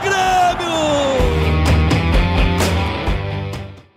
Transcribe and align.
Grêmio! 0.00 0.68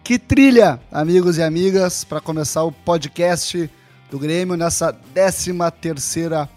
Que 0.03 0.19
trilha, 0.19 0.79
amigos 0.91 1.37
e 1.37 1.43
amigas, 1.43 2.03
para 2.03 2.19
começar 2.19 2.63
o 2.63 2.71
podcast 2.71 3.69
do 4.09 4.19
Grêmio 4.19 4.57
nessa 4.57 4.91
13 4.91 5.53
terceira 5.79 6.49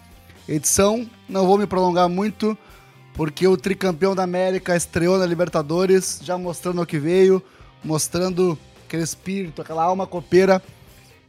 edição. 0.47 1.09
Não 1.27 1.45
vou 1.45 1.57
me 1.57 1.65
prolongar 1.65 2.09
muito, 2.09 2.57
porque 3.13 3.47
o 3.47 3.55
tricampeão 3.55 4.15
da 4.15 4.23
América 4.23 4.75
estreou 4.75 5.17
na 5.17 5.25
Libertadores, 5.25 6.19
já 6.21 6.37
mostrando 6.37 6.81
o 6.81 6.85
que 6.85 6.99
veio, 6.99 7.41
mostrando 7.83 8.57
aquele 8.85 9.03
espírito, 9.03 9.61
aquela 9.61 9.83
alma 9.83 10.05
copeira 10.05 10.61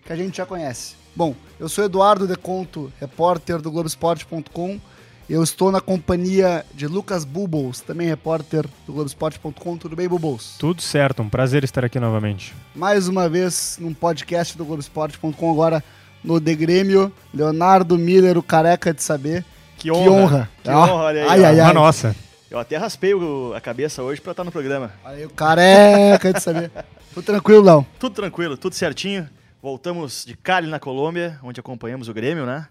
que 0.05 0.13
a 0.13 0.17
gente 0.17 0.39
já 0.39 0.47
conhece. 0.47 0.95
Bom, 1.15 1.35
eu 1.59 1.69
sou 1.69 1.85
Eduardo 1.85 2.27
Deconto, 2.27 2.93
repórter 3.01 3.61
do 3.61 3.71
Globoesporte.com 3.71 4.81
eu 5.29 5.43
estou 5.43 5.73
na 5.73 5.81
companhia 5.81 6.65
de 6.73 6.87
Lucas 6.87 7.25
Bubbles, 7.25 7.81
também 7.81 8.07
repórter 8.07 8.65
do 8.87 8.93
Globoesporte.com. 8.93 9.77
Tudo 9.77 9.97
bem, 9.97 10.09
Bubbles? 10.09 10.55
Tudo 10.59 10.81
certo, 10.81 11.21
um 11.21 11.29
prazer 11.29 11.65
estar 11.65 11.85
aqui 11.85 11.99
novamente. 11.99 12.55
Mais 12.75 13.09
uma 13.09 13.29
vez 13.29 13.77
num 13.81 13.93
podcast 13.93 14.57
do 14.57 14.65
Globoesporte.com, 14.65 15.51
agora 15.51 15.83
no 16.23 16.41
The 16.41 16.55
Grêmio. 16.55 17.13
Leonardo 17.35 17.99
Miller, 17.99 18.39
o 18.39 18.43
careca 18.43 18.95
de 18.95 19.03
saber. 19.03 19.45
Que 19.77 19.91
honra. 19.91 20.07
Que 20.07 20.15
honra, 20.15 20.49
que 20.63 20.71
honra 20.71 20.93
olha 20.95 21.23
aí. 21.23 21.29
Ai, 21.29 21.45
ai, 21.45 21.61
ai. 21.61 21.73
nossa. 21.73 22.15
Eu 22.49 22.61
até 22.61 22.77
raspei 22.77 23.13
a 23.55 23.61
cabeça 23.61 24.05
hoje 24.05 24.21
para 24.21 24.31
estar 24.31 24.45
no 24.45 24.53
programa. 24.53 24.93
Aí, 25.05 25.27
o 25.27 25.31
careca 25.31 26.33
de 26.33 26.41
saber. 26.41 26.71
tudo 27.13 27.25
tranquilo, 27.25 27.65
Léo? 27.65 27.87
Tudo 27.99 28.15
tranquilo, 28.15 28.57
tudo 28.57 28.75
certinho. 28.75 29.29
Voltamos 29.61 30.25
de 30.25 30.37
Cali, 30.37 30.69
na 30.69 30.79
Colômbia, 30.79 31.41
onde 31.43 31.59
acompanhamos 31.59 32.09
o 32.09 32.15
Grêmio, 32.15 32.47
né? 32.47 32.69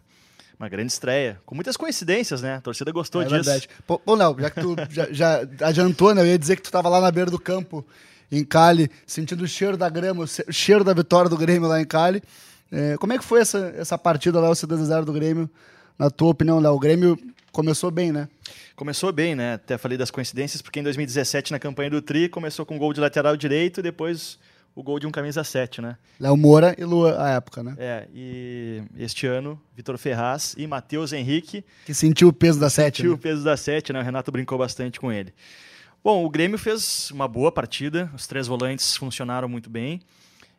Uma 0.60 0.70
grande 0.70 0.92
estreia. 0.92 1.40
Com 1.46 1.54
muitas 1.54 1.76
coincidências, 1.76 2.42
né? 2.42 2.56
A 2.56 2.62
torcida 2.62 2.92
gostou 2.92 3.22
é 3.22 3.26
disso. 3.26 3.36
Verdade. 3.36 3.70
Pô, 3.86 4.00
Léo, 4.16 4.36
já 4.40 4.50
que 4.50 4.62
tu 4.62 4.76
já, 4.90 5.08
já, 5.12 5.42
adiantou, 5.62 6.16
né? 6.16 6.22
Eu 6.22 6.28
ia 6.28 6.40
dizer 6.40 6.56
que 6.56 6.62
tu 6.62 6.68
estava 6.68 6.88
lá 6.88 7.02
na 7.02 7.12
beira 7.12 7.30
do 7.30 7.40
campo, 7.40 7.86
em 8.32 8.44
Cali, 8.44 8.90
sentindo 9.06 9.44
o 9.44 9.48
cheiro 9.48 9.78
da 9.78 9.90
grama, 9.90 10.24
o 10.24 10.54
cheiro 10.54 10.84
da 10.84 10.94
vitória 10.94 11.30
do 11.30 11.38
Grêmio 11.38 11.68
lá 11.68 11.82
em 11.82 11.86
Cali. 11.86 12.24
É, 12.72 12.98
como 12.98 13.14
é 13.14 13.18
que 13.18 13.24
foi 13.24 13.42
essa, 13.42 13.74
essa 13.78 13.98
partida 13.98 14.40
lá, 14.40 14.50
o 14.50 14.54
C2 14.54 15.04
do 15.04 15.14
Grêmio? 15.14 15.50
Na 15.98 16.10
tua 16.10 16.30
opinião, 16.30 16.60
Léo? 16.60 16.74
O 16.74 16.80
Grêmio 16.80 17.18
começou 17.52 17.92
bem, 17.92 18.12
né? 18.12 18.28
Começou 18.76 19.12
bem, 19.12 19.36
né? 19.36 19.54
Até 19.54 19.78
falei 19.78 19.98
das 19.98 20.12
coincidências, 20.12 20.62
porque 20.62 20.80
em 20.80 20.84
2017, 20.84 21.52
na 21.52 21.60
campanha 21.60 21.90
do 21.90 22.02
Tri, 22.02 22.28
começou 22.28 22.66
com 22.66 22.78
gol 22.78 22.92
de 22.94 23.00
lateral 23.00 23.38
direito 23.38 23.80
e 23.80 23.84
depois 23.84 24.38
o 24.76 24.84
gol 24.84 25.00
de 25.00 25.08
um 25.08 25.12
camisa 25.12 25.44
7, 25.44 25.82
né? 25.82 25.98
Léo 26.20 26.36
Moura 26.36 26.76
e 26.78 26.84
Lua 26.84 27.16
à 27.24 27.30
época, 27.30 27.64
né? 27.64 27.76
É, 27.78 28.08
e 28.14 28.84
este 28.98 29.26
ano, 29.26 29.60
Vitor 29.74 29.98
Ferraz 29.98 30.54
e 30.58 30.68
Matheus 30.68 31.14
Henrique. 31.14 31.64
Que 31.86 31.94
sentiu 31.94 32.28
o 32.28 32.34
peso 32.34 32.60
da 32.60 32.70
7. 32.70 32.98
Sentiu 32.98 33.12
né? 33.12 33.16
o 33.16 33.18
peso 33.18 33.44
da 33.44 33.56
7, 33.56 33.94
né? 33.94 34.02
O 34.02 34.04
Renato 34.04 34.32
brincou 34.32 34.58
bastante 34.58 35.00
com 35.00 35.12
ele. 35.12 35.34
Bom, 36.04 36.26
o 36.26 36.30
Grêmio 36.30 36.58
fez 36.60 37.10
uma 37.10 37.28
boa 37.28 37.52
partida, 37.52 38.12
os 38.14 38.28
três 38.28 38.46
volantes 38.48 38.96
funcionaram 38.98 39.48
muito 39.48 39.70
bem, 39.70 40.02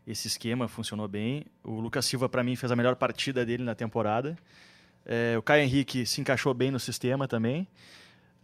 esse 0.07 0.27
esquema 0.27 0.67
funcionou 0.67 1.07
bem. 1.07 1.45
O 1.63 1.79
Lucas 1.79 2.07
Silva, 2.07 2.29
para 2.29 2.43
mim, 2.43 2.57
fez 2.57 2.73
a 2.73 2.77
melhor 2.77 2.97
partida 2.97 3.45
dele 3.45 3.63
na 3.63 3.75
temporada. 3.75 4.37
É, 5.05 5.37
o 5.39 5.43
Caio 5.43 5.63
Henrique 5.63 6.07
se 6.07 6.21
encaixou 6.21 6.53
bem 6.55 6.71
no 6.71 6.81
sistema 6.81 7.29
também. 7.29 7.69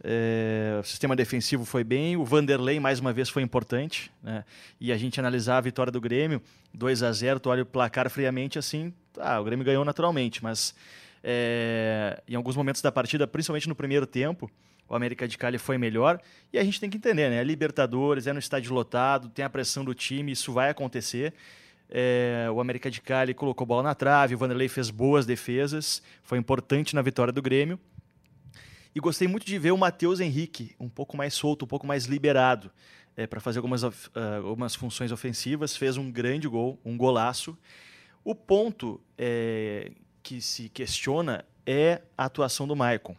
É, 0.05 0.77
o 0.81 0.83
sistema 0.83 1.15
defensivo 1.15 1.63
foi 1.63 1.81
bem, 1.81 2.17
o 2.17 2.25
Vanderlei 2.25 2.77
mais 2.77 2.99
uma 2.99 3.13
vez 3.13 3.29
foi 3.29 3.41
importante, 3.41 4.11
né? 4.21 4.43
E 4.79 4.91
a 4.91 4.97
gente 4.97 5.17
analisar 5.17 5.57
a 5.57 5.61
vitória 5.61 5.91
do 5.91 6.01
Grêmio, 6.01 6.41
2 6.73 7.03
a 7.03 7.11
0 7.11 7.39
tu 7.39 7.49
olha 7.49 7.63
o 7.63 7.65
placar 7.65 8.09
friamente 8.09 8.59
assim, 8.59 8.93
ah, 9.17 9.39
o 9.39 9.45
Grêmio 9.45 9.65
ganhou 9.65 9.85
naturalmente, 9.85 10.43
mas 10.43 10.75
é, 11.23 12.21
em 12.27 12.35
alguns 12.35 12.57
momentos 12.57 12.81
da 12.81 12.91
partida, 12.91 13.25
principalmente 13.25 13.69
no 13.69 13.75
primeiro 13.75 14.05
tempo, 14.05 14.51
o 14.89 14.93
América 14.93 15.25
de 15.25 15.37
Cali 15.37 15.57
foi 15.57 15.77
melhor 15.77 16.19
e 16.51 16.59
a 16.59 16.63
gente 16.65 16.81
tem 16.81 16.89
que 16.89 16.97
entender, 16.97 17.29
né? 17.29 17.37
É 17.37 17.43
Libertadores, 17.43 18.27
é 18.27 18.33
no 18.33 18.39
estádio 18.39 18.73
lotado, 18.73 19.29
tem 19.29 19.45
a 19.45 19.49
pressão 19.49 19.85
do 19.85 19.93
time, 19.93 20.33
isso 20.33 20.51
vai 20.51 20.69
acontecer. 20.69 21.33
É, 21.89 22.47
o 22.51 22.59
América 22.59 22.91
de 22.91 22.99
Cali 22.99 23.33
colocou 23.33 23.65
bola 23.65 23.83
na 23.83 23.95
trave, 23.95 24.35
o 24.35 24.37
Vanderlei 24.37 24.67
fez 24.67 24.89
boas 24.89 25.25
defesas, 25.25 26.03
foi 26.23 26.37
importante 26.37 26.93
na 26.93 27.01
vitória 27.01 27.31
do 27.31 27.41
Grêmio. 27.41 27.79
E 28.95 28.99
gostei 28.99 29.27
muito 29.27 29.45
de 29.45 29.57
ver 29.57 29.71
o 29.71 29.77
Matheus 29.77 30.19
Henrique 30.19 30.75
um 30.79 30.89
pouco 30.89 31.17
mais 31.17 31.33
solto, 31.33 31.65
um 31.65 31.67
pouco 31.67 31.87
mais 31.87 32.05
liberado 32.05 32.71
é, 33.17 33.25
para 33.25 33.39
fazer 33.39 33.59
algumas, 33.59 33.83
uh, 33.83 33.91
algumas 34.45 34.75
funções 34.75 35.11
ofensivas. 35.11 35.75
Fez 35.75 35.97
um 35.97 36.11
grande 36.11 36.47
gol, 36.47 36.79
um 36.85 36.95
golaço. 36.95 37.57
O 38.23 38.35
ponto 38.35 39.01
é, 39.17 39.91
que 40.21 40.41
se 40.41 40.69
questiona 40.69 41.43
é 41.65 42.01
a 42.17 42.25
atuação 42.25 42.67
do 42.67 42.75
Maicon, 42.75 43.15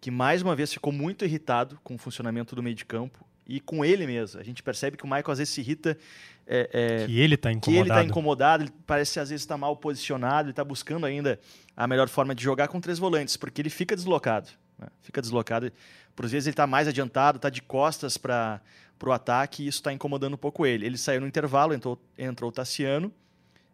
que 0.00 0.10
mais 0.10 0.42
uma 0.42 0.54
vez 0.54 0.72
ficou 0.72 0.92
muito 0.92 1.24
irritado 1.24 1.78
com 1.82 1.94
o 1.94 1.98
funcionamento 1.98 2.54
do 2.54 2.62
meio 2.62 2.76
de 2.76 2.84
campo 2.84 3.26
e 3.46 3.58
com 3.58 3.84
ele 3.84 4.06
mesmo. 4.06 4.40
A 4.40 4.44
gente 4.44 4.62
percebe 4.62 4.96
que 4.96 5.04
o 5.04 5.08
Maicon 5.08 5.32
às 5.32 5.38
vezes 5.38 5.52
se 5.52 5.60
irrita. 5.60 5.98
É, 6.46 7.02
é, 7.02 7.06
que 7.06 7.18
ele 7.18 7.34
está 7.34 7.50
incomodado. 7.50 7.84
Que 7.84 7.90
ele 7.90 7.98
está 8.00 8.04
incomodado, 8.04 8.62
ele 8.64 8.72
parece 8.86 9.18
às 9.18 9.28
vezes 9.30 9.42
estar 9.42 9.54
tá 9.54 9.58
mal 9.58 9.76
posicionado, 9.76 10.46
ele 10.46 10.52
está 10.52 10.64
buscando 10.64 11.04
ainda 11.04 11.38
a 11.76 11.86
melhor 11.86 12.08
forma 12.08 12.34
de 12.34 12.42
jogar 12.42 12.68
com 12.68 12.80
três 12.80 12.98
volantes, 12.98 13.36
porque 13.36 13.60
ele 13.60 13.70
fica 13.70 13.96
deslocado. 13.96 14.50
Né? 14.80 14.88
Fica 15.02 15.20
deslocado. 15.20 15.70
Por 16.16 16.26
vezes 16.26 16.46
ele 16.46 16.52
está 16.52 16.66
mais 16.66 16.88
adiantado, 16.88 17.36
está 17.36 17.50
de 17.50 17.62
costas 17.62 18.16
para 18.16 18.60
o 19.04 19.12
ataque 19.12 19.62
e 19.62 19.68
isso 19.68 19.78
está 19.78 19.92
incomodando 19.92 20.34
um 20.34 20.38
pouco 20.38 20.64
ele. 20.64 20.86
Ele 20.86 20.96
saiu 20.96 21.20
no 21.20 21.26
intervalo, 21.26 21.74
entrou, 21.74 22.00
entrou 22.16 22.50
o 22.50 22.52
Tassiano. 22.52 23.12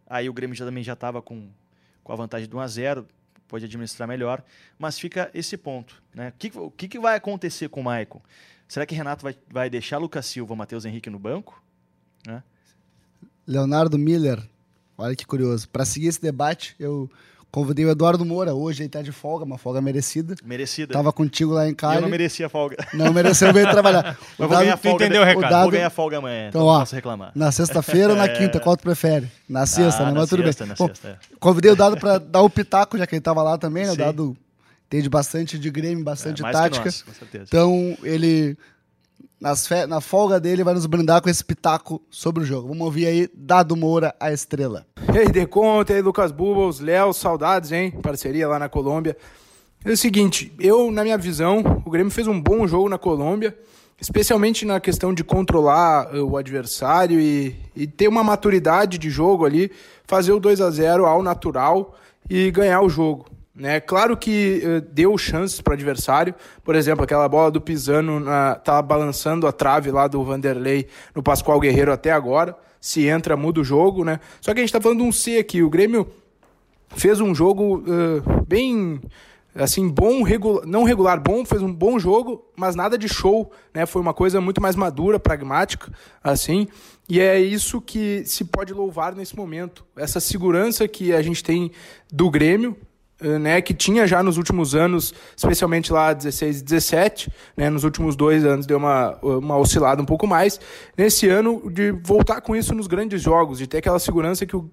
Aí 0.08 0.28
o 0.28 0.32
Grêmio 0.32 0.54
já, 0.54 0.64
também 0.64 0.84
já 0.84 0.92
estava 0.92 1.22
com, 1.22 1.48
com 2.02 2.12
a 2.12 2.16
vantagem 2.16 2.48
de 2.48 2.54
1 2.54 2.60
a 2.60 2.66
0 2.66 3.06
pode 3.48 3.64
administrar 3.64 4.08
melhor. 4.08 4.42
Mas 4.76 4.98
fica 4.98 5.30
esse 5.32 5.56
ponto. 5.56 6.02
Né? 6.12 6.28
O, 6.28 6.32
que, 6.32 6.58
o 6.58 6.70
que, 6.70 6.98
vai 6.98 7.16
acontecer 7.16 7.68
com 7.68 7.80
o 7.80 7.84
Maicon? 7.84 8.20
Será 8.66 8.84
que 8.84 8.94
Renato 8.94 9.22
vai, 9.22 9.36
vai 9.48 9.70
deixar 9.70 9.98
Lucas 9.98 10.26
Silva, 10.26 10.56
Matheus 10.56 10.84
Henrique 10.84 11.08
no 11.08 11.18
banco? 11.18 11.62
Né? 12.26 12.42
Leonardo 13.46 13.96
Miller, 13.96 14.42
olha 14.98 15.14
que 15.14 15.24
curioso. 15.24 15.68
Para 15.68 15.84
seguir 15.84 16.08
esse 16.08 16.20
debate, 16.20 16.74
eu 16.78 17.08
Convidei 17.50 17.86
o 17.86 17.90
Eduardo 17.90 18.24
Moura, 18.24 18.54
hoje 18.54 18.82
ele 18.82 18.88
tá 18.90 19.00
de 19.00 19.12
folga, 19.12 19.44
uma 19.44 19.56
folga 19.56 19.80
merecida. 19.80 20.34
Merecida. 20.44 20.92
Tava 20.92 21.12
contigo 21.12 21.52
lá 21.52 21.66
em 21.66 21.74
casa. 21.74 21.96
Eu 21.96 22.02
não 22.02 22.08
merecia 22.08 22.48
folga. 22.48 22.76
Não 22.92 23.12
mereceu, 23.12 23.52
veio 23.52 23.70
trabalhar. 23.70 24.18
Mas 24.38 24.48
vou 24.48 24.58
ganhar 24.58 24.76
folga. 24.76 25.04
Entendeu 25.04 25.22
o 25.22 25.24
recado? 25.24 25.46
O 25.46 25.50
dado... 25.50 25.62
Vou 25.62 25.70
ganhar 25.70 25.90
folga 25.90 26.18
amanhã, 26.18 26.48
então, 26.48 26.60
então 26.60 26.66
ó, 26.66 26.80
posso 26.80 26.94
reclamar. 26.94 27.32
Na 27.34 27.50
sexta-feira 27.50 28.10
ou 28.10 28.16
na 28.16 28.24
é. 28.26 28.28
quinta, 28.28 28.60
qual 28.60 28.76
tu 28.76 28.82
prefere? 28.82 29.30
Na 29.48 29.64
sexta, 29.64 30.02
ah, 30.02 30.06
né? 30.06 30.18
Mas 30.18 30.28
tudo 30.28 30.42
sexta, 30.42 30.64
bem. 30.64 30.68
Na 30.68 30.74
Bom, 30.74 30.86
sexta, 30.88 31.08
é. 31.08 31.16
Convidei 31.40 31.72
o 31.72 31.76
Dado 31.76 31.96
para 31.96 32.18
dar 32.20 32.42
o 32.42 32.50
pitaco, 32.50 32.98
já 32.98 33.06
que 33.06 33.14
ele 33.14 33.22
tava 33.22 33.42
lá 33.42 33.56
também, 33.56 33.86
né? 33.86 33.92
O 33.92 33.96
Dado 33.96 34.36
entende 34.86 35.08
bastante 35.08 35.58
de 35.58 35.70
Grêmio, 35.70 36.04
bastante 36.04 36.44
é, 36.44 36.50
tática. 36.50 36.84
Nós, 36.84 37.02
com 37.02 37.12
certeza. 37.12 37.44
Então, 37.48 37.96
ele 38.02 38.56
nas 39.40 39.66
fe... 39.66 39.86
na 39.86 40.00
folga 40.00 40.40
dele, 40.40 40.64
vai 40.64 40.74
nos 40.74 40.86
brindar 40.86 41.20
com 41.20 41.28
esse 41.28 41.44
pitaco 41.44 42.02
sobre 42.10 42.42
o 42.42 42.46
jogo. 42.46 42.68
Vamos 42.68 42.84
ouvir 42.84 43.06
aí 43.06 43.30
Dado 43.34 43.76
Moura, 43.76 44.14
a 44.18 44.32
estrela. 44.32 44.86
E 45.16 45.18
aí, 45.18 45.28
Deconte, 45.28 45.94
aí, 45.94 46.02
Lucas 46.02 46.30
Bubbles, 46.30 46.78
Léo, 46.78 47.10
saudades, 47.14 47.72
hein? 47.72 47.90
Parceria 47.90 48.46
lá 48.46 48.58
na 48.58 48.68
Colômbia. 48.68 49.16
É 49.82 49.92
o 49.92 49.96
seguinte, 49.96 50.52
eu, 50.60 50.90
na 50.90 51.02
minha 51.02 51.16
visão, 51.16 51.82
o 51.86 51.90
Grêmio 51.90 52.12
fez 52.12 52.26
um 52.26 52.38
bom 52.38 52.66
jogo 52.66 52.86
na 52.86 52.98
Colômbia, 52.98 53.56
especialmente 53.98 54.66
na 54.66 54.78
questão 54.78 55.14
de 55.14 55.24
controlar 55.24 56.14
uh, 56.14 56.22
o 56.22 56.36
adversário 56.36 57.18
e, 57.18 57.56
e 57.74 57.86
ter 57.86 58.08
uma 58.08 58.22
maturidade 58.22 58.98
de 58.98 59.08
jogo 59.08 59.46
ali, 59.46 59.72
fazer 60.04 60.32
o 60.32 60.38
2 60.38 60.60
a 60.60 60.70
0 60.70 61.06
ao 61.06 61.22
natural 61.22 61.96
e 62.28 62.50
ganhar 62.50 62.82
o 62.82 62.88
jogo. 62.90 63.24
Né? 63.54 63.80
Claro 63.80 64.18
que 64.18 64.62
uh, 64.66 64.82
deu 64.92 65.16
chances 65.16 65.62
para 65.62 65.70
o 65.70 65.74
adversário. 65.74 66.34
Por 66.62 66.74
exemplo, 66.74 67.04
aquela 67.04 67.26
bola 67.26 67.50
do 67.50 67.58
Pisano 67.58 68.20
na, 68.20 68.56
tá 68.56 68.82
balançando 68.82 69.46
a 69.46 69.52
trave 69.52 69.90
lá 69.90 70.08
do 70.08 70.22
Vanderlei 70.22 70.88
no 71.14 71.22
Pascoal 71.22 71.58
Guerreiro 71.58 71.90
até 71.90 72.12
agora. 72.12 72.54
Se 72.80 73.06
entra, 73.06 73.36
muda 73.36 73.60
o 73.60 73.64
jogo, 73.64 74.04
né? 74.04 74.20
Só 74.40 74.52
que 74.52 74.60
a 74.60 74.62
gente 74.62 74.68
está 74.68 74.80
falando 74.80 74.98
de 74.98 75.04
um 75.04 75.12
C 75.12 75.38
aqui. 75.38 75.62
O 75.62 75.70
Grêmio 75.70 76.06
fez 76.94 77.20
um 77.20 77.34
jogo 77.34 77.78
uh, 77.78 78.44
bem 78.46 79.00
assim 79.54 79.88
bom 79.88 80.22
não 80.66 80.84
regular 80.84 81.18
bom 81.18 81.44
fez 81.44 81.62
um 81.62 81.72
bom 81.72 81.98
jogo 81.98 82.44
mas 82.54 82.76
nada 82.76 82.98
de 82.98 83.08
show 83.08 83.50
né 83.72 83.86
foi 83.86 84.02
uma 84.02 84.12
coisa 84.12 84.40
muito 84.40 84.60
mais 84.60 84.76
madura 84.76 85.18
pragmática 85.18 85.90
assim 86.22 86.68
e 87.08 87.20
é 87.20 87.40
isso 87.40 87.80
que 87.80 88.22
se 88.26 88.44
pode 88.44 88.72
louvar 88.74 89.14
nesse 89.14 89.34
momento 89.34 89.84
essa 89.96 90.20
segurança 90.20 90.86
que 90.86 91.12
a 91.12 91.22
gente 91.22 91.42
tem 91.42 91.70
do 92.12 92.30
Grêmio 92.30 92.76
né, 93.20 93.62
que 93.62 93.72
tinha 93.72 94.06
já 94.06 94.22
nos 94.22 94.36
últimos 94.36 94.74
anos, 94.74 95.14
especialmente 95.36 95.92
lá 95.92 96.12
16 96.12 96.60
e 96.60 96.64
17, 96.64 97.32
né, 97.56 97.70
nos 97.70 97.84
últimos 97.84 98.14
dois 98.14 98.44
anos 98.44 98.66
deu 98.66 98.76
uma, 98.76 99.16
uma 99.22 99.56
oscilada 99.56 100.02
um 100.02 100.04
pouco 100.04 100.26
mais. 100.26 100.60
Nesse 100.96 101.28
ano, 101.28 101.70
de 101.70 101.92
voltar 101.92 102.40
com 102.40 102.54
isso 102.54 102.74
nos 102.74 102.86
grandes 102.86 103.22
jogos, 103.22 103.58
de 103.58 103.66
ter 103.66 103.78
aquela 103.78 103.98
segurança 103.98 104.44
que 104.44 104.56
o. 104.56 104.68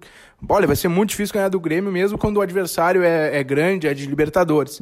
Olha, 0.46 0.66
vai 0.66 0.76
ser 0.76 0.88
muito 0.88 1.10
difícil 1.10 1.32
ganhar 1.32 1.48
do 1.48 1.58
Grêmio 1.58 1.90
mesmo 1.90 2.18
quando 2.18 2.36
o 2.36 2.40
adversário 2.42 3.02
é, 3.02 3.38
é 3.38 3.42
grande, 3.42 3.86
é 3.86 3.94
de 3.94 4.06
Libertadores. 4.06 4.80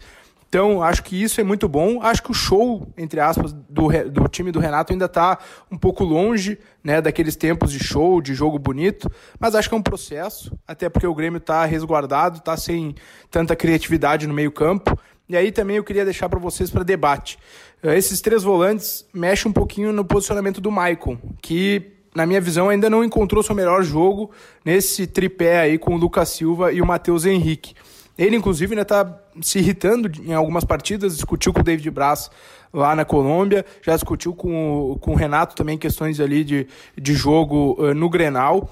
Então, 0.53 0.83
acho 0.83 1.03
que 1.03 1.17
isso 1.17 1.41
é 1.41 1.45
muito 1.45 1.67
bom. 1.67 2.03
Acho 2.03 2.23
que 2.23 2.31
o 2.31 2.35
show, 2.35 2.87
entre 2.99 3.19
aspas, 3.19 3.55
do, 3.55 3.89
do 4.11 4.29
time 4.29 4.53
do 4.53 4.61
Renato 4.61 4.93
ainda 4.93 5.07
está 5.07 5.39
um 5.71 5.79
pouco 5.79 6.05
longe 6.05 6.59
né, 6.85 7.01
daqueles 7.01 7.37
tempos 7.37 7.73
de 7.73 7.83
show, 7.83 8.21
de 8.21 8.35
jogo 8.35 8.59
bonito, 8.59 9.11
mas 9.41 9.55
acho 9.55 9.71
que 9.71 9.75
é 9.75 9.79
um 9.79 9.83
processo, 9.83 10.53
até 10.69 10.91
porque 10.91 11.07
o 11.07 11.15
Grêmio 11.15 11.39
está 11.39 11.65
resguardado, 11.65 12.37
está 12.37 12.55
sem 12.55 12.95
tanta 13.31 13.57
criatividade 13.57 14.27
no 14.27 14.35
meio-campo. 14.35 14.95
E 15.27 15.39
aí 15.39 15.51
também 15.51 15.77
eu 15.79 15.85
queria 15.85 16.05
deixar 16.05 16.29
para 16.29 16.39
vocês 16.39 16.69
para 16.69 16.83
debate. 16.83 17.39
Eh, 17.83 17.97
esses 17.97 18.21
três 18.21 18.43
volantes 18.43 19.07
mexem 19.11 19.49
um 19.49 19.55
pouquinho 19.55 19.91
no 19.91 20.05
posicionamento 20.05 20.61
do 20.61 20.71
Maicon, 20.71 21.17
que 21.41 21.93
na 22.15 22.27
minha 22.27 22.41
visão, 22.41 22.69
ainda 22.69 22.91
não 22.91 23.03
encontrou 23.03 23.43
seu 23.43 23.55
melhor 23.55 23.83
jogo 23.83 24.31
nesse 24.65 25.07
tripé 25.07 25.61
aí 25.61 25.79
com 25.79 25.95
o 25.95 25.97
Lucas 25.97 26.29
Silva 26.29 26.73
e 26.73 26.83
o 26.83 26.87
Matheus 26.87 27.25
Henrique. 27.25 27.75
Ele, 28.17 28.37
inclusive, 28.37 28.73
ainda 28.73 28.83
está 28.83 29.19
se 29.41 29.59
irritando 29.59 30.11
em 30.23 30.35
algumas 30.35 30.65
partidas, 30.65 31.17
discutiu 31.17 31.53
com 31.53 31.61
o 31.61 31.65
David 31.65 31.91
Braz 31.91 32.31
lá 32.73 32.95
na 32.95 33.05
Colômbia, 33.05 33.65
já 33.83 33.95
discutiu 33.95 34.35
com 34.35 34.97
com 35.01 35.13
o 35.13 35.15
Renato 35.15 35.55
também 35.55 35.79
questões 35.79 36.21
ali 36.21 36.45
de, 36.45 36.67
de 36.97 37.15
jogo 37.15 37.77
uh, 37.79 37.95
no 37.95 38.09
Grenal. 38.09 38.71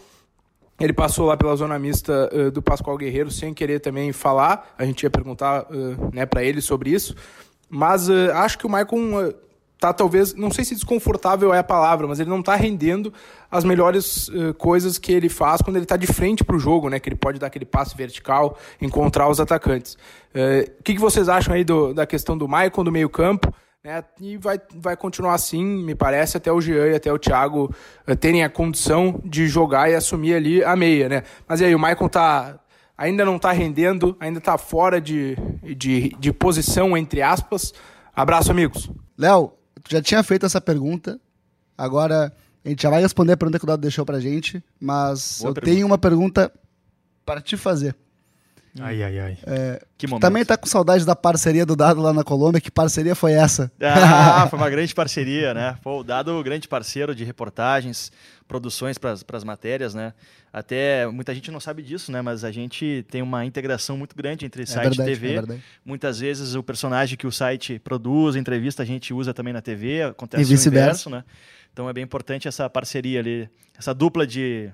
Ele 0.78 0.92
passou 0.94 1.26
lá 1.26 1.36
pela 1.36 1.54
zona 1.56 1.78
mista 1.78 2.30
uh, 2.32 2.50
do 2.50 2.62
Pascoal 2.62 2.96
Guerreiro 2.96 3.30
sem 3.30 3.52
querer 3.52 3.80
também 3.80 4.12
falar. 4.12 4.74
A 4.78 4.84
gente 4.84 5.02
ia 5.02 5.10
perguntar 5.10 5.64
uh, 5.64 6.14
né, 6.14 6.24
para 6.24 6.42
ele 6.42 6.60
sobre 6.60 6.90
isso. 6.90 7.14
Mas 7.68 8.10
acho 8.10 8.58
que 8.58 8.66
o 8.66 8.68
Maicon 8.68 9.32
tá 9.80 9.94
talvez, 9.94 10.34
não 10.34 10.50
sei 10.50 10.64
se 10.64 10.74
desconfortável 10.74 11.54
é 11.54 11.58
a 11.58 11.64
palavra, 11.64 12.06
mas 12.06 12.20
ele 12.20 12.28
não 12.28 12.40
está 12.40 12.54
rendendo 12.54 13.12
as 13.50 13.64
melhores 13.64 14.28
uh, 14.28 14.52
coisas 14.54 14.98
que 14.98 15.10
ele 15.10 15.30
faz 15.30 15.62
quando 15.62 15.76
ele 15.76 15.86
está 15.86 15.96
de 15.96 16.06
frente 16.06 16.44
para 16.44 16.54
o 16.54 16.58
jogo, 16.58 16.90
né? 16.90 17.00
Que 17.00 17.08
ele 17.08 17.16
pode 17.16 17.38
dar 17.38 17.46
aquele 17.46 17.64
passe 17.64 17.96
vertical, 17.96 18.58
encontrar 18.80 19.28
os 19.28 19.40
atacantes. 19.40 19.96
Eh, 20.34 20.66
o 20.68 20.70
uh, 20.70 20.82
que, 20.84 20.94
que, 20.94 21.00
vocês 21.00 21.28
acham 21.28 21.54
aí 21.54 21.64
do, 21.64 21.94
da 21.94 22.06
questão 22.06 22.36
do 22.36 22.46
Maicon 22.46 22.84
do 22.84 22.92
meio 22.92 23.08
campo? 23.08 23.52
Né? 23.82 24.04
E 24.20 24.36
vai, 24.36 24.60
vai 24.76 24.94
continuar 24.96 25.32
assim, 25.32 25.64
me 25.64 25.94
parece, 25.94 26.36
até 26.36 26.52
o 26.52 26.60
Jean 26.60 26.88
e 26.88 26.94
até 26.94 27.10
o 27.10 27.18
Thiago 27.18 27.74
uh, 28.06 28.14
terem 28.14 28.44
a 28.44 28.50
condição 28.50 29.18
de 29.24 29.48
jogar 29.48 29.90
e 29.90 29.94
assumir 29.94 30.34
ali 30.34 30.62
a 30.62 30.76
meia, 30.76 31.08
né? 31.08 31.22
Mas 31.48 31.62
e 31.62 31.64
aí, 31.64 31.74
o 31.74 31.78
Maicon 31.78 32.08
tá 32.08 32.60
ainda 32.98 33.24
não 33.24 33.36
está 33.36 33.50
rendendo, 33.50 34.14
ainda 34.20 34.38
está 34.38 34.58
fora 34.58 35.00
de, 35.00 35.34
de, 35.74 36.10
de 36.18 36.32
posição, 36.34 36.94
entre 36.94 37.22
aspas. 37.22 37.72
Abraço, 38.14 38.50
amigos. 38.50 38.90
Léo, 39.16 39.52
Tu 39.82 39.90
já 39.92 40.02
tinha 40.02 40.22
feito 40.22 40.46
essa 40.46 40.60
pergunta. 40.60 41.20
Agora 41.76 42.32
a 42.64 42.68
gente 42.68 42.82
já 42.82 42.90
vai 42.90 43.00
responder 43.00 43.32
a 43.32 43.36
pergunta 43.36 43.58
que 43.58 43.64
o 43.64 43.66
Dado 43.66 43.80
deixou 43.80 44.04
pra 44.04 44.20
gente. 44.20 44.62
Mas 44.80 45.38
Boa 45.40 45.50
eu 45.50 45.54
pergunta. 45.54 45.74
tenho 45.74 45.86
uma 45.86 45.98
pergunta 45.98 46.52
para 47.24 47.40
te 47.40 47.56
fazer. 47.56 47.94
Ai, 48.78 49.02
ai, 49.02 49.18
ai. 49.18 49.38
É, 49.46 49.82
que 49.98 50.06
momento. 50.06 50.22
Também 50.22 50.44
tá 50.44 50.56
com 50.56 50.66
saudade 50.66 51.04
da 51.04 51.16
parceria 51.16 51.66
do 51.66 51.74
Dado 51.74 52.00
lá 52.00 52.12
na 52.12 52.22
Colômbia. 52.22 52.60
Que 52.60 52.70
parceria 52.70 53.14
foi 53.14 53.32
essa? 53.32 53.70
Ah, 53.80 54.46
foi 54.50 54.58
uma 54.58 54.70
grande 54.70 54.94
parceria, 54.94 55.52
né? 55.52 55.76
Foi 55.82 55.92
o 55.94 56.04
Dado, 56.04 56.40
grande 56.44 56.68
parceiro 56.68 57.14
de 57.14 57.24
reportagens, 57.24 58.12
produções 58.46 58.96
para 58.96 59.16
as 59.32 59.44
matérias, 59.44 59.92
né? 59.92 60.12
Até 60.52 61.06
muita 61.06 61.34
gente 61.34 61.50
não 61.50 61.58
sabe 61.58 61.82
disso, 61.82 62.12
né? 62.12 62.22
Mas 62.22 62.44
a 62.44 62.52
gente 62.52 63.04
tem 63.10 63.22
uma 63.22 63.44
integração 63.44 63.96
muito 63.96 64.14
grande 64.14 64.46
entre 64.46 64.62
é 64.62 64.66
site 64.66 64.96
verdade, 64.96 65.10
e 65.10 65.14
TV. 65.14 65.54
É 65.54 65.58
Muitas 65.84 66.20
vezes 66.20 66.54
o 66.54 66.62
personagem 66.62 67.16
que 67.16 67.26
o 67.26 67.32
site 67.32 67.78
produz, 67.78 68.36
entrevista, 68.36 68.82
a 68.82 68.86
gente 68.86 69.12
usa 69.12 69.34
também 69.34 69.52
na 69.52 69.60
TV, 69.60 70.02
acontece 70.02 70.42
e 70.42 70.46
vice-versa, 70.46 71.10
né? 71.10 71.24
Então 71.72 71.88
é 71.88 71.92
bem 71.92 72.04
importante 72.04 72.46
essa 72.46 72.68
parceria 72.68 73.20
ali, 73.20 73.48
essa 73.76 73.94
dupla 73.94 74.26
de 74.26 74.70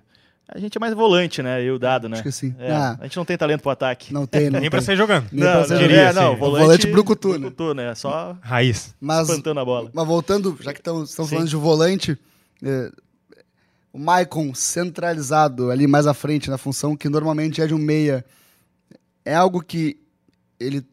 a 0.49 0.59
gente 0.59 0.79
é 0.79 0.81
mais 0.81 0.95
volante, 0.95 1.43
né? 1.43 1.63
Eu 1.63 1.79
dado, 1.79 2.09
né? 2.09 2.15
Acho 2.15 2.23
que 2.23 2.33
sim. 2.33 2.55
É, 2.59 2.71
ah, 2.71 2.97
a 3.01 3.05
gente 3.05 3.17
não 3.17 3.25
tem 3.25 3.37
talento 3.37 3.63
pro 3.63 3.71
ataque. 3.71 4.13
Não 4.13 4.27
tem, 4.27 4.49
não 4.51 4.61
Nem 4.61 4.71
pra 4.71 4.81
sair 4.81 4.97
jogando. 4.97 5.27
Nem 5.33 5.45
não, 5.45 5.53
pra 5.53 5.65
sair 5.65 5.81
jogando. 5.81 5.99
É, 5.99 6.13
não, 6.13 6.37
volante, 6.37 6.63
volante 6.63 6.87
brucutu, 6.87 7.33
né? 7.33 7.39
Brucutu, 7.39 7.75
né? 7.75 7.95
Só 7.97 8.37
raiz. 8.41 8.95
Mas, 9.01 9.29
espantando 9.29 9.59
a 9.59 9.65
bola. 9.65 9.91
Mas 9.93 10.07
voltando, 10.07 10.57
já 10.61 10.73
que 10.73 10.81
estamos 10.81 11.13
falando 11.15 11.49
de 11.49 11.57
volante, 11.57 12.17
é, 12.63 12.93
o 13.93 13.99
Maicon 13.99 14.55
centralizado 14.55 15.71
ali 15.71 15.87
mais 15.87 16.07
à 16.07 16.15
frente 16.15 16.49
na 16.49 16.59
função 16.59 16.97
que 16.97 17.09
normalmente 17.09 17.61
é 17.61 17.67
de 17.67 17.75
um 17.75 17.79
meia, 17.79 18.25
é 19.25 19.35
algo 19.35 19.61
que 19.61 19.99
ele 20.61 20.87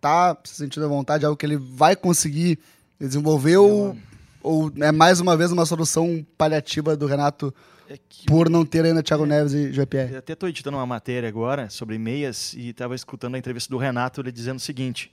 tá 0.00 0.36
se 0.42 0.54
sentindo 0.54 0.86
à 0.86 0.88
vontade, 0.88 1.24
é 1.24 1.26
algo 1.26 1.36
que 1.36 1.44
ele 1.44 1.58
vai 1.58 1.94
conseguir 1.94 2.58
desenvolver 2.98 3.58
ou, 3.58 3.96
ou 4.42 4.72
é 4.80 4.90
mais 4.90 5.20
uma 5.20 5.36
vez 5.36 5.52
uma 5.52 5.66
solução 5.66 6.24
paliativa 6.38 6.96
do 6.96 7.06
Renato 7.06 7.52
é 7.88 7.98
por 8.26 8.50
não 8.50 8.64
ter 8.64 8.84
ainda 8.84 9.02
Thiago 9.02 9.24
é, 9.24 9.28
Neves 9.28 9.52
e 9.52 9.72
GPR? 9.72 10.12
Eu 10.12 10.18
até 10.18 10.32
estou 10.32 10.48
editando 10.48 10.76
uma 10.76 10.86
matéria 10.86 11.28
agora 11.28 11.70
sobre 11.70 11.98
meias 11.98 12.52
e 12.54 12.70
estava 12.70 12.94
escutando 12.94 13.34
a 13.34 13.38
entrevista 13.38 13.70
do 13.70 13.78
Renato 13.78 14.20
ele 14.20 14.32
dizendo 14.32 14.56
o 14.56 14.60
seguinte: 14.60 15.12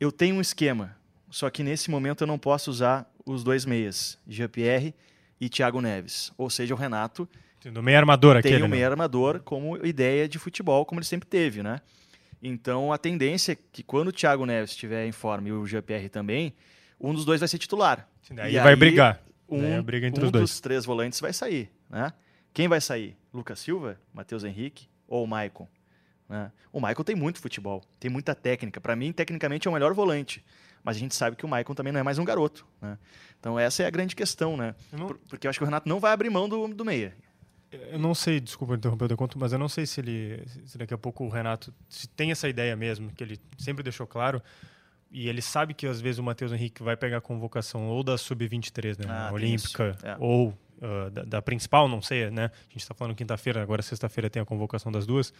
eu 0.00 0.12
tenho 0.12 0.36
um 0.36 0.40
esquema, 0.40 0.96
só 1.30 1.50
que 1.50 1.62
nesse 1.62 1.90
momento 1.90 2.22
eu 2.22 2.26
não 2.26 2.38
posso 2.38 2.70
usar 2.70 3.10
os 3.26 3.42
dois 3.42 3.64
meias, 3.64 4.18
GPR 4.26 4.94
e 5.40 5.48
Thiago 5.48 5.80
Neves. 5.80 6.32
Ou 6.36 6.48
seja, 6.48 6.74
o 6.74 6.76
Renato. 6.76 7.28
Do 7.72 7.82
meio 7.82 7.98
armador 7.98 8.36
aqui. 8.36 8.48
Tem 8.48 8.62
o 8.62 8.68
meio 8.68 8.88
armador 8.88 9.40
como 9.40 9.76
ideia 9.84 10.28
de 10.28 10.38
futebol, 10.38 10.86
como 10.86 11.00
ele 11.00 11.06
sempre 11.06 11.28
teve, 11.28 11.62
né? 11.62 11.80
Então 12.42 12.92
a 12.92 12.98
tendência 12.98 13.52
é 13.52 13.58
que 13.72 13.82
quando 13.82 14.08
o 14.08 14.12
Thiago 14.12 14.46
Neves 14.46 14.70
estiver 14.70 15.06
em 15.06 15.12
forma 15.12 15.48
e 15.48 15.52
o 15.52 15.66
GPR 15.66 16.08
também, 16.08 16.54
um 17.00 17.12
dos 17.12 17.24
dois 17.24 17.40
vai 17.40 17.48
ser 17.48 17.58
titular. 17.58 18.08
Daí 18.30 18.54
e 18.54 18.58
vai 18.60 18.74
aí, 18.74 18.76
brigar. 18.76 19.20
Um, 19.48 19.82
briga 19.82 20.06
entre 20.06 20.22
um 20.22 20.26
os 20.26 20.32
dois. 20.32 20.50
dos 20.50 20.60
três 20.60 20.84
volantes 20.84 21.20
vai 21.20 21.32
sair, 21.32 21.70
né? 21.88 22.12
Quem 22.52 22.68
vai 22.68 22.80
sair? 22.80 23.16
Lucas 23.32 23.60
Silva, 23.60 23.98
Matheus 24.12 24.44
Henrique 24.44 24.88
ou 25.06 25.24
o 25.24 25.26
Maicon? 25.26 25.68
Né? 26.28 26.52
O 26.72 26.80
Maicon 26.80 27.04
tem 27.04 27.16
muito 27.16 27.40
futebol, 27.40 27.82
tem 27.98 28.10
muita 28.10 28.34
técnica. 28.34 28.80
Para 28.80 28.94
mim, 28.94 29.12
tecnicamente, 29.12 29.66
é 29.66 29.70
o 29.70 29.74
melhor 29.74 29.94
volante. 29.94 30.44
Mas 30.82 30.96
a 30.96 31.00
gente 31.00 31.14
sabe 31.14 31.36
que 31.36 31.44
o 31.44 31.48
Maicon 31.48 31.74
também 31.74 31.92
não 31.92 32.00
é 32.00 32.02
mais 32.02 32.18
um 32.18 32.24
garoto. 32.24 32.66
Né? 32.80 32.98
Então 33.38 33.58
essa 33.58 33.82
é 33.82 33.86
a 33.86 33.90
grande 33.90 34.14
questão, 34.14 34.56
né? 34.56 34.74
Não... 34.92 35.08
Porque 35.28 35.46
eu 35.46 35.50
acho 35.50 35.58
que 35.58 35.62
o 35.62 35.66
Renato 35.66 35.88
não 35.88 35.98
vai 35.98 36.12
abrir 36.12 36.30
mão 36.30 36.48
do, 36.48 36.68
do 36.68 36.84
meia. 36.84 37.16
Eu 37.70 37.98
não 37.98 38.14
sei, 38.14 38.40
desculpa 38.40 38.74
interromper 38.74 39.12
o 39.12 39.16
conto, 39.16 39.38
mas 39.38 39.52
eu 39.52 39.58
não 39.58 39.68
sei 39.68 39.84
se 39.84 40.00
ele, 40.00 40.42
se 40.64 40.78
daqui 40.78 40.94
a 40.94 40.98
pouco 40.98 41.24
o 41.24 41.28
Renato 41.28 41.72
se 41.86 42.08
tem 42.08 42.30
essa 42.30 42.48
ideia 42.48 42.74
mesmo, 42.74 43.12
que 43.12 43.22
ele 43.22 43.38
sempre 43.58 43.82
deixou 43.82 44.06
claro, 44.06 44.42
e 45.10 45.28
ele 45.28 45.40
sabe 45.40 45.74
que 45.74 45.86
às 45.86 46.00
vezes 46.00 46.18
o 46.18 46.22
Matheus 46.22 46.52
Henrique 46.52 46.82
vai 46.82 46.96
pegar 46.96 47.18
a 47.18 47.20
convocação 47.20 47.86
ou 47.88 48.02
da 48.02 48.18
sub-23, 48.18 48.98
né, 48.98 49.06
ah, 49.08 49.30
olímpica, 49.32 49.96
é. 50.02 50.16
ou 50.18 50.48
uh, 50.48 51.10
da, 51.10 51.22
da, 51.24 51.42
principal, 51.42 51.88
não 51.88 52.02
sei, 52.02 52.30
né? 52.30 52.44
A 52.44 52.72
gente 52.72 52.82
está 52.82 52.94
falando 52.94 53.14
quinta-feira, 53.14 53.62
agora 53.62 53.80
sexta-feira 53.82 54.28
tem 54.28 54.42
a 54.42 54.44
convocação 54.44 54.92
das 54.92 55.06
duas. 55.06 55.32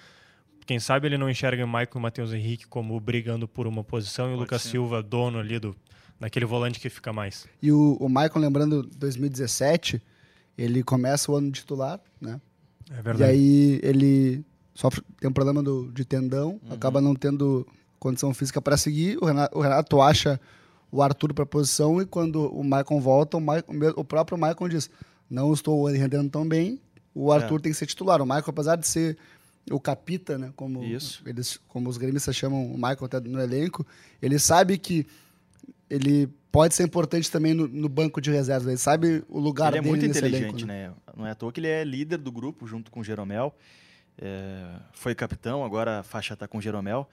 Quem 0.67 0.79
sabe 0.79 1.07
ele 1.07 1.19
não 1.19 1.31
enxerga 1.31 1.65
o 1.65 1.69
Michael 1.69 1.89
e 1.95 1.99
o 1.99 2.01
Matheus 2.01 2.33
Henrique 2.33 2.67
como 2.67 2.99
brigando 3.01 3.47
por 3.47 3.67
uma 3.67 3.85
posição 3.85 4.27
Pode 4.27 4.35
e 4.35 4.37
o 4.37 4.41
Lucas 4.41 4.63
ser. 4.63 4.71
Silva 4.71 5.03
dono 5.03 5.39
ali 5.39 5.59
do 5.59 5.75
naquele 6.19 6.45
volante 6.45 6.81
que 6.81 6.91
fica 6.91 7.13
mais. 7.13 7.47
E 7.63 7.71
o, 7.71 7.97
o 8.01 8.09
Michael, 8.09 8.39
lembrando, 8.39 8.83
2017, 8.83 10.03
ele 10.57 10.83
começa 10.83 11.31
o 11.31 11.37
ano 11.37 11.51
titular, 11.53 12.01
né? 12.21 12.41
É 12.91 13.03
verdade. 13.03 13.23
E 13.23 13.25
aí 13.25 13.81
ele 13.83 14.45
sofre, 14.75 15.03
tem 15.21 15.31
um 15.31 15.33
problema 15.33 15.63
do, 15.63 15.91
de 15.93 16.05
tendão, 16.05 16.61
uhum. 16.63 16.73
acaba 16.73 17.01
não 17.01 17.15
tendo 17.15 17.67
condição 17.99 18.33
física 18.33 18.61
para 18.61 18.76
seguir. 18.76 19.19
O 19.21 19.26
Renato, 19.26 19.59
o 19.59 19.61
Renato 19.61 20.00
acha 20.00 20.40
o 20.90 21.02
Arthur 21.02 21.35
para 21.35 21.45
a 21.45 21.47
posição 21.47 22.00
e 22.00 22.07
quando 22.07 22.47
o 22.52 22.62
Michael 22.62 23.00
volta, 23.00 23.37
o, 23.37 23.40
Michael, 23.40 23.95
o 23.97 24.05
próprio 24.05 24.38
Michael 24.38 24.69
diz: 24.69 24.90
Não 25.28 25.52
estou 25.52 25.87
rendendo 25.87 26.31
tão 26.31 26.49
bem, 26.49 26.81
o 27.14 27.33
Arthur 27.33 27.59
é. 27.59 27.62
tem 27.62 27.73
que 27.73 27.78
ser 27.78 27.87
titular. 27.87 28.21
O 28.23 28.25
Michael, 28.25 28.45
apesar 28.49 28.76
de 28.76 28.87
ser 28.87 29.17
o 29.71 29.78
capita, 29.78 30.38
né, 30.38 30.52
como, 30.57 30.83
eles, 30.83 31.61
como 31.69 31.88
os 31.88 31.99
gremistas 31.99 32.35
chamam 32.35 32.64
o 32.67 32.75
Michael 32.75 33.05
até 33.05 33.21
no 33.21 33.40
elenco, 33.40 33.87
ele 34.23 34.38
sabe 34.38 34.78
que 34.78 35.07
ele 35.90 36.28
pode 36.50 36.75
ser 36.75 36.85
importante 36.85 37.31
também 37.31 37.55
no, 37.55 37.69
no, 37.69 37.88
banco 37.88 38.21
de 38.21 38.31
reservas. 38.31 38.67
Ele 38.67 38.78
sabe 38.78 39.25
o 39.28 39.38
lugar 39.38 39.73
ele 39.73 39.83
dele 39.83 39.87
é 39.87 39.90
muito 39.90 40.07
inteligente, 40.07 40.43
elenco, 40.43 40.67
né? 40.67 40.88
né? 40.88 40.95
Não 41.17 41.26
é 41.26 41.31
à 41.31 41.35
toa 41.35 41.52
que 41.52 41.61
ele 41.61 41.69
é 41.69 41.85
líder 41.85 42.19
do 42.19 42.33
grupo 42.33 42.67
junto 42.67 42.90
com 42.90 43.00
o 43.00 43.05
Jeromel. 43.05 43.55
É, 44.21 44.64
foi 44.93 45.14
capitão, 45.14 45.64
agora 45.64 46.00
a 46.00 46.02
faixa 46.02 46.35
está 46.35 46.49
com 46.49 46.59
o 46.59 46.61
Jeromel. 46.61 47.09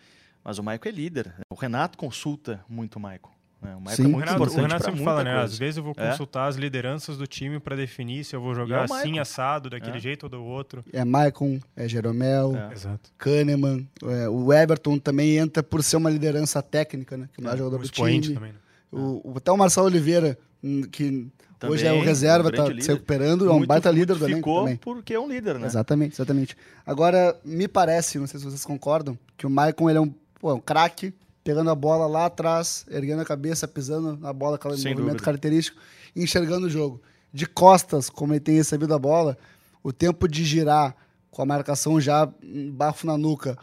Mas 0.45 0.59
o 0.59 0.63
Maico 0.63 0.87
é 0.87 0.91
líder. 0.91 1.33
O 1.49 1.55
Renato 1.55 1.97
consulta 1.97 2.63
muito 2.69 2.97
o 2.97 2.99
Maico. 2.99 3.33
Né? 3.59 3.75
O 3.75 3.81
Maico 3.81 3.99
é 3.99 4.05
muito 4.05 4.19
Renato, 4.19 4.35
importante. 4.35 4.59
O 4.59 4.61
Renato 4.61 4.85
sempre 4.85 5.03
fala, 5.03 5.23
né? 5.23 5.41
Às 5.41 5.57
vezes 5.57 5.77
eu 5.77 5.83
vou 5.83 5.95
é? 5.97 6.11
consultar 6.11 6.45
é? 6.45 6.49
as 6.49 6.55
lideranças 6.55 7.17
do 7.17 7.25
time 7.25 7.59
para 7.59 7.75
definir 7.75 8.23
se 8.23 8.35
eu 8.35 8.41
vou 8.41 8.53
jogar 8.53 8.81
é 8.81 8.83
assim, 8.83 9.17
assado, 9.17 9.71
daquele 9.71 9.97
é. 9.97 9.99
jeito 9.99 10.23
ou 10.23 10.29
do 10.29 10.43
outro. 10.43 10.85
É 10.93 11.03
Maicon, 11.03 11.59
é 11.75 11.87
Jeromel, 11.87 12.55
é. 12.55 12.69
Kahneman. 13.17 13.87
É, 14.03 14.29
o 14.29 14.53
Everton 14.53 14.99
também 14.99 15.37
entra 15.37 15.63
por 15.63 15.83
ser 15.83 15.97
uma 15.97 16.11
liderança 16.11 16.61
técnica, 16.61 17.17
né? 17.17 17.27
Que 17.33 17.41
não 17.41 17.51
é, 17.51 17.57
jogador 17.57 17.81
do 17.81 17.89
time. 17.89 18.35
Também, 18.35 18.51
né? 18.51 18.59
o, 18.91 19.33
até 19.35 19.51
o 19.51 19.57
Marcelo 19.57 19.87
Oliveira, 19.87 20.37
hum, 20.63 20.83
que 20.83 21.27
Hoje 21.67 21.85
é 21.85 21.89
Também, 21.89 22.01
o 22.01 22.05
reserva, 22.05 22.49
um 22.49 22.51
tá 22.51 22.65
grande 22.65 22.83
se 22.83 22.91
recuperando, 22.91 23.47
é 23.47 23.49
um 23.49 23.53
Muito- 23.53 23.67
baita 23.67 23.89
líder 23.89 24.17
elenco 24.17 24.35
ficou 24.35 24.59
também. 24.59 24.77
porque 24.77 25.13
é 25.13 25.19
um 25.19 25.27
líder, 25.27 25.57
né? 25.57 25.65
Exatamente, 25.65 26.13
exatamente. 26.13 26.55
Agora, 26.85 27.35
me 27.43 27.67
parece, 27.67 28.19
não 28.19 28.27
sei 28.27 28.39
se 28.39 28.45
vocês 28.45 28.65
concordam, 28.65 29.17
que 29.37 29.47
o 29.47 29.49
Maicon 29.49 29.89
ele 29.89 29.97
é 29.97 30.01
um, 30.01 30.13
pô, 30.45 30.51
é 30.51 30.53
um 30.53 30.59
craque, 30.59 31.11
pegando 31.43 31.71
a 31.71 31.75
bola 31.75 32.05
lá 32.05 32.27
atrás, 32.27 32.85
erguendo 32.87 33.23
a 33.23 33.25
cabeça, 33.25 33.67
pisando 33.67 34.15
na 34.15 34.31
bola, 34.31 34.57
aquele 34.57 34.77
Sem 34.77 34.91
movimento 34.91 35.13
dúvida. 35.13 35.25
característico, 35.25 35.75
e 36.15 36.21
enxergando 36.23 36.67
o 36.67 36.69
jogo. 36.69 37.01
De 37.33 37.47
costas, 37.47 38.11
como 38.11 38.31
ele 38.33 38.39
tem 38.39 38.53
recebido 38.55 38.93
a 38.93 38.99
bola, 38.99 39.35
o 39.81 39.91
tempo 39.91 40.27
de 40.27 40.45
girar 40.45 40.95
com 41.31 41.41
a 41.41 41.45
marcação 41.47 41.99
já 41.99 42.29
bafo 42.73 43.07
na 43.07 43.17
nuca, 43.17 43.57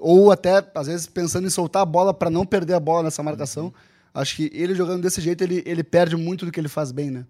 ou 0.00 0.32
até, 0.32 0.66
às 0.74 0.86
vezes, 0.86 1.06
pensando 1.06 1.46
em 1.46 1.50
soltar 1.50 1.82
a 1.82 1.84
bola 1.84 2.14
para 2.14 2.30
não 2.30 2.46
perder 2.46 2.72
a 2.72 2.80
bola 2.80 3.02
nessa 3.02 3.22
marcação, 3.22 3.66
Uhum. 3.66 3.72
acho 4.14 4.34
que 4.36 4.50
ele 4.54 4.74
jogando 4.74 5.02
desse 5.02 5.20
jeito, 5.20 5.44
ele, 5.44 5.62
ele 5.66 5.84
perde 5.84 6.16
muito 6.16 6.46
do 6.46 6.50
que 6.50 6.58
ele 6.58 6.68
faz 6.68 6.92
bem, 6.92 7.10
né? 7.10 7.26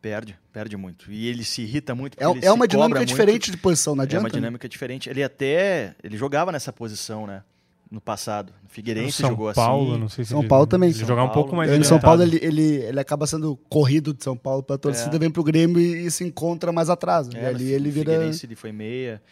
Perde, 0.00 0.36
perde 0.52 0.76
muito. 0.76 1.12
E 1.12 1.28
ele 1.28 1.44
se 1.44 1.62
irrita 1.62 1.94
muito. 1.94 2.18
É, 2.18 2.46
é 2.46 2.50
uma 2.52 2.66
dinâmica 2.66 2.98
muito. 2.98 3.08
diferente 3.08 3.52
de 3.52 3.56
posição, 3.56 3.94
não 3.94 4.02
É 4.02 4.04
adianta. 4.06 4.24
uma 4.24 4.28
né? 4.30 4.34
dinâmica 4.34 4.68
diferente. 4.68 5.08
Ele 5.08 5.22
até 5.22 5.94
ele 6.02 6.16
jogava 6.16 6.50
nessa 6.50 6.72
posição, 6.72 7.24
né? 7.24 7.44
No 7.92 8.00
passado. 8.00 8.54
Figueirense 8.68 9.18
São 9.18 9.28
jogou 9.30 9.52
Paulo, 9.52 9.90
assim. 9.92 10.00
não 10.00 10.08
sei 10.08 10.24
se 10.24 10.30
São 10.30 10.40
ele, 10.40 10.48
Paulo 10.48 10.66
também. 10.66 10.88
Ele 10.88 10.98
São 10.98 11.06
jogar 11.06 11.24
um 11.24 11.26
Paulo. 11.26 11.42
pouco 11.42 11.56
mais 11.56 11.70
Ele 11.70 11.82
em 11.82 11.84
São 11.84 12.00
Paulo, 12.00 12.22
ele, 12.22 12.38
ele, 12.42 12.62
ele 12.62 12.98
acaba 12.98 13.26
sendo 13.26 13.54
corrido 13.68 14.14
de 14.14 14.24
São 14.24 14.34
Paulo 14.34 14.62
pra 14.62 14.78
torcida, 14.78 15.14
É. 15.14 15.18
vem 15.18 15.30
pro 15.30 15.44
Grêmio 15.44 15.78
e, 15.78 16.06
e 16.06 16.10
se 16.10 16.24
encontra 16.24 16.72
mais 16.72 16.88
atrás. 16.88 17.28
É, 17.34 17.42
e 17.42 17.44
ali 17.44 17.70
ele 17.70 17.90
vira. 17.90 18.12
Figueirense 18.12 18.46
ele 18.46 18.56
foi 18.56 18.72
meia. 18.72 19.22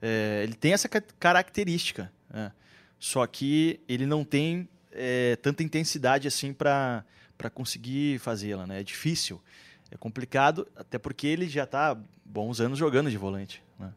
É, 0.00 0.42
ele 0.44 0.54
tem 0.54 0.72
essa 0.72 0.88
ca- 0.88 1.02
característica. 1.18 2.12
né? 2.32 2.52
Só 3.00 3.26
que 3.26 3.80
ele 3.88 4.06
não 4.06 4.22
tem 4.24 4.68
é, 4.92 5.34
tanta 5.42 5.64
intensidade 5.64 6.28
assim 6.28 6.52
para 6.52 7.04
conseguir 7.52 8.20
fazê-la. 8.20 8.64
Né? 8.64 8.78
É 8.80 8.84
difícil. 8.84 9.42
É 9.90 9.96
complicado, 9.96 10.68
até 10.76 10.98
porque 10.98 11.26
ele 11.26 11.48
já 11.48 11.64
está 11.64 11.96
bons 12.24 12.60
anos 12.60 12.78
jogando 12.78 13.10
de 13.10 13.18
volante. 13.18 13.60
né? 13.78 13.90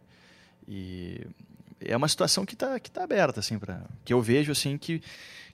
E 0.68 1.22
é 1.80 1.96
uma 1.96 2.08
situação 2.08 2.46
que 2.46 2.54
está 2.54 2.80
que 2.80 2.90
tá 2.92 3.04
aberta, 3.04 3.40
assim, 3.40 3.58
pra, 3.60 3.82
que 4.06 4.14
eu 4.14 4.22
vejo 4.22 4.52
assim 4.52 4.78
que, 4.78 5.02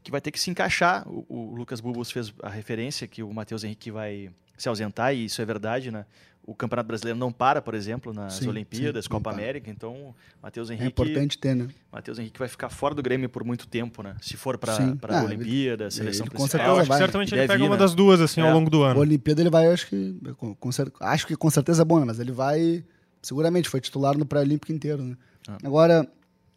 que 0.04 0.12
vai 0.12 0.22
ter 0.22 0.32
que 0.32 0.40
se 0.40 0.50
encaixar. 0.50 1.08
O, 1.08 1.26
o 1.30 1.56
Lucas 1.56 1.80
Bubos 1.82 2.12
fez 2.12 2.34
a 2.42 2.50
referência 2.50 3.08
que 3.08 3.22
o 3.24 3.34
Matheus 3.34 3.64
Henrique 3.64 3.92
vai 3.92 4.30
se 4.58 4.70
ausentar, 4.70 5.14
e 5.14 5.26
isso 5.26 5.42
é 5.42 5.46
verdade, 5.46 5.92
né? 5.92 6.06
O 6.46 6.54
Campeonato 6.54 6.88
Brasileiro 6.88 7.18
não 7.18 7.32
para, 7.32 7.62
por 7.62 7.74
exemplo, 7.74 8.14
nas 8.14 8.34
Sim, 8.34 8.50
Olimpíadas, 8.50 9.06
sim, 9.06 9.10
Copa. 9.10 9.32
América, 9.32 9.70
então 9.72 10.14
Matheus 10.42 10.70
É 10.70 10.74
Henrique, 10.74 10.90
importante 10.90 11.38
ter, 11.38 11.56
né? 11.56 11.70
Matheus 11.90 12.20
Henrique 12.20 12.38
vai 12.38 12.50
ficar 12.50 12.68
fora 12.68 12.94
do 12.94 13.02
Grêmio 13.02 13.30
por 13.30 13.46
muito 13.46 13.66
tempo, 13.66 14.04
né? 14.04 14.18
Se 14.22 14.36
for 14.36 14.58
para 14.58 14.94
para 14.98 15.20
Ah, 15.22 15.24
Olimpíada, 15.24 15.90
seleção 15.90 16.26
ele 16.26 16.32
com 16.36 16.44
É, 16.44 16.48
principal. 16.50 16.80
acho 16.80 16.90
que 16.92 16.98
certamente 16.98 17.34
ele 17.34 17.42
Deve 17.42 17.54
pega 17.54 17.64
uma 17.64 17.76
né? 17.76 17.80
das 17.80 17.96
duas, 17.96 18.20
assim, 18.20 18.42
É. 18.42 18.44
ao 18.46 18.52
longo 18.54 18.70
do 18.70 18.84
A 18.84 18.92
ano. 18.92 19.00
Olimpíada 19.00 19.42
ele 19.42 19.50
vai, 19.50 19.68
acho 19.68 19.88
que. 19.88 20.20
Com, 20.38 20.54
com 20.54 20.70
acho 21.00 21.26
que 21.28 21.36
com 21.38 21.50
certeza 21.50 21.82
é 21.82 21.86
bom, 21.86 22.00
né? 22.00 22.06
Mas 22.08 22.20
ele 22.20 22.34
vai. 22.34 22.84
Seguramente, 23.22 23.70
foi 23.70 23.80
titular 23.80 24.18
no 24.18 24.26
pré-olímpico 24.26 24.74
inteiro, 24.74 25.02
né? 25.02 25.16
Ah. 25.48 25.58
Agora, 25.64 26.08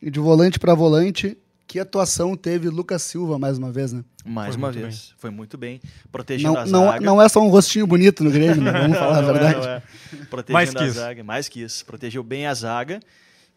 de 0.02 0.18
volante 0.20 0.58
pra 0.58 0.74
volante, 0.74 1.36
que 1.66 1.80
atuação 1.80 2.36
teve 2.36 2.68
Lucas 2.68 3.02
Silva 3.02 3.38
mais 3.38 3.58
uma 3.58 3.72
vez, 3.72 3.92
né? 3.92 4.04
Mais 4.24 4.54
Foi 4.54 4.56
uma 4.62 4.68
muito 4.72 4.80
vez, 4.82 5.14
foi 5.18 5.30
muito 5.30 5.58
bem, 5.58 5.80
protegendo 6.10 6.54
Não, 6.54 6.60
a 6.60 6.66
não, 6.66 6.84
zaga. 6.86 7.04
não 7.04 7.22
é 7.22 7.28
só 7.28 7.40
um 7.40 7.48
rostinho 7.48 7.86
bonito 7.86 8.22
no 8.24 8.30
Grêmio, 8.30 8.62
né? 8.62 8.72
Vamos 8.72 8.96
falar 8.98 9.18
a 9.18 9.22
Não 9.22 9.30
é, 9.30 9.32
verdade. 9.32 9.66
não 9.66 9.72
é. 9.72 9.82
Protegendo 10.30 10.52
Mais 10.52 10.70
que 10.70 10.78
a 10.78 10.84
isso. 10.86 10.94
zaga, 10.94 11.24
mais 11.24 11.48
que 11.48 11.60
isso. 11.62 11.84
Protegeu 11.86 12.22
bem 12.22 12.46
a 12.46 12.54
zaga, 12.54 13.00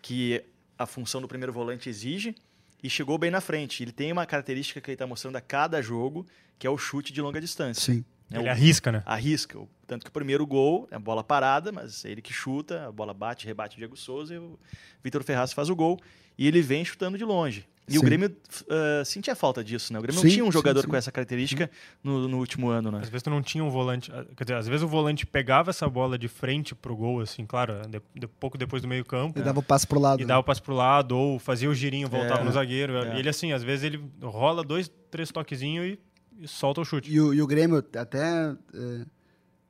que 0.01 0.43
a 0.77 0.85
função 0.85 1.21
do 1.21 1.27
primeiro 1.27 1.51
volante 1.53 1.89
exige, 1.89 2.35
e 2.81 2.89
chegou 2.89 3.17
bem 3.17 3.29
na 3.29 3.41
frente. 3.41 3.83
Ele 3.83 3.91
tem 3.91 4.11
uma 4.11 4.25
característica 4.25 4.79
que 4.79 4.89
ele 4.89 4.95
está 4.95 5.05
mostrando 5.05 5.35
a 5.35 5.41
cada 5.41 5.81
jogo, 5.81 6.25
que 6.57 6.65
é 6.65 6.69
o 6.69 6.77
chute 6.77 7.11
de 7.11 7.21
longa 7.21 7.41
distância. 7.41 7.93
Sim. 7.93 8.05
É 8.31 8.37
Ele 8.37 8.47
o- 8.47 8.51
arrisca, 8.51 8.91
né? 8.91 9.03
arrisca. 9.05 9.57
O- 9.59 9.67
Tanto 9.87 10.03
que 10.03 10.09
o 10.09 10.13
primeiro 10.13 10.45
gol 10.45 10.87
é 10.91 10.95
a 10.95 10.99
bola 10.99 11.23
parada, 11.23 11.71
mas 11.71 12.05
é 12.05 12.11
ele 12.11 12.21
que 12.21 12.31
chuta, 12.31 12.87
a 12.87 12.91
bola 12.91 13.11
bate, 13.11 13.47
rebate 13.47 13.75
o 13.75 13.79
Diego 13.79 13.97
Souza 13.97 14.35
e 14.35 14.37
o 14.37 14.59
Vitor 15.03 15.23
Ferraz 15.23 15.51
faz 15.51 15.67
o 15.69 15.75
gol. 15.75 15.99
E 16.37 16.47
ele 16.47 16.61
vem 16.61 16.85
chutando 16.85 17.17
de 17.17 17.25
longe. 17.25 17.65
E 17.87 17.97
o 17.97 18.01
Sim. 18.01 18.05
Grêmio 18.05 18.29
uh, 18.29 19.03
sentia 19.03 19.35
falta 19.35 19.63
disso, 19.63 19.91
né? 19.91 19.97
O 19.97 20.01
Grêmio 20.03 20.21
Sim, 20.21 20.27
não 20.27 20.33
tinha 20.35 20.45
um 20.45 20.51
jogador 20.51 20.81
sim. 20.83 20.87
com 20.87 20.95
essa 20.95 21.11
característica 21.11 21.71
no, 22.03 22.27
no 22.27 22.37
último 22.37 22.69
ano, 22.69 22.91
né? 22.91 22.99
Às 23.01 23.09
vezes 23.09 23.23
tu 23.23 23.31
não 23.31 23.41
tinha 23.41 23.63
um 23.63 23.71
volante. 23.71 24.11
ah, 24.13 24.23
Quer 24.37 24.43
dizer, 24.43 24.55
às 24.57 24.67
vezes 24.67 24.83
o 24.83 24.87
volante 24.87 25.25
pegava 25.25 25.71
essa 25.71 25.89
bola 25.89 26.15
de 26.15 26.27
frente 26.27 26.75
pro 26.75 26.95
gol, 26.95 27.19
assim, 27.21 27.47
claro, 27.47 27.81
de, 27.89 27.99
de- 28.13 28.27
pouco 28.27 28.59
depois 28.59 28.83
do 28.83 28.87
meio 28.87 29.03
campo. 29.03 29.39
Ele 29.39 29.43
dava 29.45 29.57
o 29.59 29.63
passo 29.63 29.87
pro 29.87 29.99
lado. 29.99 30.19
E 30.19 30.23
né? 30.23 30.27
dava 30.27 30.41
o 30.41 30.43
passe 30.43 30.61
pro 30.61 30.75
lado, 30.75 31.17
ou 31.17 31.39
fazia 31.39 31.67
o 31.67 31.73
girinho, 31.73 32.07
voltava 32.07 32.41
É. 32.41 32.43
no 32.43 32.51
zagueiro. 32.51 32.95
É. 32.95 33.17
Ele, 33.17 33.27
assim, 33.27 33.53
às 33.53 33.63
vezes 33.63 33.83
ele 33.85 33.99
rola 34.21 34.63
dois, 34.63 34.87
três 35.09 35.31
toquezinhos 35.31 35.87
e, 35.87 35.99
e 36.39 36.47
solta 36.47 36.81
o 36.81 36.85
chute. 36.85 37.11
E 37.11 37.19
o, 37.19 37.33
e 37.33 37.41
o 37.41 37.47
Grêmio, 37.47 37.77
até. 37.77 38.55
é, 38.73 39.05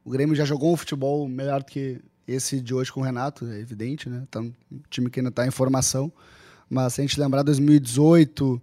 o 0.06 0.10
Grêmio 0.10 0.36
já 0.36 0.46
jogou 0.46 0.74
um 0.74 0.78
futebol 0.78 1.28
melhor 1.28 1.62
do 1.62 1.66
que 1.66 2.00
esse 2.28 2.62
de 2.62 2.74
hoje 2.74 2.92
com 2.92 3.02
o 3.02 3.04
Renato, 3.04 3.46
é 3.48 3.60
evidente, 3.60 4.08
né? 4.08 4.26
Tá 4.30 4.40
um 4.40 4.54
time 4.90 5.10
que 5.10 5.20
ainda 5.20 5.30
está 5.30 5.46
em 5.46 5.52
formação. 5.52 6.12
Mas 6.70 6.94
se 6.94 7.02
a 7.02 7.04
gente 7.04 7.20
lembrar 7.20 7.42
2018 7.42 8.62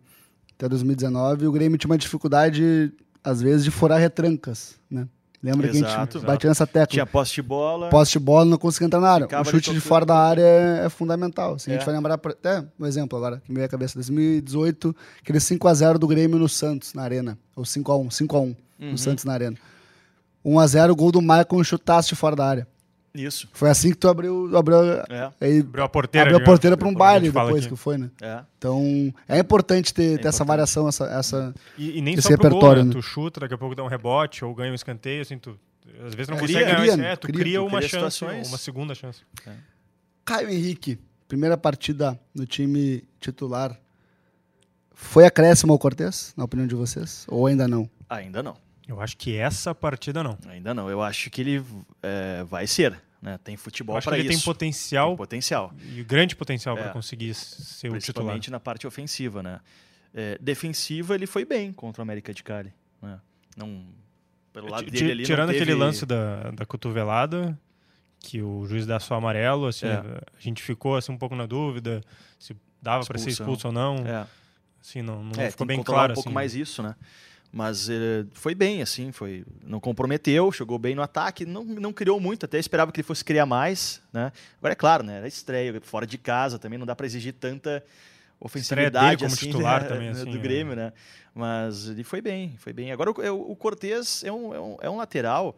até 0.54 0.68
2019, 0.68 1.46
o 1.46 1.52
Grêmio 1.52 1.76
tinha 1.76 1.90
uma 1.90 1.98
dificuldade, 1.98 2.92
às 3.22 3.42
vezes, 3.42 3.64
de 3.64 3.70
furar 3.70 3.98
retrancas, 3.98 4.78
né? 4.88 5.08
Lembra 5.50 5.68
que 5.68 5.76
a 5.76 5.80
Exato, 5.80 6.18
gente 6.18 6.26
batia 6.26 6.48
nessa 6.50 6.66
tecla? 6.66 6.86
Tinha 6.86 7.06
posse 7.06 7.34
de 7.34 7.42
bola. 7.42 7.88
Posse 7.88 8.12
de 8.12 8.18
bola 8.18 8.44
não 8.44 8.58
conseguia 8.58 8.86
entrar 8.86 9.00
na 9.00 9.08
área. 9.10 9.28
O 9.40 9.44
chute 9.44 9.72
de 9.72 9.80
fora 9.80 10.04
da 10.04 10.16
área 10.18 10.42
é, 10.42 10.86
é 10.86 10.88
fundamental. 10.88 11.58
Se 11.58 11.70
a 11.70 11.72
gente 11.74 11.82
É. 11.82 11.84
vai 11.86 11.94
lembrar, 11.94 12.14
até 12.14 12.64
um 12.78 12.84
exemplo 12.86 13.16
agora, 13.16 13.40
que 13.44 13.50
me 13.50 13.56
veio 13.56 13.66
à 13.66 13.68
cabeça, 13.68 13.94
2018, 13.94 14.94
aquele 15.22 15.38
5x0 15.38 15.98
do 15.98 16.06
Grêmio 16.06 16.38
no 16.38 16.48
Santos, 16.48 16.92
na 16.94 17.02
Arena. 17.02 17.38
Ou 17.54 17.64
5x1, 17.64 18.08
5x1 18.10 18.56
Uhum. 18.78 18.90
no 18.92 18.98
Santos 18.98 19.24
na 19.24 19.32
Arena. 19.32 19.56
1x0, 20.44 20.94
gol 20.94 21.10
do 21.10 21.20
Maicon, 21.22 21.62
chutasse 21.64 22.08
de 22.10 22.14
fora 22.14 22.36
da 22.36 22.46
área. 22.46 22.68
Isso. 23.16 23.48
Foi 23.52 23.70
assim 23.70 23.90
que 23.90 23.96
tu 23.96 24.08
abriu, 24.08 24.56
abriu, 24.56 24.76
É, 25.08 25.32
aí, 25.40 25.60
Abriu 25.60 25.84
a 25.84 25.88
porteira. 25.88 26.26
abriu 26.28 26.38
a 26.38 26.44
porteira 26.44 26.76
para 26.76 26.86
um 26.88 26.94
baile 26.94 27.30
depois 27.30 27.64
aqui. 27.64 27.74
que 27.74 27.80
foi, 27.80 27.96
né? 27.98 28.10
é. 28.20 28.40
Então, 28.58 29.12
é 29.28 29.38
importante 29.38 29.92
ter, 29.94 30.18
ter 30.18 30.28
essa 30.28 30.42
importante. 30.42 30.46
variação, 30.48 30.88
essa, 30.88 31.04
essa... 31.06 31.54
E, 31.78 31.98
e 31.98 32.02
nem 32.02 32.14
Esse 32.14 32.22
só 32.22 32.28
pro 32.30 32.36
gol, 32.36 32.48
repertório, 32.50 32.82
né? 32.84 32.88
né? 32.88 32.92
Tu 32.94 33.02
chuta, 33.02 33.40
daqui 33.40 33.54
a 33.54 33.58
pouco 33.58 33.74
dá 33.74 33.82
um 33.82 33.88
rebote, 33.88 34.44
ou 34.44 34.54
ganha 34.54 34.70
um 34.70 34.74
escanteio, 34.74 35.22
assim, 35.22 35.38
tu... 35.38 35.58
Às 36.04 36.14
vezes 36.14 36.28
não 36.28 36.36
É, 36.36 36.40
consegue 36.40 36.58
cria, 36.58 36.64
ganhar, 36.66 36.78
cria, 36.80 36.96
né? 36.96 37.12
é, 37.12 37.16
tu 37.16 37.26
Cria, 37.28 37.40
cria 37.40 37.62
uma 37.62 37.78
cria 37.78 37.88
chance, 37.88 38.16
situações. 38.16 38.48
uma 38.48 38.58
segunda 38.58 38.94
chance. 38.94 39.20
Caio 40.24 40.50
Henrique, 40.50 40.98
primeira 41.28 41.56
partida 41.56 42.18
no 42.34 42.44
time 42.44 43.04
titular. 43.20 43.78
Foi 44.92 45.24
acréscimo 45.24 45.72
ao 45.72 45.78
Cortez, 45.78 46.32
na 46.36 46.44
opinião 46.44 46.66
de 46.66 46.74
vocês? 46.74 47.24
Ou 47.28 47.46
ainda 47.46 47.68
não? 47.68 47.88
Ainda 48.08 48.42
não. 48.42 48.56
Eu 48.88 49.00
acho 49.00 49.16
que 49.16 49.36
essa 49.36 49.74
partida 49.74 50.22
não. 50.22 50.38
Ainda 50.48 50.72
não. 50.72 50.88
Eu 50.90 51.02
acho 51.02 51.28
que 51.30 51.40
ele 51.40 51.62
é, 52.02 52.44
vai 52.44 52.66
ser. 52.66 53.00
Né? 53.26 53.36
Tem 53.42 53.56
futebol 53.56 54.00
para 54.00 54.16
ele 54.18 54.28
isso. 54.28 54.38
tem 54.38 54.44
potencial, 54.44 55.08
Tem 55.08 55.16
potencial. 55.16 55.74
e 55.96 56.04
grande 56.04 56.36
potencial 56.36 56.78
É. 56.78 56.82
para 56.84 56.92
conseguir 56.92 57.34
ser 57.34 57.88
o 57.88 57.98
titular. 57.98 58.00
principalmente 58.00 58.50
na 58.52 58.60
parte 58.60 58.86
ofensiva, 58.86 59.42
né? 59.42 59.58
É, 60.14 60.38
defensiva 60.40 61.12
ele 61.16 61.26
foi 61.26 61.44
bem 61.44 61.72
contra 61.72 62.00
o 62.00 62.04
América 62.04 62.32
de 62.32 62.44
Cali, 62.44 62.72
né? 63.02 63.18
Não 63.56 63.84
pelo 64.52 64.70
lado 64.70 64.88
dele 64.88 65.10
ali 65.10 65.24
Tirando 65.24 65.48
teve- 65.48 65.60
aquele 65.64 65.74
lance 65.76 66.06
da, 66.06 66.52
da 66.52 66.64
cotovelada, 66.64 67.58
que 68.20 68.40
o 68.40 68.64
juiz 68.66 68.86
dá 68.86 69.00
só 69.00 69.16
amarelo, 69.16 69.66
assim, 69.66 69.86
É. 69.86 69.96
a 69.98 70.40
gente 70.40 70.62
ficou 70.62 70.96
assim, 70.96 71.10
um 71.12 71.18
pouco 71.18 71.34
na 71.34 71.46
dúvida 71.46 72.00
se 72.38 72.56
dava 72.80 73.04
para 73.04 73.18
ser 73.18 73.30
expulso 73.30 73.66
ou 73.66 73.72
não. 73.72 73.96
É, 74.06 74.24
Assim, 74.80 75.02
não, 75.02 75.24
não 75.24 75.42
é, 75.42 75.50
ficou 75.50 75.66
bem 75.66 75.82
claro. 75.82 76.12
um 76.12 76.14
pouco 76.14 76.28
assim. 76.28 76.34
mais 76.34 76.54
isso, 76.54 76.80
né? 76.80 76.94
Mas 77.56 77.88
eh, 77.88 78.26
foi 78.32 78.54
bem, 78.54 78.82
assim, 78.82 79.10
foi 79.12 79.42
não 79.64 79.80
comprometeu, 79.80 80.52
chegou 80.52 80.78
bem 80.78 80.94
no 80.94 81.00
ataque, 81.00 81.46
não, 81.46 81.64
não 81.64 81.90
criou 81.90 82.20
muito, 82.20 82.44
até 82.44 82.58
esperava 82.58 82.92
que 82.92 83.00
ele 83.00 83.06
fosse 83.06 83.24
criar 83.24 83.46
mais, 83.46 84.02
né? 84.12 84.30
Agora 84.58 84.72
é 84.72 84.74
claro, 84.74 85.02
né? 85.02 85.16
Era 85.16 85.26
estreia, 85.26 85.80
fora 85.80 86.06
de 86.06 86.18
casa 86.18 86.58
também 86.58 86.78
não 86.78 86.84
dá 86.84 86.94
para 86.94 87.06
exigir 87.06 87.32
tanta 87.32 87.82
ofensividade 88.38 89.22
como 89.22 89.32
assim, 89.32 89.46
titular 89.46 89.84
né, 89.84 89.88
também, 89.88 90.12
do 90.12 90.18
assim, 90.18 90.34
é. 90.34 90.38
Grêmio, 90.38 90.76
né? 90.76 90.92
Mas 91.34 91.88
ele 91.88 92.04
foi 92.04 92.20
bem, 92.20 92.54
foi 92.58 92.74
bem. 92.74 92.92
Agora 92.92 93.10
o, 93.10 93.14
o, 93.14 93.52
o 93.52 93.56
Cortez 93.56 94.22
é 94.22 94.30
um, 94.30 94.54
é, 94.54 94.60
um, 94.60 94.76
é 94.82 94.90
um 94.90 94.98
lateral 94.98 95.56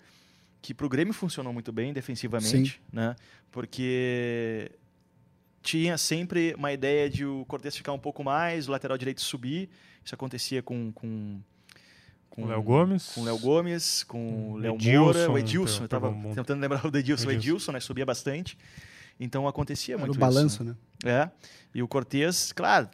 que 0.62 0.72
para 0.72 0.86
o 0.86 0.88
Grêmio 0.88 1.12
funcionou 1.12 1.52
muito 1.52 1.72
bem 1.72 1.92
defensivamente, 1.92 2.80
né? 2.92 3.16
Porque 3.50 4.70
tinha 5.62 5.98
sempre 5.98 6.54
uma 6.54 6.72
ideia 6.72 7.10
de 7.10 7.26
o 7.26 7.44
Cortez 7.46 7.76
ficar 7.76 7.92
um 7.92 7.98
pouco 7.98 8.22
mais, 8.22 8.68
o 8.68 8.70
lateral 8.70 8.96
direito 8.96 9.20
subir. 9.20 9.68
Isso 10.04 10.14
acontecia 10.14 10.62
com 10.62 10.92
com 10.92 11.40
Com 12.30 12.44
o 12.44 12.46
Léo 12.46 12.62
Gomes. 12.62 13.12
com 13.14 13.20
o 13.20 13.24
Léo 13.24 13.38
Gomes, 13.38 14.04
com 14.04 14.52
o 14.52 14.56
Léo 14.58 14.74
Edilson, 14.74 15.00
Moura, 15.04 15.30
o 15.32 15.38
Edilson, 15.38 15.84
eu 15.84 15.88
pegou 15.88 16.10
tava 16.10 16.28
um 16.28 16.34
tentando 16.34 16.60
lembrar 16.60 16.86
o 16.86 16.90
do 16.90 16.98
Edilson, 16.98 17.28
o 17.28 17.30
Edilson. 17.32 17.48
Edilson, 17.50 17.72
né, 17.72 17.80
subia 17.80 18.06
bastante. 18.06 18.56
Então 19.18 19.48
acontecia 19.48 19.94
Era 19.94 19.98
muito 20.00 20.10
o 20.10 20.12
isso, 20.12 20.20
balanço, 20.20 20.64
né? 20.64 20.76
né? 21.04 21.10
É. 21.12 21.30
E 21.74 21.82
o 21.82 21.88
Cortez, 21.88 22.52
claro, 22.52 22.88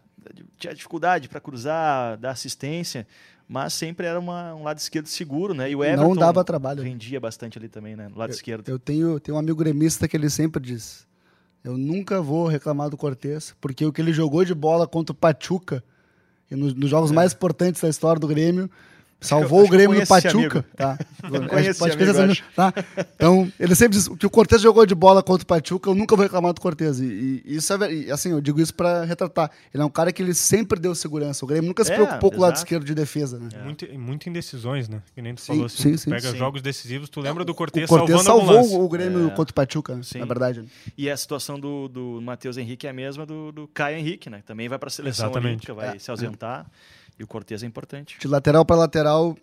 tinha 0.58 0.74
dificuldade 0.74 1.28
para 1.28 1.38
cruzar, 1.40 2.16
dar 2.16 2.30
assistência, 2.30 3.06
mas 3.46 3.74
sempre 3.74 4.06
era 4.06 4.18
uma- 4.18 4.54
um 4.54 4.62
lado 4.62 4.78
esquerdo 4.78 5.06
seguro, 5.06 5.52
né? 5.52 5.70
E 5.70 5.76
o 5.76 5.84
Everton 5.84 6.02
Não 6.08 6.16
dava 6.16 6.42
trabalho. 6.42 6.82
rendia 6.82 7.20
bastante 7.20 7.58
ali 7.58 7.68
também, 7.68 7.94
né? 7.94 8.08
No 8.08 8.16
lado 8.16 8.30
esquerdo. 8.30 8.66
Eu 8.66 8.78
tenho, 8.78 9.20
tenho 9.20 9.36
um 9.36 9.38
amigo 9.38 9.58
gremista 9.58 10.08
que 10.08 10.16
ele 10.16 10.30
sempre 10.30 10.62
diz: 10.62 11.06
Eu 11.62 11.76
nunca 11.76 12.22
vou 12.22 12.46
reclamar 12.46 12.88
do 12.88 12.96
Cortez, 12.96 13.54
porque 13.60 13.84
o 13.84 13.92
que 13.92 14.00
ele 14.00 14.12
jogou 14.14 14.44
de 14.46 14.54
bola 14.54 14.86
contra 14.88 15.12
o 15.12 15.16
Pachuca, 15.16 15.84
e 16.50 16.54
nos, 16.56 16.72
nos 16.74 16.88
jogos 16.88 17.10
É. 17.10 17.14
mais 17.14 17.34
importantes 17.34 17.82
da 17.82 17.88
história 17.90 18.18
do 18.18 18.26
Grêmio, 18.26 18.70
salvou 19.20 19.60
acho 19.60 19.64
o 19.64 19.66
eu 19.66 19.70
Grêmio 19.78 20.00
do 20.00 20.06
Pachuca. 20.06 20.64
Tá. 20.76 20.98
amigo, 22.22 22.42
tá? 22.54 22.72
Então, 23.16 23.52
ele 23.58 23.74
sempre 23.74 23.96
diz 23.96 24.08
que 24.08 24.26
o 24.26 24.30
Cortez 24.30 24.60
jogou 24.60 24.84
de 24.86 24.94
bola 24.94 25.22
contra 25.22 25.42
o 25.42 25.46
Pachuca, 25.46 25.88
eu 25.90 25.94
nunca 25.94 26.14
vou 26.14 26.22
reclamar 26.22 26.52
do 26.52 26.60
Cortez. 26.60 27.00
E, 27.00 27.42
e 27.44 27.56
isso 27.56 27.72
é, 27.72 27.92
e, 27.92 28.10
assim, 28.10 28.30
eu 28.30 28.40
digo 28.40 28.60
isso 28.60 28.74
pra 28.74 29.04
retratar. 29.04 29.50
Ele 29.72 29.82
é 29.82 29.86
um 29.86 29.90
cara 29.90 30.12
que 30.12 30.22
ele 30.22 30.34
sempre 30.34 30.78
deu 30.78 30.94
segurança. 30.94 31.44
O 31.44 31.48
Grêmio 31.48 31.68
nunca 31.68 31.84
se 31.84 31.92
É, 31.92 31.94
preocupou 31.94 32.30
com 32.30 32.38
o 32.38 32.40
lado 32.40 32.56
esquerdo 32.56 32.84
de 32.84 32.94
defesa, 32.94 33.38
né? 33.38 33.48
Muito, 33.64 33.86
muito 33.98 34.28
indecisões, 34.28 34.88
né? 34.88 35.02
Que 35.14 35.22
nem 35.22 35.34
tu 35.34 35.40
Sim, 35.40 35.46
falou 35.46 35.66
assim, 35.66 35.82
sim, 35.82 35.92
tu 35.92 35.98
sim. 35.98 36.10
pega 36.10 36.30
Sim. 36.30 36.36
jogos 36.36 36.60
decisivos, 36.62 37.08
tu 37.08 37.20
lembra 37.20 37.44
do 37.44 37.52
O 37.52 37.54
Cortez, 37.54 37.88
Cortez 37.88 38.22
salvando 38.22 38.30
algum 38.30 38.52
lance. 38.58 38.68
salvou 38.70 38.84
o 38.86 38.88
Grêmio 38.88 39.26
É. 39.28 39.30
contra 39.30 39.50
o 39.52 39.54
Pachuca, 39.54 39.98
Sim. 40.02 40.18
na 40.18 40.26
verdade. 40.26 40.60
né? 40.62 40.66
E 40.98 41.08
a 41.10 41.16
situação 41.16 41.58
do, 41.58 41.88
do 41.88 42.20
Matheus 42.22 42.56
Henrique 42.56 42.86
é 42.86 42.90
a 42.90 42.92
mesma 42.92 43.24
do, 43.24 43.50
do 43.52 43.68
Caio 43.68 43.96
Henrique, 43.98 44.28
né? 44.28 44.42
Também 44.46 44.68
vai 44.68 44.78
para 44.78 44.88
a 44.88 44.90
seleção 44.90 45.26
Exatamente. 45.26 45.48
olímpica, 45.70 45.74
vai 45.74 45.96
É. 45.96 45.98
se 45.98 46.10
ausentar. 46.10 46.66
E 47.18 47.24
o 47.24 47.26
Cortez 47.26 47.62
é 47.62 47.66
importante. 47.66 48.18
De 48.18 48.28
lateral 48.28 48.64
para 48.64 48.76
lateral, 48.76 49.36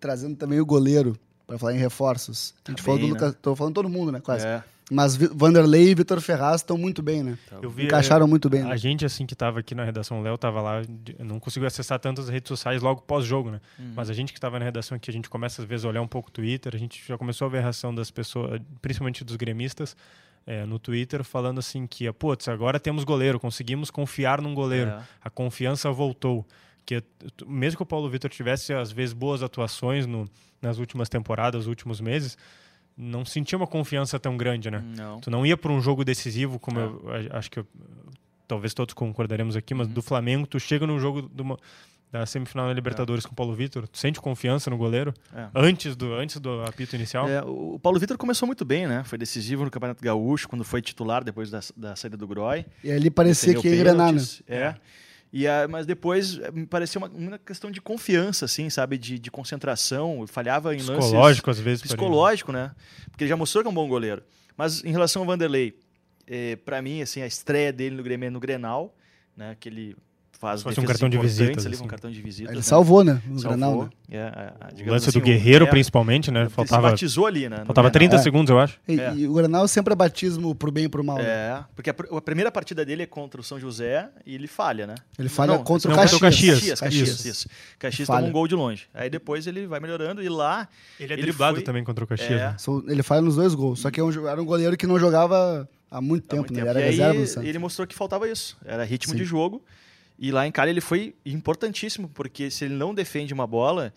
trazendo 0.00 0.36
também 0.36 0.60
o 0.60 0.66
goleiro, 0.66 1.16
para 1.46 1.58
falar 1.58 1.74
em 1.74 1.78
reforços. 1.78 2.54
A 2.64 2.70
gente 2.70 2.82
falou 2.82 2.98
do 2.98 3.02
bem, 3.02 3.12
Lucas, 3.12 3.34
tô 3.40 3.56
falando 3.56 3.74
todo 3.74 3.88
mundo, 3.88 4.12
né, 4.12 4.20
quase. 4.20 4.46
É. 4.46 4.62
Mas 4.90 5.16
Vanderlei 5.16 5.90
e 5.90 5.94
Vitor 5.94 6.20
Ferraz 6.20 6.62
estão 6.62 6.78
muito 6.78 7.02
bem, 7.02 7.22
né? 7.22 7.38
Eu 7.60 7.68
vi, 7.68 7.84
Encaixaram 7.84 8.24
eh, 8.24 8.28
muito 8.28 8.48
bem, 8.48 8.62
né? 8.62 8.72
A 8.72 8.76
gente, 8.76 9.04
assim, 9.04 9.26
que 9.26 9.34
tava 9.34 9.60
aqui 9.60 9.74
na 9.74 9.84
redação, 9.84 10.20
o 10.20 10.22
Léo 10.22 10.38
tava 10.38 10.62
lá, 10.62 10.82
não 11.18 11.38
conseguiu 11.38 11.66
acessar 11.66 11.98
tantas 11.98 12.28
redes 12.28 12.48
sociais 12.48 12.80
logo 12.80 13.02
pós-jogo, 13.02 13.50
né? 13.50 13.60
Uhum. 13.78 13.92
Mas 13.94 14.08
a 14.08 14.14
gente 14.14 14.32
que 14.32 14.40
tava 14.40 14.58
na 14.58 14.64
redação 14.64 14.96
aqui, 14.96 15.10
a 15.10 15.12
gente 15.12 15.28
começa 15.28 15.60
às 15.60 15.68
vezes 15.68 15.84
a 15.84 15.88
olhar 15.88 16.00
um 16.00 16.08
pouco 16.08 16.30
o 16.30 16.32
Twitter, 16.32 16.74
a 16.74 16.78
gente 16.78 17.02
já 17.06 17.18
começou 17.18 17.46
a 17.46 17.50
ver 17.50 17.58
a 17.58 17.62
reação 17.62 17.94
das 17.94 18.10
pessoas, 18.10 18.60
principalmente 18.80 19.24
dos 19.24 19.36
gremistas, 19.36 19.94
eh, 20.46 20.64
no 20.64 20.78
Twitter, 20.78 21.22
falando 21.22 21.58
assim 21.58 21.86
que, 21.86 22.10
putz, 22.12 22.48
agora 22.48 22.80
temos 22.80 23.04
goleiro, 23.04 23.38
conseguimos 23.38 23.90
confiar 23.90 24.40
num 24.40 24.54
goleiro, 24.54 24.90
É. 24.90 25.02
a 25.22 25.28
confiança 25.28 25.90
voltou. 25.90 26.46
Que 26.88 27.02
t- 27.02 27.44
mesmo 27.46 27.76
que 27.76 27.82
o 27.82 27.86
Paulo 27.86 28.08
Vitor 28.08 28.30
tivesse, 28.30 28.72
às 28.72 28.90
vezes, 28.90 29.12
boas 29.12 29.42
atuações 29.42 30.06
no, 30.06 30.26
nas 30.62 30.78
últimas 30.78 31.06
temporadas, 31.10 31.58
nos 31.60 31.66
últimos 31.66 32.00
meses, 32.00 32.38
não 32.96 33.26
sentia 33.26 33.58
uma 33.58 33.66
confiança 33.66 34.18
tão 34.18 34.38
grande, 34.38 34.70
né? 34.70 34.82
Não. 34.96 35.20
Tu 35.20 35.30
não 35.30 35.44
ia 35.44 35.54
para 35.54 35.70
um 35.70 35.82
jogo 35.82 36.02
decisivo, 36.02 36.58
como 36.58 36.80
É. 36.80 36.82
eu 36.84 37.02
a- 37.34 37.38
acho 37.38 37.50
que 37.50 37.58
eu- 37.58 37.66
talvez 38.46 38.72
todos 38.72 38.94
concordaremos 38.94 39.54
aqui, 39.54 39.74
Uhum. 39.74 39.78
mas 39.80 39.88
do 39.88 40.00
Flamengo, 40.00 40.46
tu 40.46 40.58
chega 40.58 40.86
no 40.86 40.98
jogo 40.98 41.28
de 41.30 41.42
uma- 41.42 41.58
da 42.10 42.24
semifinal 42.24 42.66
da 42.68 42.72
Libertadores 42.72 43.26
com 43.26 43.32
o 43.32 43.36
Paulo 43.36 43.52
Vitor, 43.54 43.86
tu 43.86 43.98
sente 43.98 44.18
confiança 44.18 44.70
no 44.70 44.78
goleiro 44.78 45.12
É. 45.36 45.48
antes 45.54 45.94
do 45.94 46.14
antes 46.14 46.40
do 46.40 46.62
apito 46.62 46.96
inicial? 46.96 47.28
É, 47.28 47.42
o 47.42 47.78
Paulo 47.78 47.98
Vitor 48.00 48.16
começou 48.16 48.46
muito 48.46 48.64
bem, 48.64 48.86
né? 48.86 49.04
Foi 49.04 49.18
decisivo 49.18 49.62
no 49.62 49.70
Campeonato 49.70 50.02
Gaúcho, 50.02 50.48
quando 50.48 50.64
foi 50.64 50.80
titular 50.80 51.22
depois 51.22 51.50
da, 51.50 51.60
da 51.76 51.94
saída 51.94 52.16
do 52.16 52.26
Groy. 52.26 52.64
E 52.82 52.90
ali 52.90 53.10
parecia 53.10 53.54
que 53.54 53.68
ia 53.68 53.74
engrenar, 53.74 54.06
né? 54.06 54.12
pênaltis, 54.12 54.42
É. 54.48 54.74
E, 55.32 55.44
mas 55.68 55.84
depois 55.84 56.38
eh, 56.38 56.50
me 56.50 56.66
pareceu 56.66 57.00
uma, 57.00 57.08
uma 57.08 57.38
questão 57.38 57.70
de 57.70 57.80
confiança, 57.80 58.46
assim, 58.46 58.70
sabe? 58.70 58.96
De, 58.96 59.18
de 59.18 59.30
concentração. 59.30 60.26
Falhava 60.26 60.74
em 60.74 60.78
lances... 60.78 61.06
Psicológico, 61.06 61.50
às 61.50 61.58
vezes. 61.58 61.82
ele. 61.82 61.88
Psicológico, 61.88 62.52
né? 62.52 62.72
Porque 63.10 63.24
ele 63.24 63.28
já 63.28 63.36
mostrou 63.36 63.62
que 63.62 63.68
é 63.68 63.70
um 63.70 63.74
bom 63.74 63.88
goleiro. 63.88 64.22
Mas 64.56 64.82
em 64.82 64.90
relação 64.90 65.22
ao 65.22 65.26
Vanderlei, 65.26 65.78
eh, 66.26 66.56
para 66.64 66.80
mim, 66.80 67.02
assim, 67.02 67.20
a 67.22 67.26
estreia 67.26 67.72
dele 67.72 67.96
no 67.96 68.02
Grêmio 68.02 68.26
é 68.26 68.30
no 68.30 68.40
Grenal, 68.40 68.94
né? 69.36 69.56
Que 69.60 69.68
ele 69.68 69.96
faz 70.38 70.64
um 70.78 70.82
cartão 70.84 71.08
de 71.08 71.18
visitas, 71.18 71.66
ali, 71.66 71.74
assim. 71.74 71.84
um 71.84 71.88
cartão 71.88 72.10
de 72.10 72.22
visita. 72.22 72.52
Ele 72.52 72.62
salvou, 72.62 73.02
né? 73.02 73.20
No 73.26 73.40
Salvou. 73.40 73.58
Granal, 73.58 73.82
né? 73.84 73.90
É, 74.10 74.20
a- 74.22 74.68
O 74.70 74.74
digamos 74.74 74.92
lance 74.92 75.08
assim, 75.10 75.18
do 75.18 75.24
Guerreiro, 75.24 75.66
é, 75.66 75.68
principalmente, 75.68 76.30
né? 76.30 76.42
ele 76.42 76.48
Faltava, 76.48 76.86
se 76.88 76.92
batizou 76.92 77.26
ali, 77.26 77.48
né? 77.48 77.56
faltava 77.66 77.90
Grenal. 77.90 77.90
30 77.90 78.16
É. 78.16 78.18
segundos, 78.18 78.50
eu 78.50 78.58
acho. 78.58 78.78
E, 78.88 78.98
É. 79.00 79.14
e 79.16 79.26
o 79.28 79.34
Granal 79.34 79.66
sempre 79.66 79.92
é 79.92 79.96
batismo 79.96 80.54
pro 80.54 80.70
bem 80.70 80.84
e 80.84 80.88
pro 80.88 81.02
mal. 81.04 81.18
né? 81.18 81.24
É, 81.24 81.64
porque 81.74 81.90
a, 81.90 81.94
pr- 81.94 82.14
a 82.14 82.20
primeira 82.20 82.50
partida 82.52 82.84
dele 82.84 83.02
é 83.02 83.06
contra 83.06 83.40
o 83.40 83.44
São 83.44 83.58
José 83.58 84.08
e 84.24 84.34
ele 84.34 84.46
falha, 84.46 84.86
né? 84.86 84.94
Ele 85.18 85.28
falha 85.28 85.54
Não, 85.54 85.64
contra 85.64 85.90
o 85.90 85.94
não, 85.94 86.00
contra 86.02 86.16
o 86.16 86.20
Caxias. 86.20 86.54
Caxias. 86.60 86.80
Caxias, 86.80 86.80
Caxias, 86.80 87.08
Caxias. 87.16 87.36
isso. 87.36 87.48
Caxias 87.78 88.06
Falha. 88.06 88.20
toma 88.20 88.28
um 88.30 88.32
gol 88.32 88.46
de 88.48 88.54
longe. 88.54 88.86
Aí 88.94 89.10
depois 89.10 89.46
ele 89.46 89.66
vai 89.66 89.80
melhorando 89.80 90.22
e 90.22 90.28
lá 90.28 90.68
Ele 91.00 91.12
é 91.12 91.16
Ele 91.16 91.22
driblado 91.22 91.56
foi- 91.56 91.64
também 91.64 91.82
contra 91.84 92.04
o 92.04 92.06
Caxias. 92.06 92.30
É. 92.40 92.46
né? 92.50 92.56
Ele 92.86 93.02
falha 93.02 93.20
nos 93.20 93.34
dois 93.36 93.54
gols. 93.54 93.80
Só 93.80 93.90
que 93.90 94.00
é 94.00 94.04
era 94.30 94.40
um 94.40 94.44
goleiro 94.46 94.76
que 94.76 94.86
não 94.86 94.98
jogava 95.00 95.68
há 95.90 96.00
muito 96.00 96.24
há 96.26 96.28
tempo, 96.28 96.42
muito 96.42 96.52
né? 96.54 96.60
tempo. 96.60 96.70
Era 96.70 96.80
e 96.80 96.90
reserva 96.90 97.44
ele 97.46 97.58
mostrou 97.58 97.86
que 97.86 97.94
faltava 97.94 98.28
isso. 98.28 98.56
Era 98.64 98.84
ritmo 98.84 99.14
de 99.14 99.24
jogo. 99.24 99.62
E 100.18 100.32
lá 100.32 100.46
em 100.46 100.50
Cali 100.52 100.70
ele 100.70 100.80
foi 100.80 101.14
importantíssimo, 101.24 102.08
porque 102.08 102.50
se 102.50 102.64
ele 102.64 102.74
não 102.74 102.92
defende 102.94 103.32
uma 103.32 103.46
bola, 103.46 103.92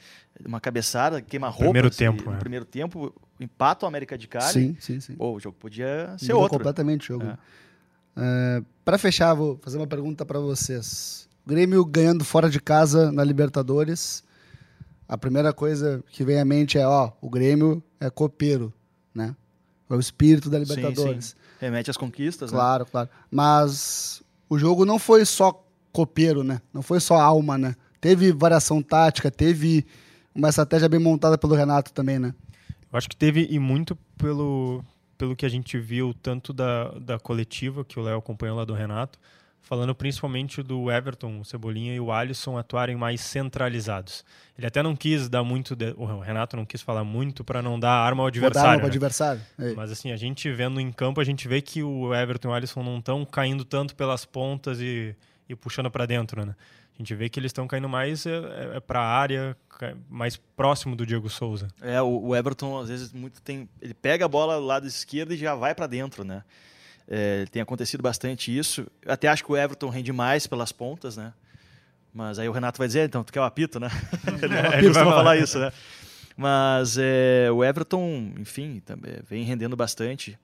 uma 0.45 0.61
cabeçada, 0.61 1.19
queima 1.21 1.47
roupa. 1.47 1.63
primeiro 1.65 1.91
se- 1.91 1.97
tempo, 1.97 2.29
No 2.29 2.35
é. 2.35 2.39
primeiro 2.39 2.65
tempo, 2.65 3.13
empata 3.39 3.85
o 3.85 3.87
América 3.89 4.15
de 4.17 4.27
Cali. 4.27 4.53
Sim, 4.53 4.77
sim, 4.79 4.99
sim. 4.99 5.15
Pô, 5.15 5.33
o 5.33 5.39
jogo 5.39 5.57
podia 5.59 6.13
ser 6.19 6.27
Mudou 6.27 6.41
outro. 6.43 6.57
completamente 6.59 7.11
o 7.11 7.17
jogo. 7.17 7.25
É. 7.25 7.37
É, 8.15 8.61
para 8.85 8.97
fechar, 8.97 9.33
vou 9.33 9.57
fazer 9.63 9.77
uma 9.77 9.87
pergunta 9.87 10.25
para 10.25 10.39
vocês. 10.39 11.27
O 11.45 11.49
Grêmio 11.49 11.83
ganhando 11.85 12.23
fora 12.23 12.49
de 12.49 12.59
casa 12.61 13.11
na 13.11 13.23
Libertadores. 13.23 14.23
A 15.07 15.17
primeira 15.17 15.51
coisa 15.51 16.03
que 16.11 16.23
vem 16.23 16.39
à 16.39 16.45
mente 16.45 16.77
é, 16.77 16.85
ó, 16.87 17.11
o 17.19 17.29
Grêmio 17.29 17.81
é 17.99 18.09
copeiro, 18.09 18.71
né? 19.13 19.35
É 19.89 19.93
o 19.95 19.99
espírito 19.99 20.49
da 20.49 20.63
Sim, 20.63 20.65
Libertadores. 20.75 21.25
sim. 21.25 21.35
Remete 21.59 21.89
às 21.89 21.97
conquistas, 21.97 22.51
né? 22.51 22.57
Claro, 22.57 22.85
claro. 22.85 23.09
Mas 23.29 24.21
o 24.47 24.57
jogo 24.57 24.85
não 24.85 24.99
foi 24.99 25.25
só 25.25 25.65
copeiro, 25.91 26.43
né? 26.43 26.61
Não 26.73 26.81
foi 26.81 26.99
só 26.99 27.15
alma, 27.19 27.57
né? 27.57 27.75
Teve 27.99 28.31
variação 28.31 28.81
tática, 28.81 29.29
teve 29.29 29.85
uma 30.33 30.49
estratégia 30.49 30.89
bem 30.89 30.99
montada 30.99 31.37
pelo 31.37 31.55
Renato 31.55 31.93
também, 31.93 32.17
né? 32.19 32.33
Eu 32.91 32.97
acho 32.97 33.07
que 33.09 33.15
teve 33.15 33.47
e 33.49 33.59
muito 33.59 33.95
pelo, 34.17 34.83
pelo 35.17 35.35
que 35.35 35.45
a 35.45 35.49
gente 35.49 35.77
viu 35.77 36.13
tanto 36.13 36.51
da, 36.51 36.89
da 36.99 37.19
coletiva 37.19 37.85
que 37.85 37.99
o 37.99 38.01
Léo 38.03 38.17
acompanhou 38.17 38.57
lá 38.57 38.65
do 38.65 38.73
Renato, 38.73 39.17
falando 39.61 39.93
principalmente 39.93 40.63
do 40.63 40.91
Everton, 40.91 41.39
o 41.39 41.45
Cebolinha 41.45 41.93
e 41.93 41.99
o 41.99 42.11
Alisson 42.11 42.57
atuarem 42.57 42.95
mais 42.95 43.21
centralizados. 43.21 44.25
Ele 44.57 44.65
até 44.67 44.81
não 44.81 44.95
quis 44.95 45.29
dar 45.29 45.43
muito, 45.43 45.75
de- 45.75 45.93
o 45.97 46.19
Renato 46.19 46.57
não 46.57 46.65
quis 46.65 46.81
falar 46.81 47.03
muito 47.03 47.43
para 47.43 47.61
não 47.61 47.79
dar 47.79 47.91
arma 47.91 48.23
ao 48.23 48.27
adversário. 48.27 48.79
para 48.79 48.85
o 48.85 48.89
né? 48.89 48.91
adversário. 48.95 49.41
É. 49.59 49.73
Mas 49.73 49.91
assim, 49.91 50.11
a 50.11 50.17
gente 50.17 50.51
vendo 50.51 50.79
em 50.81 50.91
campo, 50.91 51.21
a 51.21 51.23
gente 51.23 51.47
vê 51.47 51.61
que 51.61 51.83
o 51.83 52.13
Everton 52.13 52.49
e 52.49 52.51
o 52.51 52.53
Alisson 52.55 52.83
não 52.83 52.97
estão 52.97 53.23
caindo 53.23 53.63
tanto 53.63 53.95
pelas 53.95 54.25
pontas 54.25 54.81
e, 54.81 55.15
e 55.47 55.55
puxando 55.55 55.89
para 55.89 56.05
dentro, 56.05 56.45
né? 56.45 56.55
A 56.93 56.97
gente 56.97 57.15
vê 57.15 57.29
que 57.29 57.39
eles 57.39 57.49
estão 57.49 57.67
caindo 57.67 57.89
mais 57.89 58.25
é, 58.25 58.79
para 58.79 58.99
a 58.99 59.07
área, 59.07 59.57
mais 60.09 60.37
próximo 60.37 60.95
do 60.95 61.05
Diego 61.05 61.29
Souza. 61.29 61.67
É, 61.81 62.01
o, 62.01 62.27
o 62.27 62.35
Everton 62.35 62.79
às 62.79 62.89
vezes 62.89 63.11
muito 63.11 63.41
tem, 63.41 63.67
ele 63.81 63.93
pega 63.93 64.25
a 64.25 64.27
bola 64.27 64.57
do 64.57 64.65
lado 64.65 64.85
esquerdo 64.85 65.33
e 65.33 65.37
já 65.37 65.55
vai 65.55 65.73
para 65.73 65.87
dentro, 65.87 66.23
né? 66.23 66.43
É, 67.07 67.45
tem 67.51 67.61
acontecido 67.61 68.01
bastante 68.01 68.55
isso. 68.55 68.85
Eu 69.01 69.13
até 69.13 69.27
acho 69.27 69.43
que 69.43 69.51
o 69.51 69.57
Everton 69.57 69.89
rende 69.89 70.13
mais 70.13 70.47
pelas 70.47 70.71
pontas, 70.71 71.17
né? 71.17 71.33
Mas 72.13 72.39
aí 72.39 72.47
o 72.47 72.51
Renato 72.51 72.77
vai 72.77 72.87
dizer, 72.87 73.07
então 73.07 73.23
tu 73.23 73.31
quer 73.31 73.39
o 73.39 73.43
apito, 73.43 73.79
né? 73.79 73.89
ele 74.41 74.85
ele 74.85 74.93
vai 74.93 75.03
falar. 75.03 75.37
isso, 75.37 75.57
né? 75.59 75.71
Mas 76.37 76.97
é, 76.97 77.49
o 77.51 77.63
Everton, 77.63 78.33
enfim, 78.39 78.81
também 78.85 79.13
vem 79.29 79.43
rendendo 79.43 79.75
bastante. 79.75 80.37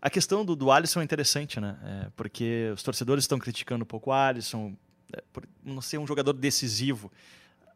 A 0.00 0.10
questão 0.10 0.44
do, 0.44 0.54
do 0.54 0.70
Alisson 0.70 1.00
é 1.00 1.04
interessante, 1.04 1.60
né? 1.60 1.76
É, 1.84 2.06
porque 2.16 2.70
os 2.74 2.82
torcedores 2.82 3.24
estão 3.24 3.38
criticando 3.38 3.82
um 3.84 3.86
pouco 3.86 4.10
o 4.10 4.12
Alisson 4.12 4.74
é, 5.12 5.22
por 5.32 5.44
não 5.64 5.80
ser 5.80 5.98
um 5.98 6.06
jogador 6.06 6.32
decisivo 6.32 7.10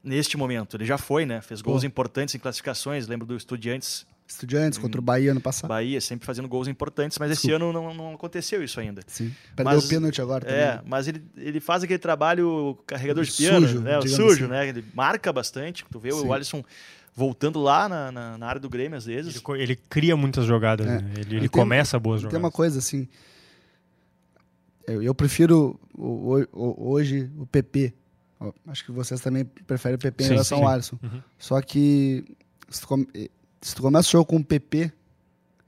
neste 0.02 0.36
momento. 0.36 0.76
Ele 0.76 0.84
já 0.84 0.98
foi, 0.98 1.24
né? 1.24 1.40
Fez 1.40 1.60
gols 1.62 1.82
Pô. 1.82 1.86
importantes 1.86 2.34
em 2.34 2.38
classificações. 2.38 3.06
Lembro 3.06 3.26
do 3.26 3.36
Estudiantes 3.36 4.06
Estudiantes 4.26 4.78
contra 4.78 4.98
o 4.98 5.04
Bahia 5.04 5.32
ano 5.32 5.40
passado. 5.40 5.68
Bahia, 5.68 6.00
sempre 6.00 6.24
fazendo 6.24 6.48
gols 6.48 6.66
importantes, 6.66 7.18
mas 7.18 7.30
esse 7.30 7.42
Desculpa. 7.46 7.62
ano 7.66 7.72
não, 7.74 7.92
não 7.92 8.14
aconteceu 8.14 8.64
isso 8.64 8.80
ainda. 8.80 9.02
Sim. 9.06 9.30
Perdeu 9.54 9.74
Mas- 9.74 9.84
o 9.84 9.88
pênalti 9.88 10.22
agora 10.22 10.46
também. 10.46 10.60
É, 10.62 10.80
mas 10.86 11.06
ele, 11.06 11.22
ele 11.36 11.60
faz 11.60 11.82
aquele 11.82 11.98
trabalho 11.98 12.78
carregador 12.86 13.22
de 13.22 13.30
piano, 13.32 13.66
Sujo, 13.68 13.80
né? 13.80 13.98
O 13.98 14.08
sujo, 14.08 14.44
assim. 14.44 14.46
né? 14.46 14.66
Ele 14.68 14.82
marca 14.94 15.30
bastante. 15.30 15.84
Tu 15.90 15.98
vê 15.98 16.10
Sim. 16.10 16.26
o 16.26 16.32
Alisson 16.32 16.64
voltando 17.14 17.60
lá 17.60 17.88
na, 17.88 18.10
na, 18.12 18.38
na 18.38 18.46
área 18.46 18.60
do 18.60 18.68
Grêmio 18.68 18.96
às 18.98 19.04
vezes. 19.06 19.40
Ele, 19.48 19.62
ele 19.62 19.76
cria 19.76 20.16
muitas 20.16 20.44
jogadas, 20.46 20.86
É. 20.86 21.00
né? 21.00 21.10
Ele, 21.16 21.36
ele 21.36 21.40
tem- 21.40 21.48
começa 21.48 21.98
boas 21.98 22.20
Tem 22.20 22.24
jogadas. 22.30 22.44
uma 22.44 22.50
coisa 22.50 22.78
assim. 22.78 23.08
Eu, 24.86 25.02
eu 25.02 25.14
prefiro 25.14 25.78
o- 25.96 26.34
o- 26.34 26.46
o- 26.52 26.90
hoje 26.92 27.30
o 27.38 27.46
PP. 27.46 27.94
Acho 28.66 28.84
que 28.84 28.92
vocês 28.92 29.20
também 29.20 29.44
preferem 29.44 29.96
o 29.96 29.98
PP 29.98 30.24
em 30.24 30.28
relação 30.28 30.58
sim. 30.58 30.64
ao 30.64 30.70
Alisson. 30.70 30.98
Uhum. 31.02 31.20
Só 31.38 31.60
que 31.62 32.24
se 32.68 32.80
tu, 32.82 32.86
come- 32.88 33.08
se 33.62 33.74
tu 33.74 33.80
começa 33.80 34.08
o 34.08 34.12
jogo 34.12 34.26
com 34.26 34.36
o 34.36 34.44
PP, 34.44 34.92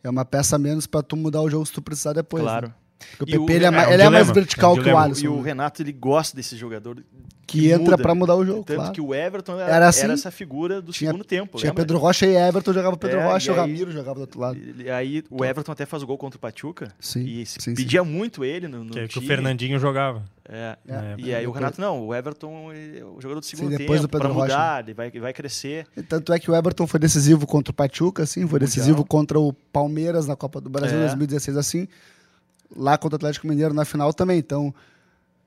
é 0.04 0.10
uma 0.10 0.24
peça 0.24 0.56
a 0.56 0.58
menos 0.58 0.86
pra 0.86 1.02
tu 1.02 1.16
mudar 1.16 1.40
o 1.40 1.48
jogo 1.48 1.64
se 1.64 1.72
tu 1.72 1.80
precisar 1.80 2.12
depois. 2.12 2.42
claro. 2.42 2.68
né? 2.68 2.74
Porque 3.18 3.34
E 3.34 3.38
o 3.38 3.44
PP 3.46 3.52
o- 3.52 3.56
ele 3.56 3.64
é, 3.64 3.68
é 3.68 3.70
um 3.88 3.92
ele 3.92 4.02
é 4.02 4.10
mais 4.10 4.30
vertical 4.30 4.70
é 4.70 4.72
um 4.72 4.74
que 4.76 4.80
o 4.80 4.84
dilema. 4.84 5.02
Alisson. 5.04 5.24
E 5.24 5.28
o 5.28 5.36
né? 5.36 5.42
Renato, 5.42 5.82
ele 5.82 5.92
gosta 5.92 6.34
desse 6.36 6.56
jogador 6.56 7.02
que 7.46 7.66
entra 7.70 7.78
muda. 7.92 7.98
pra 7.98 8.14
mudar 8.14 8.34
o 8.34 8.44
jogo, 8.44 8.64
Tanto 8.64 8.76
claro. 8.78 8.92
que 8.92 9.00
o 9.00 9.14
Everton 9.14 9.60
era, 9.60 9.70
Era 9.70 9.88
assim. 9.88 10.02
era 10.04 10.14
essa 10.14 10.30
figura 10.32 10.82
do 10.82 10.90
Tinha- 10.92 11.10
segundo 11.10 11.22
tempo. 11.24 11.58
Tinha 11.58 11.70
lembra? 11.70 11.84
Pedro 11.84 11.98
Rocha 11.98 12.26
e 12.26 12.34
Everton, 12.34 12.72
jogava 12.72 12.96
Pedro 12.96 13.20
É, 13.20 13.24
Rocha, 13.24 13.50
e 13.50 13.50
o 13.50 13.54
aí- 13.54 13.60
Ramiro 13.60 13.92
jogava 13.92 14.14
do 14.16 14.20
outro 14.22 14.40
lado. 14.40 14.58
E 14.78 14.90
aí 14.90 15.22
o 15.30 15.44
Everton 15.44 15.70
até 15.72 15.86
faz 15.86 16.02
o 16.02 16.06
gol 16.06 16.18
contra 16.18 16.36
o 16.38 16.40
Pachuca. 16.40 16.88
Sim, 16.98 17.24
E 17.24 17.46
se 17.46 17.54
sim, 17.60 17.70
sim. 17.70 17.74
pedia 17.74 18.02
muito 18.02 18.44
ele 18.44 18.66
no, 18.66 18.82
no 18.82 18.90
Que, 18.90 19.00
que 19.00 19.04
o 19.04 19.20
time. 19.20 19.26
Fernandinho 19.26 19.78
jogava. 19.78 20.24
É. 20.48 20.76
É. 20.88 21.14
E 21.18 21.34
aí 21.34 21.46
o 21.46 21.50
Renato, 21.52 21.80
não, 21.80 22.06
o 22.06 22.14
Everton 22.14 22.72
é 22.72 23.04
o 23.04 23.20
jogador 23.20 23.40
do 23.40 23.46
segundo 23.46 23.70
depois 23.76 24.00
do 24.00 24.08
tempo, 24.08 24.12
Pedro 24.12 24.28
para 24.28 24.28
Rocha. 24.34 24.52
mudar, 24.54 24.82
ele 24.84 24.94
vai, 24.94 25.06
ele 25.08 25.20
vai 25.20 25.32
crescer. 25.32 25.86
E 25.96 26.02
Tanto 26.02 26.32
é 26.32 26.38
que 26.40 26.50
o 26.50 26.54
Everton 26.56 26.86
foi 26.86 26.98
decisivo 26.98 27.46
contra 27.46 27.70
o 27.70 27.74
Pachuca, 27.74 28.22
assim, 28.24 28.46
foi 28.48 28.58
decisivo 28.58 28.88
Mundial. 28.98 29.06
contra 29.06 29.38
o 29.38 29.52
Palmeiras 29.52 30.26
na 30.26 30.34
Copa 30.34 30.60
do 30.60 30.68
Brasil 30.70 30.96
em 30.98 31.02
É. 31.02 31.06
2016, 31.06 31.56
assim. 31.56 31.86
Lá 32.74 32.96
contra 32.98 33.14
o 33.14 33.18
Atlético 33.18 33.46
Mineiro 33.46 33.74
na 33.74 33.84
final 33.84 34.12
também. 34.12 34.38
Então, 34.38 34.74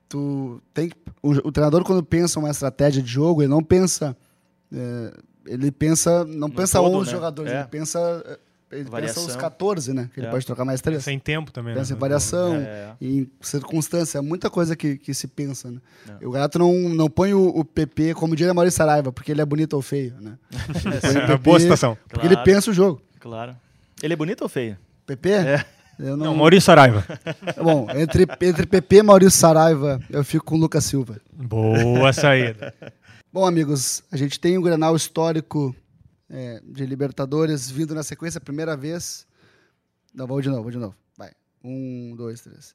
tu 0.08 0.62
tem 0.74 0.90
que- 0.90 0.96
o, 1.22 1.32
o 1.48 1.52
treinador 1.52 1.84
quando 1.84 2.04
pensa 2.04 2.40
uma 2.40 2.50
estratégia 2.50 3.02
de 3.02 3.12
jogo, 3.12 3.42
ele 3.42 3.50
não 3.50 3.64
pensa 3.64 4.16
é, 4.74 5.14
ele 5.48 5.72
pensa, 5.72 6.24
não 6.26 6.48
No 6.48 6.52
pensa 6.54 6.78
todo, 6.80 6.96
11 6.98 7.08
né? 7.08 7.12
jogadores, 7.12 7.52
É. 7.52 7.60
ele 7.62 7.68
pensa, 7.70 8.40
ele 8.72 8.88
pensa 8.88 9.20
os 9.20 9.36
14, 9.36 9.94
né? 9.94 10.08
Que 10.14 10.20
ele 10.20 10.28
É. 10.28 10.30
pode 10.30 10.46
trocar 10.46 10.64
mais 10.64 10.80
três. 10.80 11.04
Sem 11.04 11.18
tempo 11.18 11.52
também, 11.52 11.74
Pensa 11.74 11.92
né? 11.94 11.98
em 11.98 12.00
variação, 12.00 12.56
É. 12.56 12.94
em 13.02 13.28
circunstância, 13.42 14.20
é 14.20 14.22
muita 14.22 14.48
coisa 14.50 14.76
que, 14.76 14.96
que 14.98 15.12
se 15.12 15.26
pensa, 15.28 15.72
né? 15.72 15.80
É. 16.22 16.28
O 16.28 16.30
Renato 16.30 16.60
não, 16.60 16.72
não 16.90 17.10
põe 17.10 17.34
o, 17.34 17.48
o 17.48 17.66
PP 17.66 18.14
como 18.14 18.36
diria 18.36 18.54
Maurício 18.54 18.78
Saraiva, 18.78 19.12
porque 19.12 19.32
ele 19.32 19.42
é 19.42 19.46
bonito 19.46 19.74
ou 19.74 19.82
feio, 19.82 20.14
né? 20.22 20.38
Ele 20.52 21.20
É, 21.34 21.38
boa 21.38 21.60
situação. 21.60 21.98
Porque 22.08 22.28
ele 22.28 22.36
Claro. 22.36 22.46
pensa 22.52 22.70
o 22.70 22.74
jogo. 22.74 23.02
Claro. 23.20 23.56
Ele 24.04 24.14
é 24.14 24.16
bonito 24.18 24.42
ou 24.44 24.50
feio? 24.50 24.78
PP? 25.08 25.30
É. 25.32 25.66
Eu 26.00 26.16
Não, 26.16 26.28
não... 26.28 26.36
Maurício 26.36 26.68
Saraiva. 26.68 27.06
Bom, 27.62 27.86
entre, 27.94 28.26
entre 28.42 28.66
PP 28.66 28.96
e 28.96 29.04
Maurício 29.04 29.38
Saraiva, 29.38 30.02
eu 30.10 30.24
fico 30.24 30.46
com 30.46 30.56
o 30.56 30.58
Lucas 30.58 30.86
Silva. 30.86 31.20
Boa 31.34 32.14
saída. 32.14 32.74
Bom, 33.32 33.46
amigos, 33.46 34.02
a 34.10 34.16
gente 34.16 34.40
tem 34.40 34.58
um 34.58 34.62
Grenal 34.62 34.96
histórico 34.96 35.76
é, 36.30 36.62
de 36.64 36.86
Libertadores 36.86 37.70
vindo 37.70 37.94
na 37.94 38.02
sequência, 38.02 38.40
primeira 38.40 38.78
vez. 38.78 39.28
Não, 40.14 40.26
vamos 40.26 40.42
de 40.42 40.50
novo, 40.50 40.62
vamos 40.62 40.74
de 40.74 40.80
novo. 40.80 40.96
Vai. 41.18 41.32
Um, 41.62 42.16
dois, 42.16 42.40
três. 42.42 42.74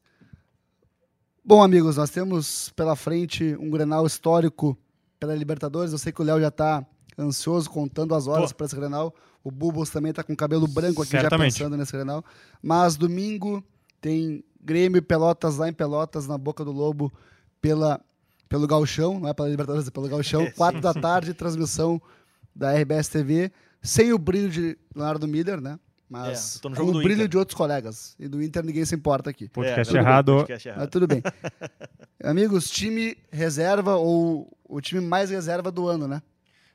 Bom, 1.42 1.62
amigos, 1.62 1.96
nós 1.96 2.10
temos 2.10 2.68
pela 2.76 2.94
frente 2.94 3.56
um 3.58 3.70
Grenal 3.70 4.06
histórico 4.06 4.78
pela 5.18 5.34
Libertadores. 5.34 5.92
Eu 5.92 5.98
sei 5.98 6.12
que 6.12 6.20
o 6.20 6.24
Léo 6.24 6.40
já 6.40 6.48
está 6.48 6.87
ansioso, 7.18 7.70
contando 7.70 8.14
as 8.14 8.26
horas 8.26 8.52
para 8.52 8.66
esse 8.66 8.76
Grenal. 8.76 9.14
O 9.44 9.50
Bubos 9.50 9.90
também 9.90 10.11
está 10.11 10.24
com 10.24 10.33
o 10.33 10.37
cabelo 10.37 10.66
branco 10.66 11.02
aqui 11.02 11.11
Certamente. 11.11 11.52
já 11.52 11.59
pensando 11.64 11.76
nesse 11.76 11.92
Grenal. 11.92 12.24
Mas 12.62 12.96
domingo 12.96 13.62
tem 14.00 14.42
Grêmio 14.62 14.98
e 14.98 15.02
Pelotas 15.02 15.59
lá 15.59 15.68
em 15.68 15.72
Pelotas, 15.72 16.26
na 16.26 16.38
Boca 16.38 16.64
do 16.64 16.72
Lobo, 16.72 17.12
pela, 17.61 18.00
pelo 18.48 18.66
Galchão, 18.66 19.20
não 19.20 19.28
é 19.28 19.35
pela 19.35 19.48
Libertadores, 19.48 19.87
é 19.87 19.90
pelo 19.90 20.09
Galchão, 20.09 20.42
É, 20.42 20.50
quatro 20.50 20.78
sim, 20.78 20.83
da 20.83 20.92
sim. 20.94 21.00
tarde, 21.00 21.35
transmissão 21.35 22.00
da 22.57 22.72
RBS 22.72 23.09
TV, 23.09 23.52
sem 23.83 24.12
o 24.14 24.18
brilho 24.18 24.48
de 24.48 24.78
Leonardo 24.94 25.28
Miller, 25.28 25.61
né? 25.61 25.78
Mas 26.09 26.57
É, 26.57 26.61
tô 26.61 26.68
no 26.70 26.76
com 26.76 26.83
o 26.85 26.92
brilho 26.94 27.14
Inter. 27.14 27.28
de 27.28 27.37
outros 27.38 27.57
colegas. 27.57 28.14
E 28.18 28.28
do 28.28 28.42
Inter 28.42 28.64
ninguém 28.64 28.85
se 28.85 28.94
importa 28.94 29.28
aqui. 29.30 29.48
Podcast 29.48 29.92
bem, 29.92 30.00
errado. 30.02 30.37
podcast 30.37 30.68
errado. 30.68 30.80
Mas 30.80 30.88
tudo 30.90 31.07
bem. 31.07 31.22
Amigos, 32.22 32.70
time 32.70 33.16
reserva 33.30 33.96
ou 33.96 34.50
o 34.66 34.80
time 34.80 35.00
mais 35.00 35.30
reserva 35.30 35.70
do 35.70 35.87
ano, 35.88 36.07
né? 36.09 36.22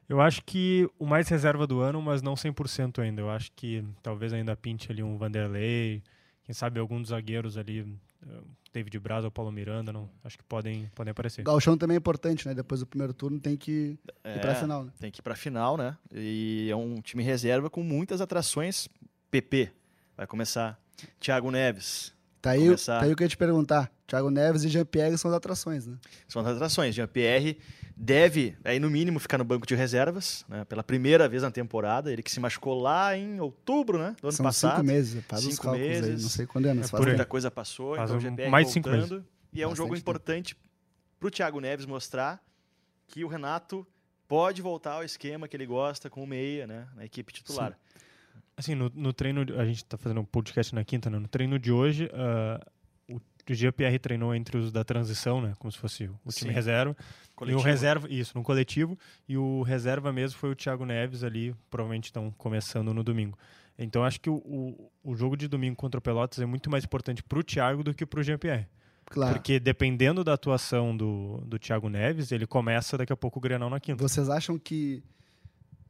Eu 0.10 0.20
acho 0.20 0.44
que 0.44 0.90
o 0.98 1.06
mais 1.06 1.30
reserva 1.30 1.68
do 1.68 1.82
ano, 1.82 2.02
mas 2.02 2.24
não 2.24 2.34
100% 2.34 3.00
ainda. 3.00 3.22
Eu 3.22 3.30
acho 3.30 3.52
que 3.56 3.86
talvez 4.02 4.34
ainda 4.34 4.56
pinte 4.56 4.92
ali 4.92 5.04
um 5.04 5.16
Vanderlei, 5.18 6.02
quem 6.44 6.54
sabe 6.54 6.80
algum 6.80 7.00
dos 7.00 7.12
zagueiros 7.12 7.58
ali, 7.58 7.86
eh, 8.28 8.42
David 8.74 8.98
Braz 9.00 9.24
ou 9.24 9.30
Paulo 9.30 9.52
Miranda, 9.52 9.94
não, 9.94 10.10
acho 10.24 10.36
que 10.36 10.44
podem, 10.44 10.90
podem 10.96 11.12
aparecer. 11.12 11.42
O 11.42 11.44
Galchão 11.44 11.78
também 11.78 11.94
é 11.94 12.00
importante, 12.00 12.48
né? 12.48 12.56
Depois 12.56 12.80
do 12.80 12.88
primeiro 12.88 13.14
turno 13.14 13.40
tem 13.40 13.56
que 13.56 13.72
ir 13.72 14.00
pra 14.42 14.52
É, 14.52 14.56
final, 14.56 14.84
né? 14.84 14.92
Tem 15.00 15.12
que 15.12 15.20
ir 15.20 15.22
pra 15.22 15.36
final, 15.36 15.78
né? 15.78 15.96
E 16.12 16.70
é 16.72 16.76
um 16.76 16.96
time 17.02 17.22
reserva 17.22 17.70
com 17.70 17.84
muitas 17.84 18.20
atrações. 18.20 18.90
PP 19.30 19.72
vai 20.18 20.26
começar. 20.26 20.80
Thiago 21.20 21.52
Neves 21.52 22.14
Tá 22.42 22.52
aí, 22.52 22.64
Começar. 22.66 23.00
tá 23.00 23.06
aí 23.06 23.12
o 23.12 23.16
que 23.16 23.24
eu 23.24 23.26
ia 23.26 23.30
te 23.30 23.38
perguntar. 23.38 23.92
Thiago 24.08 24.30
Neves 24.32 24.64
e 24.64 24.70
Jean-Pierre 24.70 25.18
são 25.18 25.30
as 25.30 25.38
atrações, 25.38 25.86
né? 25.86 25.98
são 26.28 26.42
as 26.42 26.48
atrações. 26.48 26.96
Jean-Pierre 26.96 27.60
deve, 27.96 28.58
aí 28.64 28.80
no 28.80 28.90
mínimo, 28.90 29.20
ficar 29.20 29.38
no 29.38 29.44
banco 29.44 29.68
de 29.68 29.76
reservas, 29.76 30.46
né? 30.48 30.64
Pela 30.66 30.82
primeira 30.84 31.28
vez 31.28 31.44
na 31.44 31.52
temporada. 31.52 32.12
Ele 32.12 32.24
que 32.24 32.32
se 32.32 32.40
machucou 32.40 32.80
lá 32.82 33.16
em 33.18 33.40
outubro, 33.42 33.98
né? 34.00 34.16
Do 34.22 34.28
ano 34.28 34.32
são 34.32 34.44
passado. 34.46 34.72
cinco 34.78 34.84
meses, 34.88 35.24
faz 35.28 35.46
os 35.46 35.56
Cinco 35.56 35.70
aí. 35.72 35.80
meses. 35.82 36.24
Não 36.24 36.30
sei 36.30 36.46
quando 36.48 36.66
é, 36.68 36.74
mas 36.74 36.86
É 36.86 36.90
faz 36.90 37.04
aí. 37.04 37.10
Muita 37.10 37.26
coisa 37.26 37.52
passou, 37.52 37.96
Faz 37.98 38.10
então 38.10 38.16
o 38.16 38.20
um- 38.20 38.22
GPR 38.36 38.50
mais 38.50 38.68
de 38.68 38.74
cinco 38.74 38.90
voltando. 38.90 39.26
E 39.54 39.62
é 39.62 39.66
um 39.68 39.70
Bastante 39.70 39.78
jogo 39.78 39.90
tempo. 39.96 40.00
importante 40.02 40.58
pro 41.20 41.30
Thiago 41.30 41.60
Neves 41.60 41.86
mostrar 41.86 42.42
que 43.08 43.26
o 43.26 43.28
Renato 43.28 43.86
pode 44.28 44.62
voltar 44.62 44.94
ao 44.94 45.04
esquema 45.04 45.48
que 45.48 45.58
ele 45.58 45.66
gosta 45.66 46.10
com 46.10 46.24
o 46.24 46.28
meia, 46.28 46.66
né? 46.66 46.88
Na 46.96 47.04
equipe 47.04 47.34
titular. 47.34 47.78
Assim, 48.60 48.76
no, 48.76 48.92
no 48.94 49.14
treino, 49.14 49.46
a 49.58 49.64
gente 49.64 49.86
tá 49.86 49.98
fazendo 49.98 50.20
um 50.20 50.26
podcast 50.26 50.76
na 50.76 50.84
quinta, 50.84 51.10
né? 51.10 51.18
No 51.18 51.30
treino 51.30 51.58
de 51.58 51.72
hoje, 51.72 52.12
ah, 52.14 52.60
o, 53.08 53.16
o 53.16 53.54
GPR 53.54 53.98
treinou 53.98 54.36
entre 54.36 54.58
os 54.58 54.70
da 54.70 54.84
transição, 54.84 55.40
né? 55.40 55.54
Como 55.58 55.72
se 55.72 55.78
fosse 55.78 56.08
o, 56.08 56.20
o 56.26 56.30
time 56.30 56.52
Sim. 56.52 56.56
reserva. 56.56 56.94
Coletivo. 57.38 57.58
E 57.58 57.64
o 57.64 57.66
reserva, 57.66 58.08
isso, 58.10 58.38
no 58.38 58.44
coletivo. 58.44 59.00
E 59.30 59.38
o 59.38 59.62
reserva 59.62 60.12
mesmo 60.12 60.38
foi 60.38 60.52
o 60.52 60.56
Thiago 60.56 60.84
Neves 60.84 61.24
ali, 61.24 61.56
provavelmente 61.70 62.08
estão 62.08 62.32
começando 62.32 62.94
no 62.94 63.02
domingo. 63.02 63.40
Então 63.78 64.04
acho 64.04 64.20
que 64.20 64.30
o, 64.30 64.36
o, 64.36 64.92
o 65.06 65.16
jogo 65.16 65.38
de 65.38 65.48
domingo 65.48 65.78
contra 65.78 65.98
o 65.98 66.02
Pelotas 66.02 66.40
é 66.40 66.46
muito 66.46 66.70
mais 66.70 66.84
importante 66.84 67.24
pro 67.24 67.42
Thiago 67.42 67.82
do 67.82 67.94
que 67.94 68.06
pro 68.06 68.22
Jean-Pierre. 68.22 68.68
Claro. 69.06 69.36
Porque 69.36 69.58
dependendo 69.58 70.22
da 70.22 70.34
atuação 70.34 70.98
do, 70.98 71.42
do 71.46 71.58
Thiago 71.58 71.88
Neves, 71.88 72.34
ele 72.34 72.46
começa 72.46 72.98
daqui 72.98 73.14
a 73.14 73.16
pouco 73.16 73.40
o 73.40 73.42
Grenal 73.42 73.70
na 73.70 73.80
quinta. 73.80 74.04
Vocês 74.04 74.30
acham 74.30 74.60
que 74.60 75.02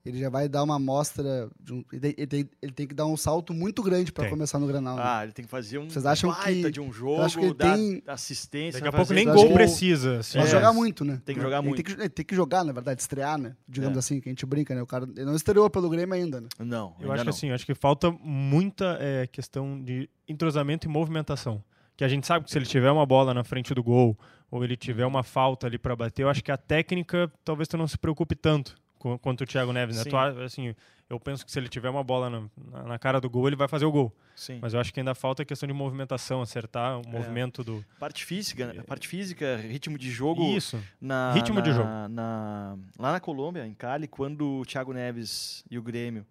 ele 0.09 0.19
já 0.19 0.29
vai 0.29 0.47
dar 0.49 0.63
uma 0.63 0.75
amostra. 0.75 1.49
de 1.59 1.73
um- 1.73 1.83
ele, 1.91 2.01
tem, 2.01 2.13
ele 2.17 2.27
tem- 2.27 2.49
ele 2.61 2.71
tem 2.71 2.87
que 2.87 2.93
dar 2.93 3.05
um 3.05 3.15
salto 3.17 3.53
muito 3.53 3.81
grande 3.83 4.11
para 4.11 4.29
começar 4.29 4.59
no 4.59 4.67
Granal. 4.67 4.95
né? 4.97 5.03
Ah, 5.05 5.23
ele 5.23 5.31
tem 5.31 5.45
que 5.45 5.51
fazer 5.51 5.77
um 5.77 5.89
Vocês 5.89 6.05
acham 6.05 6.29
baita 6.31 6.67
que- 6.67 6.71
de 6.71 6.79
um 6.81 6.89
acho 6.89 6.93
jogo, 6.93 7.29
que 7.29 7.39
ele 7.45 7.53
dar 7.53 7.75
tem- 7.75 8.03
assistência. 8.07 8.79
Daqui 8.79 8.87
a 8.87 8.91
vai 8.91 8.99
pouco 8.99 9.13
nem 9.13 9.25
gol 9.25 9.53
precisa. 9.53 10.19
Assim, 10.19 10.37
Vai 10.37 10.47
É. 10.47 10.51
jogar 10.51 10.73
muito, 10.73 11.03
né? 11.05 11.21
Tem 11.25 11.35
que 11.35 11.41
jogar 11.41 11.57
ele 11.59 11.67
muito. 11.67 11.83
Tem 11.83 11.95
que, 11.95 12.01
ele 12.01 12.09
tem 12.09 12.25
que 12.25 12.35
jogar, 12.35 12.63
na 12.63 12.71
verdade, 12.73 13.01
estrear, 13.01 13.37
né? 13.37 13.55
Digamos 13.67 13.95
É. 13.95 13.99
assim, 13.99 14.19
que 14.19 14.29
a 14.29 14.31
gente 14.31 14.45
brinca, 14.45 14.73
né? 14.75 14.81
O 14.81 14.87
cara 14.87 15.05
ele 15.15 15.25
não 15.25 15.35
estreou 15.35 15.69
pelo 15.69 15.89
Grêmio 15.89 16.13
ainda, 16.15 16.41
né? 16.41 16.47
Não, 16.59 16.95
Eu 16.99 17.03
ainda 17.11 17.13
acho 17.13 17.21
que 17.21 17.25
não. 17.25 17.29
assim, 17.35 17.47
eu 17.49 17.55
acho 17.55 17.65
que 17.65 17.75
falta 17.75 18.11
muita 18.11 18.97
é, 18.99 19.27
questão 19.27 19.81
de 19.83 20.09
entrosamento 20.27 20.87
e 20.87 20.89
movimentação. 20.89 21.63
Que 21.95 22.03
a 22.03 22.07
gente 22.07 22.25
sabe 22.25 22.45
que 22.45 22.51
se 22.51 22.57
ele 22.57 22.65
tiver 22.65 22.89
uma 22.91 23.05
bola 23.05 23.33
na 23.33 23.43
frente 23.43 23.73
do 23.73 23.83
gol 23.83 24.17
ou 24.49 24.63
ele 24.63 24.77
tiver 24.77 25.05
uma 25.05 25.21
falta 25.21 25.67
ali 25.67 25.77
para 25.77 25.95
bater, 25.95 26.23
eu 26.23 26.29
acho 26.29 26.43
que 26.43 26.51
a 26.51 26.57
técnica 26.57 27.31
talvez 27.43 27.67
tu 27.67 27.77
não 27.77 27.87
se 27.87 27.97
preocupe 27.97 28.35
tanto 28.35 28.75
co- 28.99 29.17
quanto 29.17 29.41
o 29.41 29.47
Thiago 29.47 29.73
Neves. 29.73 29.97
Né? 29.97 30.03
Tu 30.03 30.15
assim, 30.15 30.75
eu 31.09 31.19
penso 31.19 31.43
que 31.43 31.51
se 31.51 31.57
ele 31.57 31.67
tiver 31.67 31.89
uma 31.89 32.03
bola 32.03 32.29
na, 32.29 32.41
na- 32.71 32.83
na 32.83 32.99
cara 32.99 33.19
do 33.19 33.27
gol, 33.29 33.47
ele 33.47 33.55
vai 33.55 33.67
fazer 33.67 33.85
o 33.85 33.91
gol. 33.91 34.15
Sim. 34.35 34.59
Mas 34.61 34.73
eu 34.73 34.79
acho 34.79 34.93
que 34.93 34.99
ainda 34.99 35.15
falta 35.15 35.41
a 35.41 35.45
questão 35.45 35.65
de 35.67 35.73
movimentação, 35.73 36.41
acertar 36.41 36.93
É. 36.93 36.95
o 36.95 37.09
movimento 37.09 37.63
do. 37.63 37.83
Parte 37.99 38.23
física, 38.23 38.75
parte 38.87 39.07
física, 39.07 39.57
ritmo 39.57 39.97
de 39.97 40.11
jogo. 40.11 40.43
Isso. 40.55 40.79
Na, 41.01 41.33
Ritmo 41.33 41.61
de 41.61 41.69
na- 41.71 41.75
jogo. 41.75 41.89
na- 42.09 42.77
lá 42.99 43.11
na 43.13 43.19
Colômbia, 43.19 43.65
em 43.65 43.73
Cali, 43.73 44.07
quando 44.07 44.59
o 44.59 44.65
Thiago 44.65 44.93
Neves 44.93 45.63
e 45.71 45.77
o 45.77 45.81
Grêmio, 45.81 46.25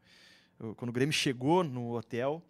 quando 0.76 0.90
o 0.90 0.92
Grêmio 0.92 1.12
chegou 1.12 1.64
no 1.64 1.96
hotel, 1.96 2.42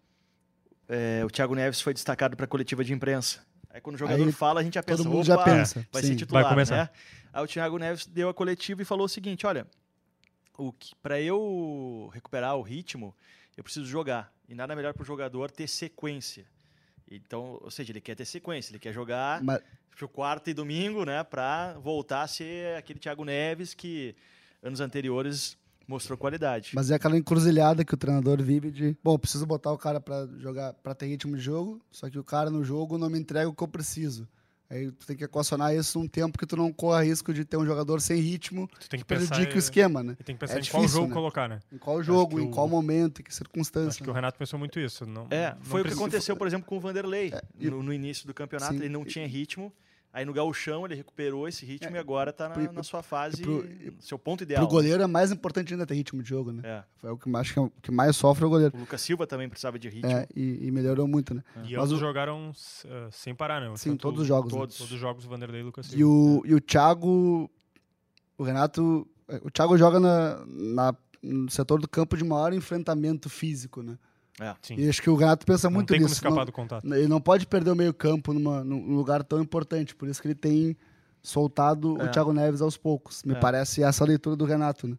é, 0.87 1.23
o 1.25 1.29
Thiago 1.29 1.55
Neves 1.55 1.81
foi 1.81 1.93
destacado 1.93 2.35
para 2.35 2.45
a 2.45 2.47
coletiva 2.47 2.83
de 2.83 2.93
imprensa. 2.93 3.39
Aí 3.71 3.79
quando 3.79 3.95
o 3.95 3.99
jogador 3.99 4.25
Aí 4.25 4.31
fala, 4.31 4.61
a 4.61 4.63
gente 4.63 4.73
já 4.75 4.81
pensa, 4.83 5.03
Todo 5.03 5.11
mundo 5.11 5.31
"Opa, 5.31 5.37
já 5.37 5.43
pensa. 5.43 5.87
vai 5.91 6.01
sim. 6.01 6.07
ser 6.09 6.15
titular, 6.15 6.43
Vai 6.43 6.51
começar. 6.53 6.75
né? 6.75 6.89
Aí 7.31 7.43
o 7.43 7.47
Thiago 7.47 7.77
Neves 7.77 8.07
deu 8.07 8.27
a 8.29 8.33
coletiva 8.33 8.81
e 8.81 8.85
falou 8.85 9.05
o 9.05 9.09
seguinte, 9.09 9.45
olha, 9.45 9.67
para 11.01 11.19
eu 11.21 12.09
recuperar 12.13 12.55
o 12.55 12.61
ritmo, 12.61 13.15
eu 13.55 13.63
preciso 13.63 13.85
jogar. 13.85 14.31
E 14.47 14.55
nada 14.55 14.75
melhor 14.75 14.93
para 14.93 15.03
o 15.03 15.05
jogador 15.05 15.51
ter 15.51 15.67
sequência. 15.67 16.45
Então, 17.09 17.59
ou 17.61 17.71
seja, 17.71 17.91
ele 17.91 18.01
quer 18.01 18.15
ter 18.15 18.25
sequência, 18.25 18.71
ele 18.71 18.79
quer 18.79 18.93
jogar 18.93 19.43
Mas, 19.43 19.61
pro 19.95 20.07
quarta 20.07 20.49
e 20.49 20.53
domingo, 20.53 21.03
né, 21.05 21.23
para 21.23 21.73
voltar 21.79 22.21
a 22.21 22.27
ser 22.27 22.77
aquele 22.77 22.99
Thiago 22.99 23.25
Neves 23.25 23.73
que 23.73 24.15
anos 24.61 24.79
anteriores 24.79 25.57
mostrou 25.87 26.15
qualidade. 26.17 26.71
mas 26.75 26.91
é 26.91 26.95
aquela 26.95 27.17
encruzilhada 27.17 27.83
que 27.83 27.93
o 27.95 27.97
treinador 27.97 28.41
vive 28.43 28.69
de. 28.69 28.95
Bom, 29.03 29.17
preciso 29.17 29.45
botar 29.45 29.71
o 29.71 29.77
cara 29.77 29.99
pra 29.99 30.27
jogar, 30.37 30.73
para 30.73 30.93
ter 30.93 31.07
ritmo 31.07 31.35
de 31.35 31.41
jogo, 31.41 31.81
só 31.91 32.07
que 32.09 32.19
o 32.19 32.23
cara 32.23 32.51
no 32.51 32.63
jogo 32.63 32.97
não 32.97 33.09
me 33.09 33.19
entrega 33.19 33.49
o 33.49 33.53
que 33.53 33.63
eu 33.63 33.67
preciso. 33.67 34.27
Aí 34.71 34.91
tu 34.91 35.07
tem 35.07 35.15
que 35.17 35.23
equacionar 35.23 35.73
isso 35.75 35.97
num 35.97 36.07
tempo 36.07 36.37
que 36.37 36.45
tu 36.45 36.55
não 36.55 36.71
corra 36.71 37.03
risco 37.03 37.33
de 37.33 37.43
ter 37.43 37.57
um 37.57 37.65
jogador 37.65 37.99
sem 38.01 38.19
ritmo 38.21 38.67
Tu 38.67 38.87
tem 38.87 38.99
que 38.99 39.03
que 39.03 39.03
prejudica 39.05 39.53
o 39.53 39.55
em- 39.55 39.57
esquema, 39.57 40.03
né? 40.03 40.15
tem 40.23 40.35
que 40.35 40.39
pensar 40.39 40.57
É 40.57 40.59
em 40.59 40.65
qual 40.65 40.81
difícil, 40.83 40.87
jogo 41.01 41.07
né? 41.07 41.13
colocar, 41.15 41.49
né? 41.49 41.59
Em 41.73 41.77
qual 41.79 42.03
jogo, 42.03 42.35
que 42.37 42.43
em 42.43 42.47
o- 42.47 42.51
qual 42.51 42.67
momento, 42.67 43.19
em 43.19 43.23
que 43.23 43.29
Acho 43.29 43.37
circunstância. 43.37 44.03
que 44.03 44.09
o 44.09 44.13
Renato 44.13 44.37
pensou 44.37 44.59
muito 44.59 44.79
isso. 44.79 45.07
Não, 45.07 45.25
É, 45.31 45.55
não 45.55 45.63
foi 45.63 45.81
o 45.81 45.83
que 45.83 45.89
precisa- 45.89 46.01
aconteceu, 46.03 46.37
por 46.37 46.45
exemplo, 46.45 46.67
com 46.67 46.77
o 46.77 46.79
Vanderlei. 46.79 47.33
e- 47.59 47.67
no, 47.69 47.81
no 47.81 47.91
início 47.91 48.27
do 48.27 48.33
campeonato, 48.33 48.73
Sim. 48.73 48.79
ele 48.79 48.89
não 48.89 49.03
tinha 49.03 49.27
ritmo. 49.27 49.73
Aí 50.11 50.25
no 50.25 50.33
gauchão 50.33 50.85
ele 50.85 50.95
recuperou 50.95 51.47
esse 51.47 51.63
ritmo 51.65 51.95
e 51.95 51.99
agora 51.99 52.31
está 52.31 52.49
na, 52.49 52.55
pro- 52.55 52.73
na 52.73 52.81
sua 52.81 53.03
fase, 53.03 53.43
pro- 53.43 53.63
seu 53.99 54.17
ponto 54.17 54.41
ideal. 54.43 54.65
Pro 54.65 54.75
goleiro 54.75 55.03
é 55.03 55.07
mais 55.07 55.31
importante 55.31 55.71
ainda 55.71 55.85
ter 55.85 55.93
ritmo 55.93 56.23
de 56.23 56.29
jogo, 56.29 56.51
né? 56.51 56.63
É. 57.03 57.07
É 57.07 57.11
o 57.11 57.17
que 57.17 57.29
mais, 57.29 57.51
que, 57.51 57.59
é 57.59 57.61
o 57.61 57.69
que 57.81 57.91
mais 57.91 58.15
sofre 58.15 58.43
é 58.43 58.47
o 58.47 58.49
goleiro. 58.49 58.75
O 58.75 58.79
Lucas 58.79 58.99
Silva 59.01 59.27
também 59.27 59.47
precisava 59.47 59.77
de 59.77 59.87
ritmo. 59.87 60.09
É, 60.11 60.27
e, 60.35 60.65
e 60.67 60.71
melhorou 60.71 61.07
muito, 61.07 61.35
né? 61.35 61.43
E 61.57 61.59
Mas 61.59 61.73
ambos 61.75 61.91
o- 61.91 61.97
jogaram 61.97 62.49
uh, 62.49 63.11
sem 63.11 63.35
parar, 63.35 63.61
né? 63.61 63.71
Sim, 63.77 63.91
Tanto 63.91 64.01
todos 64.01 64.21
os 64.21 64.27
jogos, 64.27 64.51
né? 64.51 64.59
Todos. 64.59 64.77
Todos 64.77 64.93
os 64.93 64.99
jogos, 64.99 65.25
Vanderlei 65.25 65.61
e 65.61 65.63
Lucas 65.63 65.85
E 65.87 65.89
Silva. 65.91 66.11
o, 66.11 66.41
e 66.45 66.55
o 66.55 66.59
Thiago. 66.61 67.49
O 68.37 68.43
Renato. 68.43 69.07
O 69.43 69.51
Thiago 69.51 69.77
joga 69.77 69.99
na, 69.99 70.43
na- 70.47 70.95
no 71.21 71.51
setor 71.51 71.79
do 71.79 71.87
campo 71.87 72.17
de 72.17 72.23
maior 72.23 72.51
enfrentamento 72.51 73.29
físico, 73.29 73.83
né? 73.83 73.95
É. 74.39 74.55
E 74.73 74.87
acho 74.89 75.01
que 75.01 75.09
o 75.09 75.15
Renato 75.15 75.45
pensa 75.45 75.67
Não 75.67 75.75
muito 75.75 75.89
tem 75.89 75.97
como 75.97 76.05
nisso. 76.07 76.15
escapar 76.15 76.37
Não, 76.37 76.45
do 76.45 76.51
contato. 76.51 76.85
ele 76.93 77.07
não 77.07 77.19
pode 77.19 77.45
perder 77.45 77.71
o 77.71 77.75
meio-campo 77.75 78.33
numa- 78.33 78.63
num 78.63 78.95
lugar 78.95 79.23
tão 79.23 79.41
importante. 79.41 79.93
Por 79.95 80.07
isso 80.07 80.21
que 80.21 80.27
ele 80.27 80.35
tem 80.35 80.77
soltado 81.21 81.99
É. 82.01 82.05
o 82.05 82.11
Thiago 82.11 82.31
Neves 82.33 82.61
aos 82.61 82.77
poucos. 82.77 83.23
Me 83.23 83.33
É. 83.33 83.39
parece 83.39 83.83
essa 83.83 84.03
a 84.03 84.07
leitura 84.07 84.35
do 84.35 84.45
Renato, 84.45 84.87
né? 84.87 84.97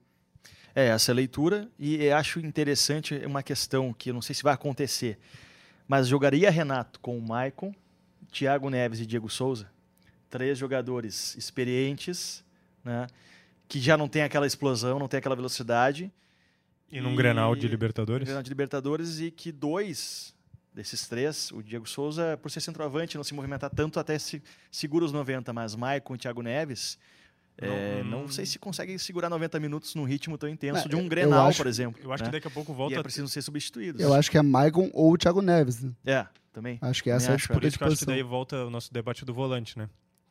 É, 0.74 0.88
essa 0.88 1.12
leitura, 1.12 1.68
e 1.78 2.10
acho 2.10 2.38
interessante 2.38 3.14
uma 3.26 3.42
questão 3.42 3.92
que 3.92 4.10
eu 4.10 4.14
não 4.14 4.22
sei 4.22 4.34
se 4.34 4.42
vai 4.42 4.54
acontecer, 4.54 5.18
mas 5.88 6.06
jogaria 6.06 6.48
Renato 6.50 7.00
com 7.00 7.18
o 7.18 7.22
Maicon, 7.22 7.74
Thiago 8.30 8.70
Neves 8.70 9.00
e 9.00 9.06
Diego 9.06 9.28
Souza, 9.28 9.66
três 10.28 10.56
jogadores 10.56 11.34
experientes, 11.34 12.44
né, 12.84 13.08
que 13.66 13.80
já 13.80 13.96
não 13.96 14.06
tem 14.08 14.22
aquela 14.22 14.46
explosão, 14.46 14.98
não 14.98 15.08
tem 15.08 15.18
aquela 15.18 15.34
velocidade. 15.34 16.12
E 16.90 17.00
num 17.00 17.14
Grenal 17.14 17.54
de 17.54 17.68
Libertadores? 17.68 18.24
Grenal 18.26 18.42
de 18.42 18.48
Libertadores 18.48 19.20
e 19.20 19.30
que 19.30 19.52
dois 19.52 20.34
desses 20.74 21.06
três, 21.08 21.50
o 21.52 21.62
Diego 21.62 21.88
Souza, 21.88 22.38
por 22.40 22.50
ser 22.50 22.60
centroavante, 22.60 23.16
não 23.16 23.24
se 23.24 23.34
movimentar 23.34 23.70
tanto, 23.70 23.98
até 23.98 24.18
se 24.18 24.42
segura 24.70 25.04
os 25.04 25.12
90, 25.12 25.52
mas 25.52 25.74
Maicon 25.74 26.14
e 26.14 26.18
Thiago 26.18 26.42
Neves, 26.42 26.96
não, 27.60 27.68
é, 27.68 28.02
não 28.04 28.28
sei 28.28 28.46
se 28.46 28.58
consegue 28.58 28.98
segurar 28.98 29.28
90 29.28 29.58
minutos 29.60 29.94
num 29.94 30.04
ritmo 30.04 30.38
tão 30.38 30.48
intenso 30.48 30.86
É, 30.86 30.88
de 30.88 30.96
um 30.96 31.06
Grenal, 31.08 31.48
acho- 31.48 31.58
por 31.58 31.66
exemplo. 31.66 32.00
Eu 32.02 32.12
acho 32.12 32.22
né? 32.22 32.30
que 32.30 32.32
daqui 32.36 32.46
a 32.46 32.50
pouco 32.50 32.72
E 32.72 32.74
volta. 32.74 32.96
é 32.98 33.02
preciso 33.02 33.28
ser 33.28 33.42
substituídos. 33.42 34.00
Eu 34.00 34.14
acho 34.14 34.30
que 34.30 34.38
é 34.38 34.42
Maicon 34.42 34.88
ou 34.94 35.12
o 35.12 35.18
Thiago 35.18 35.42
Neves. 35.42 35.82
né? 35.82 35.92
É, 36.06 36.26
também. 36.52 36.78
Acho 36.80 37.02
que 37.02 37.10
Também 37.10 37.16
essa 37.16 37.30
é 37.30 37.32
a 37.32 37.34
acho, 37.34 37.48
Por 37.48 37.60
disputa 37.60 37.66
isso 37.66 37.72
de 37.74 37.78
que 37.78 37.84
eu 37.84 37.88
acho 37.88 37.98
que 37.98 38.06
daí 38.06 38.22
volta 38.22 38.64
o 38.64 38.70
nosso 38.70 38.92
debate 38.92 39.24
do 39.24 39.34
volante, 39.34 39.76
né? 39.76 39.88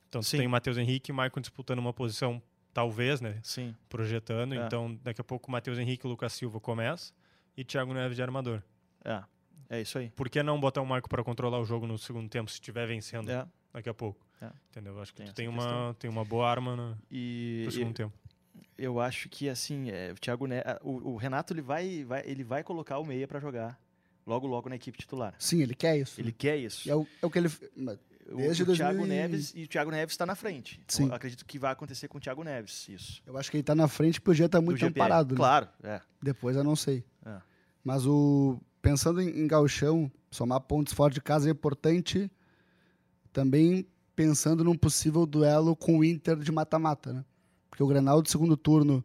Então 0.08 0.22
você 0.24 0.32
Sim. 0.32 0.38
tem 0.40 0.48
o 0.48 0.50
Matheus 0.50 0.78
Henrique 0.78 1.12
e 1.12 1.14
o 1.14 1.16
Maicon 1.16 1.40
disputando 1.42 1.78
uma 1.80 1.94
posição, 1.94 2.42
talvez, 2.80 3.20
né? 3.22 3.40
Sim. 3.44 3.76
Projetando. 3.90 4.54
É. 4.54 4.66
Então 4.66 4.98
daqui 5.04 5.20
a 5.22 5.24
pouco 5.24 5.48
o 5.50 5.52
Matheus 5.52 5.78
Henrique 5.78 6.06
e 6.06 6.08
o 6.08 6.12
Lucas 6.12 6.34
Silva 6.34 6.60
começa 6.60 7.14
e 7.58 7.64
Thiago 7.64 7.94
Neves 7.94 8.16
de 8.16 8.22
armador. 8.22 8.62
É, 9.04 9.22
é 9.70 9.82
isso 9.82 9.98
aí. 9.98 10.10
Por 10.16 10.30
que 10.30 10.42
não 10.42 10.60
botar 10.60 10.82
o 10.82 10.86
Maicon 10.86 11.08
para 11.10 11.24
controlar 11.24 11.60
o 11.60 11.66
jogo 11.66 11.86
no 11.86 11.98
segundo 11.98 12.30
tempo 12.30 12.50
se 12.50 12.56
estiver 12.56 12.88
vencendo 12.88 13.30
É. 13.30 13.46
daqui 13.74 13.90
a 13.90 13.94
pouco? 13.94 14.26
É. 14.42 14.50
Entendeu? 14.70 14.94
Eu 14.96 15.02
acho 15.02 15.12
que 15.14 15.18
Tem 15.18 15.28
tu 15.28 15.34
tem 15.36 15.52
questão. 15.54 15.86
uma, 15.88 15.94
tem 15.96 16.10
uma 16.10 16.24
boa 16.24 16.50
arma 16.50 16.76
no, 16.76 16.98
E 17.12 17.62
pro 17.64 17.72
segundo 17.74 17.94
tempo. 17.94 18.14
eu 18.78 19.00
acho 19.02 19.28
que 19.28 19.50
assim, 19.50 19.90
é, 19.92 20.12
o 20.14 20.16
Thiago 20.16 20.48
Ne- 20.48 20.60
a- 20.62 20.80
o, 20.82 21.12
o 21.14 21.18
Renato 21.18 21.54
ele 21.54 21.62
vai, 21.62 22.06
vai, 22.06 22.24
ele 22.26 22.44
vai 22.46 22.64
colocar 22.64 23.00
o 23.00 23.06
meia 23.06 23.28
para 23.28 23.40
jogar 23.42 23.78
logo 24.26 24.48
logo 24.48 24.70
na 24.70 24.76
equipe 24.76 24.98
titular. 24.98 25.34
Sim, 25.38 25.62
ele 25.62 25.76
quer 25.76 25.98
isso. 25.98 26.22
Ele 26.22 26.32
quer 26.32 26.56
isso. 26.58 26.88
E 26.88 26.92
é, 26.92 26.96
o, 26.96 27.06
é 27.22 27.26
o 27.26 27.30
que 27.30 27.38
ele. 27.40 27.50
Mas 28.30 28.34
O- 28.34 28.38
desde 28.38 28.64
o, 28.64 28.66
Thiago 28.76 28.98
2000 29.00 29.06
e- 29.06 29.10
Neves 29.10 29.54
e 29.56 29.64
o 29.64 29.68
Thiago 29.68 29.92
Neves 29.92 30.14
está 30.14 30.26
na 30.26 30.36
frente. 30.36 30.80
Sim. 30.88 31.08
eu 31.08 31.14
acredito 31.16 31.46
que 31.46 31.58
vai 31.60 31.72
acontecer 31.72 32.08
com 32.08 32.18
o 32.18 32.22
Thiago 32.22 32.44
Neves, 32.44 32.88
isso. 32.90 33.22
Eu 33.26 33.38
acho 33.38 33.50
que 33.52 33.58
ele 33.58 33.64
tá 33.64 33.74
na 33.76 33.88
frente 33.88 34.18
e 34.18 34.22
podia 34.22 34.46
estar 34.46 34.62
muito 34.62 34.78
Do 34.78 34.80
tempo 34.82 34.90
GP. 34.90 35.00
parado. 35.00 35.34
né? 35.34 35.38
Claro, 35.38 35.68
é. 35.84 36.02
Depois 36.22 36.56
eu 36.56 36.64
não 36.64 36.76
sei. 36.76 37.04
É. 37.26 37.38
Mas 37.84 38.06
o 38.06 38.60
pensando 38.82 39.22
em, 39.22 39.30
em 39.42 39.48
gauchão, 39.48 40.12
somar 40.32 40.60
pontos 40.62 40.94
fora 40.94 41.14
de 41.14 41.20
casa 41.22 41.50
é 41.50 41.52
importante. 41.52 42.32
Também 43.32 43.86
pensando 44.16 44.64
num 44.64 44.76
possível 44.76 45.26
duelo 45.26 45.76
com 45.76 46.00
o 46.00 46.04
Inter 46.04 46.36
de 46.38 46.52
mata-mata, 46.52 47.14
né? 47.14 47.26
Porque 47.70 47.84
o 47.84 47.88
Grenal 47.88 48.22
do 48.22 48.30
segundo 48.30 48.58
turno 48.58 49.04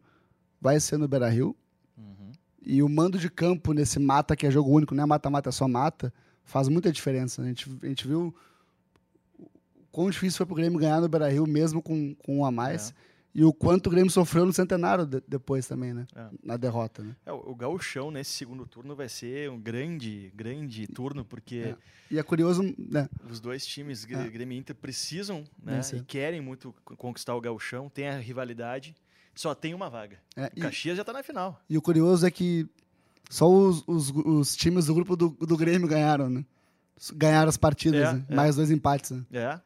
vai 0.59 0.79
ser 0.79 0.97
no 0.97 1.07
Beira-Rio. 1.07 1.55
Uhum. 1.97 2.31
E 2.65 2.81
o 2.83 2.89
mando 2.89 3.17
de 3.17 3.29
campo 3.29 3.71
nesse 3.73 3.99
mata, 3.99 4.35
que 4.35 4.45
é 4.45 4.51
jogo 4.51 4.69
único, 4.71 4.93
não 4.95 5.03
é 5.03 5.05
mata-mata, 5.07 5.49
é 5.49 5.51
só 5.51 5.67
mata, 5.67 6.13
faz 6.43 6.67
muita 6.67 6.91
diferença. 6.91 7.41
né? 7.41 7.47
A, 7.47 7.51
gente, 7.51 7.69
a 7.83 7.85
gente 7.87 8.07
viu 8.07 8.27
o 8.27 8.35
quão 9.95 10.09
difícil 10.09 10.37
foi 10.37 10.45
pro 10.45 10.55
Grêmio 10.55 10.77
ganhar 10.79 10.99
no 10.99 11.07
Beira-Rio, 11.07 11.47
mesmo 11.47 11.81
com, 11.81 12.13
com 12.15 12.39
um 12.39 12.45
a 12.45 12.51
mais. 12.51 12.93
E 13.33 13.43
o 13.43 13.51
quanto 13.51 13.87
o 13.87 13.89
Grêmio 13.89 14.09
sofreu 14.09 14.45
no 14.45 14.53
Centenário 14.53 15.05
de- 15.05 15.21
depois 15.27 15.67
também, 15.67 15.93
né? 15.93 16.05
É. 16.15 16.27
Na 16.41 16.55
derrota, 16.57 17.03
né? 17.03 17.15
É, 17.25 17.33
o 17.33 17.51
o 17.51 17.55
gauchão 17.55 18.09
nesse 18.09 18.31
segundo 18.31 18.65
turno 18.65 18.95
vai 18.95 19.09
ser 19.09 19.49
um 19.49 19.59
grande, 19.59 20.31
grande 20.35 20.87
turno, 20.87 21.23
porque 21.25 21.57
É. 21.57 21.75
E 22.11 22.19
é 22.19 22.23
curioso, 22.23 22.61
né? 22.77 23.09
os 23.29 23.39
dois 23.41 23.65
times, 23.65 24.05
É. 24.09 24.29
Grêmio 24.29 24.55
e 24.55 24.59
Inter, 24.59 24.75
precisam 24.75 25.43
né, 25.61 25.81
e 25.93 26.01
querem 26.01 26.39
muito 26.39 26.73
conquistar 26.97 27.35
o 27.35 27.41
gauchão, 27.41 27.89
tem 27.89 28.07
a 28.07 28.17
rivalidade, 28.17 28.95
só 29.33 29.53
tem 29.55 29.73
uma 29.73 29.89
vaga. 29.89 30.17
É, 30.37 30.45
O 30.45 30.49
e, 30.55 30.61
Caxias 30.61 30.95
já 30.95 31.01
está 31.01 31.11
na 31.11 31.21
final. 31.23 31.61
e 31.69 31.77
o 31.77 31.81
curioso 31.81 32.25
é 32.25 32.31
que 32.31 32.65
só 33.29 33.49
os, 33.51 33.83
os, 33.87 34.11
os 34.11 34.55
times 34.55 34.85
do 34.85 34.93
grupo 34.93 35.15
do, 35.17 35.29
do 35.29 35.57
Grêmio 35.57 35.87
ganharam, 35.89 36.29
né? 36.29 36.45
Ganharam 37.13 37.49
as 37.49 37.57
partidas, 37.57 38.07
É, 38.07 38.13
né? 38.13 38.25
é. 38.29 38.35
Mais 38.35 38.55
dois 38.55 38.71
empates, 38.71 39.11
né? 39.11 39.25
É. 39.33 39.59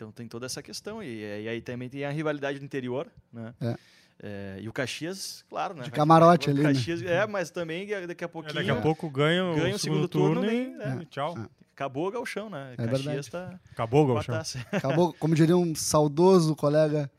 Então 0.00 0.10
tem 0.10 0.26
toda 0.26 0.46
essa 0.46 0.62
questão. 0.62 1.02
E, 1.02 1.20
e 1.42 1.46
aí 1.48 1.60
também 1.60 1.90
tem 1.90 2.06
a 2.06 2.10
rivalidade 2.10 2.58
do 2.58 2.64
interior, 2.64 3.06
né? 3.30 3.52
É. 3.60 3.76
É, 4.22 4.58
e 4.62 4.68
o 4.68 4.72
Caxias, 4.72 5.44
claro, 5.48 5.74
né? 5.74 5.82
De 5.84 5.90
camarote 5.90 6.48
o 6.48 6.52
ali, 6.52 6.62
né? 6.62 6.72
Caxias, 6.72 7.02
É, 7.02 7.26
mas 7.26 7.50
também 7.50 7.86
daqui 8.06 8.24
a 8.24 8.26
É, 8.26 8.28
pouquinho 8.28 8.54
daqui 8.54 8.70
a 8.70 8.76
pouco 8.80 9.08
ganha, 9.10 9.42
ganha 9.54 9.74
o 9.74 9.78
segundo 9.78 10.08
turno, 10.08 10.42
e, 10.44 10.46
nem- 10.46 10.76
é. 10.80 11.02
e 11.02 11.06
tchau. 11.06 11.36
É. 11.38 11.46
acabou 11.74 12.08
o 12.08 12.10
gauchão, 12.10 12.48
né? 12.50 12.74
É 12.74 12.86
Caxias 12.86 13.28
verdade. 13.28 13.30
tá 13.30 13.60
Acabou 13.72 14.06
o 14.06 14.10
a 14.10 14.14
Galchão. 14.14 14.34
taça. 14.36 14.66
Acabou, 14.72 15.12
como 15.18 15.34
diria 15.34 15.56
um 15.56 15.74
saudoso 15.74 16.54
colega, 16.56 17.10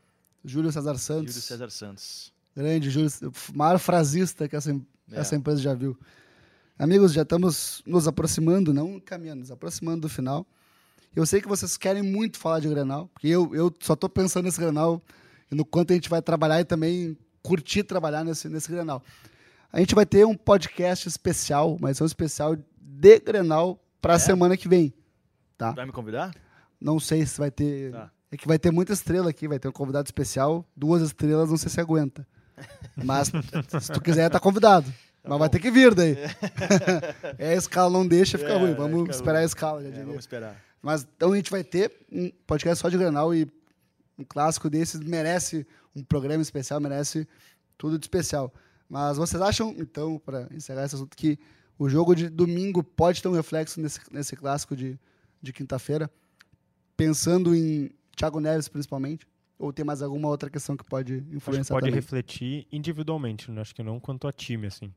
Júlio 0.44 0.70
César 0.72 0.96
Santos. 0.98 1.34
Júlio 1.34 1.42
César 1.46 1.70
Santos. 1.70 2.32
Grande 2.56 2.90
Júlio, 2.90 3.08
o 3.52 3.56
maior 3.58 3.78
frasista 3.78 4.48
que 4.48 4.54
essa, 4.56 4.70
É. 4.72 4.76
essa 5.20 5.34
empresa 5.36 5.60
já 5.60 5.74
viu. 5.74 5.96
Amigos, 6.78 7.12
já 7.12 7.22
estamos 7.22 7.82
nos 7.86 8.06
aproximando, 8.08 8.72
não 8.72 8.98
caminhando, 9.00 9.40
nos 9.40 9.50
aproximando 9.50 10.02
do 10.02 10.08
final. 10.08 10.46
Eu 11.14 11.26
sei 11.26 11.40
que 11.40 11.48
vocês 11.48 11.76
querem 11.76 12.02
muito 12.02 12.38
falar 12.38 12.60
de 12.60 12.68
Grenal, 12.68 13.08
porque 13.12 13.28
eu, 13.28 13.54
eu 13.54 13.72
só 13.80 13.92
estou 13.94 14.08
pensando 14.08 14.44
nesse 14.44 14.58
Grenal 14.60 15.02
e 15.50 15.54
no 15.54 15.64
quanto 15.64 15.92
a 15.92 15.94
gente 15.94 16.08
vai 16.08 16.22
trabalhar 16.22 16.60
e 16.60 16.64
também 16.64 17.16
curtir 17.42 17.82
trabalhar 17.82 18.24
nesse, 18.24 18.48
nesse 18.48 18.70
Grenal. 18.70 19.02
A 19.72 19.78
gente 19.78 19.94
vai 19.94 20.06
ter 20.06 20.26
um 20.26 20.34
podcast 20.34 21.08
especial, 21.08 21.74
uma 21.76 21.90
edição 21.90 22.06
especial 22.06 22.56
de 22.80 23.18
Grenal 23.20 23.78
para 24.00 24.14
a 24.14 24.18
semana 24.18 24.56
que 24.56 24.68
vem. 24.68 24.92
Tá? 25.56 25.72
Vai 25.72 25.86
me 25.86 25.92
convidar? 25.92 26.34
Não 26.80 26.98
sei 26.98 27.24
se 27.26 27.38
vai 27.38 27.50
ter. 27.50 27.92
Tá. 27.92 28.10
É 28.30 28.36
que 28.36 28.48
vai 28.48 28.58
ter 28.58 28.70
muita 28.70 28.92
estrela 28.94 29.28
aqui, 29.30 29.46
vai 29.46 29.58
ter 29.58 29.68
um 29.68 29.72
convidado 29.72 30.06
especial, 30.06 30.66
duas 30.74 31.02
estrelas, 31.02 31.50
não 31.50 31.56
sei 31.58 31.68
se 31.70 31.80
aguenta. 31.80 32.26
Mas 32.96 33.28
se 33.28 33.92
tu 33.92 34.00
quiser, 34.00 34.30
tá 34.30 34.40
convidado. 34.40 34.92
Mas 35.22 35.38
vai 35.38 35.48
ter 35.48 35.58
que 35.60 35.70
vir 35.70 35.94
daí. 35.94 36.16
é, 37.38 37.50
a 37.50 37.54
escala 37.54 37.90
não 37.92 38.06
deixa, 38.06 38.38
fica 38.38 38.52
É, 38.52 38.58
ruim. 38.58 38.74
Vamos 38.74 39.10
esperar 39.10 39.34
ruim. 39.36 39.42
a 39.42 39.46
escala, 39.46 39.82
já 39.82 39.88
É, 39.88 40.04
vamos 40.04 40.20
esperar. 40.20 40.56
Mas 40.82 41.06
então 41.16 41.32
a 41.32 41.36
gente 41.36 41.50
vai 41.50 41.62
ter 41.62 41.92
um 42.10 42.30
podcast 42.46 42.82
só 42.82 42.88
de 42.88 42.98
Granal 42.98 43.32
e 43.34 43.46
um 44.18 44.24
clássico 44.24 44.68
desses 44.68 45.00
merece 45.00 45.66
um 45.94 46.02
programa 46.02 46.42
especial, 46.42 46.80
merece 46.80 47.26
tudo 47.78 47.98
de 47.98 48.04
especial. 48.04 48.52
Mas 48.88 49.16
vocês 49.16 49.40
acham, 49.40 49.74
então, 49.78 50.18
para 50.18 50.48
encerrar 50.52 50.84
esse 50.84 50.94
assunto, 50.96 51.16
que 51.16 51.38
o 51.78 51.88
jogo 51.88 52.14
de 52.14 52.28
domingo 52.28 52.82
pode 52.82 53.22
ter 53.22 53.28
um 53.28 53.32
reflexo 53.32 53.80
nesse, 53.80 54.00
nesse 54.10 54.36
clássico 54.36 54.76
de, 54.76 54.98
de 55.40 55.52
quinta-feira? 55.52 56.10
Pensando 56.96 57.54
em 57.54 57.90
Thiago 58.14 58.38
Neves, 58.40 58.68
principalmente? 58.68 59.26
Ou 59.58 59.72
tem 59.72 59.84
mais 59.84 60.02
alguma 60.02 60.28
outra 60.28 60.50
questão 60.50 60.76
que 60.76 60.84
pode 60.84 61.14
Acho 61.14 61.24
que 61.24 61.36
influenciar 61.36 61.74
pode 61.74 61.86
também? 61.86 61.94
refletir 61.94 62.66
individualmente, 62.70 63.50
né? 63.50 63.60
acho 63.60 63.74
que 63.74 63.82
não 63.82 63.98
quanto 63.98 64.26
a 64.26 64.32
time, 64.32 64.66
assim. 64.66 64.92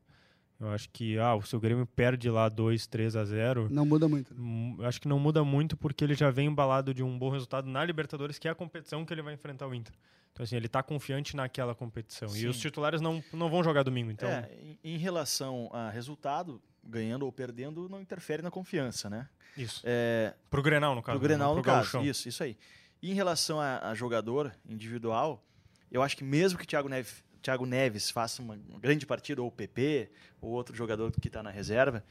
Eu 0.58 0.70
acho 0.70 0.88
que, 0.88 1.18
ah, 1.18 1.38
se 1.44 1.54
o 1.54 1.60
Grêmio 1.60 1.86
perde 1.86 2.30
lá 2.30 2.48
2, 2.48 2.86
3 2.86 3.14
a 3.14 3.24
0, 3.24 3.68
Não 3.70 3.84
muda 3.84 4.08
muito. 4.08 4.34
hum, 4.34 4.78
acho 4.82 5.00
que 5.00 5.06
não 5.06 5.18
muda 5.18 5.44
muito 5.44 5.76
porque 5.76 6.02
ele 6.02 6.14
já 6.14 6.30
vem 6.30 6.48
embalado 6.48 6.94
de 6.94 7.02
um 7.02 7.18
bom 7.18 7.28
resultado 7.28 7.68
na 7.68 7.84
Libertadores, 7.84 8.38
que 8.38 8.48
é 8.48 8.50
a 8.50 8.54
competição 8.54 9.04
que 9.04 9.12
ele 9.12 9.20
vai 9.20 9.34
enfrentar 9.34 9.66
o 9.66 9.74
Inter. 9.74 9.92
Então, 10.32 10.44
assim, 10.44 10.56
ele 10.56 10.68
tá 10.68 10.82
confiante 10.82 11.36
naquela 11.36 11.74
competição. 11.74 12.28
E 12.28 12.40
Sim. 12.40 12.48
os 12.48 12.58
titulares 12.58 13.00
não, 13.00 13.22
não 13.32 13.50
vão 13.50 13.62
jogar 13.62 13.82
domingo, 13.82 14.10
então... 14.10 14.28
É, 14.28 14.50
em, 14.82 14.98
relação 14.98 15.70
a 15.72 15.90
resultado, 15.90 16.60
ganhando 16.84 17.24
ou 17.24 17.32
perdendo, 17.32 17.88
não 17.88 18.00
interfere 18.00 18.42
na 18.42 18.50
confiança, 18.50 19.08
né? 19.10 19.28
Isso. 19.56 19.82
É, 19.84 20.34
Pro 20.50 20.62
Grenal, 20.62 20.94
no 20.94 21.02
caso. 21.02 21.18
pro 21.18 21.26
Grenal, 21.26 21.48
não 21.48 21.56
no 21.56 21.62
pro 21.62 21.72
caso. 21.72 21.92
Gauchão. 21.92 22.04
Isso, 22.04 22.28
isso 22.28 22.42
aí. 22.42 22.56
E 23.02 23.10
em 23.10 23.14
relação 23.14 23.60
a, 23.60 23.90
a 23.90 23.94
jogador 23.94 24.52
individual, 24.68 25.42
eu 25.90 26.02
acho 26.02 26.16
que 26.16 26.24
mesmo 26.24 26.58
que 26.58 26.64
o 26.64 26.66
Thiago 26.66 26.88
Neves, 26.88 27.24
Thiago 27.46 27.64
Neves 27.64 28.10
faça 28.10 28.42
uma 28.42 28.58
grande 28.80 29.06
partida, 29.06 29.40
ou 29.40 29.46
o 29.46 29.52
PP, 29.52 30.10
ou 30.40 30.50
outro 30.50 30.74
jogador 30.74 31.12
que 31.12 31.28
está 31.28 31.42
na 31.44 31.50
reserva, 31.50 32.02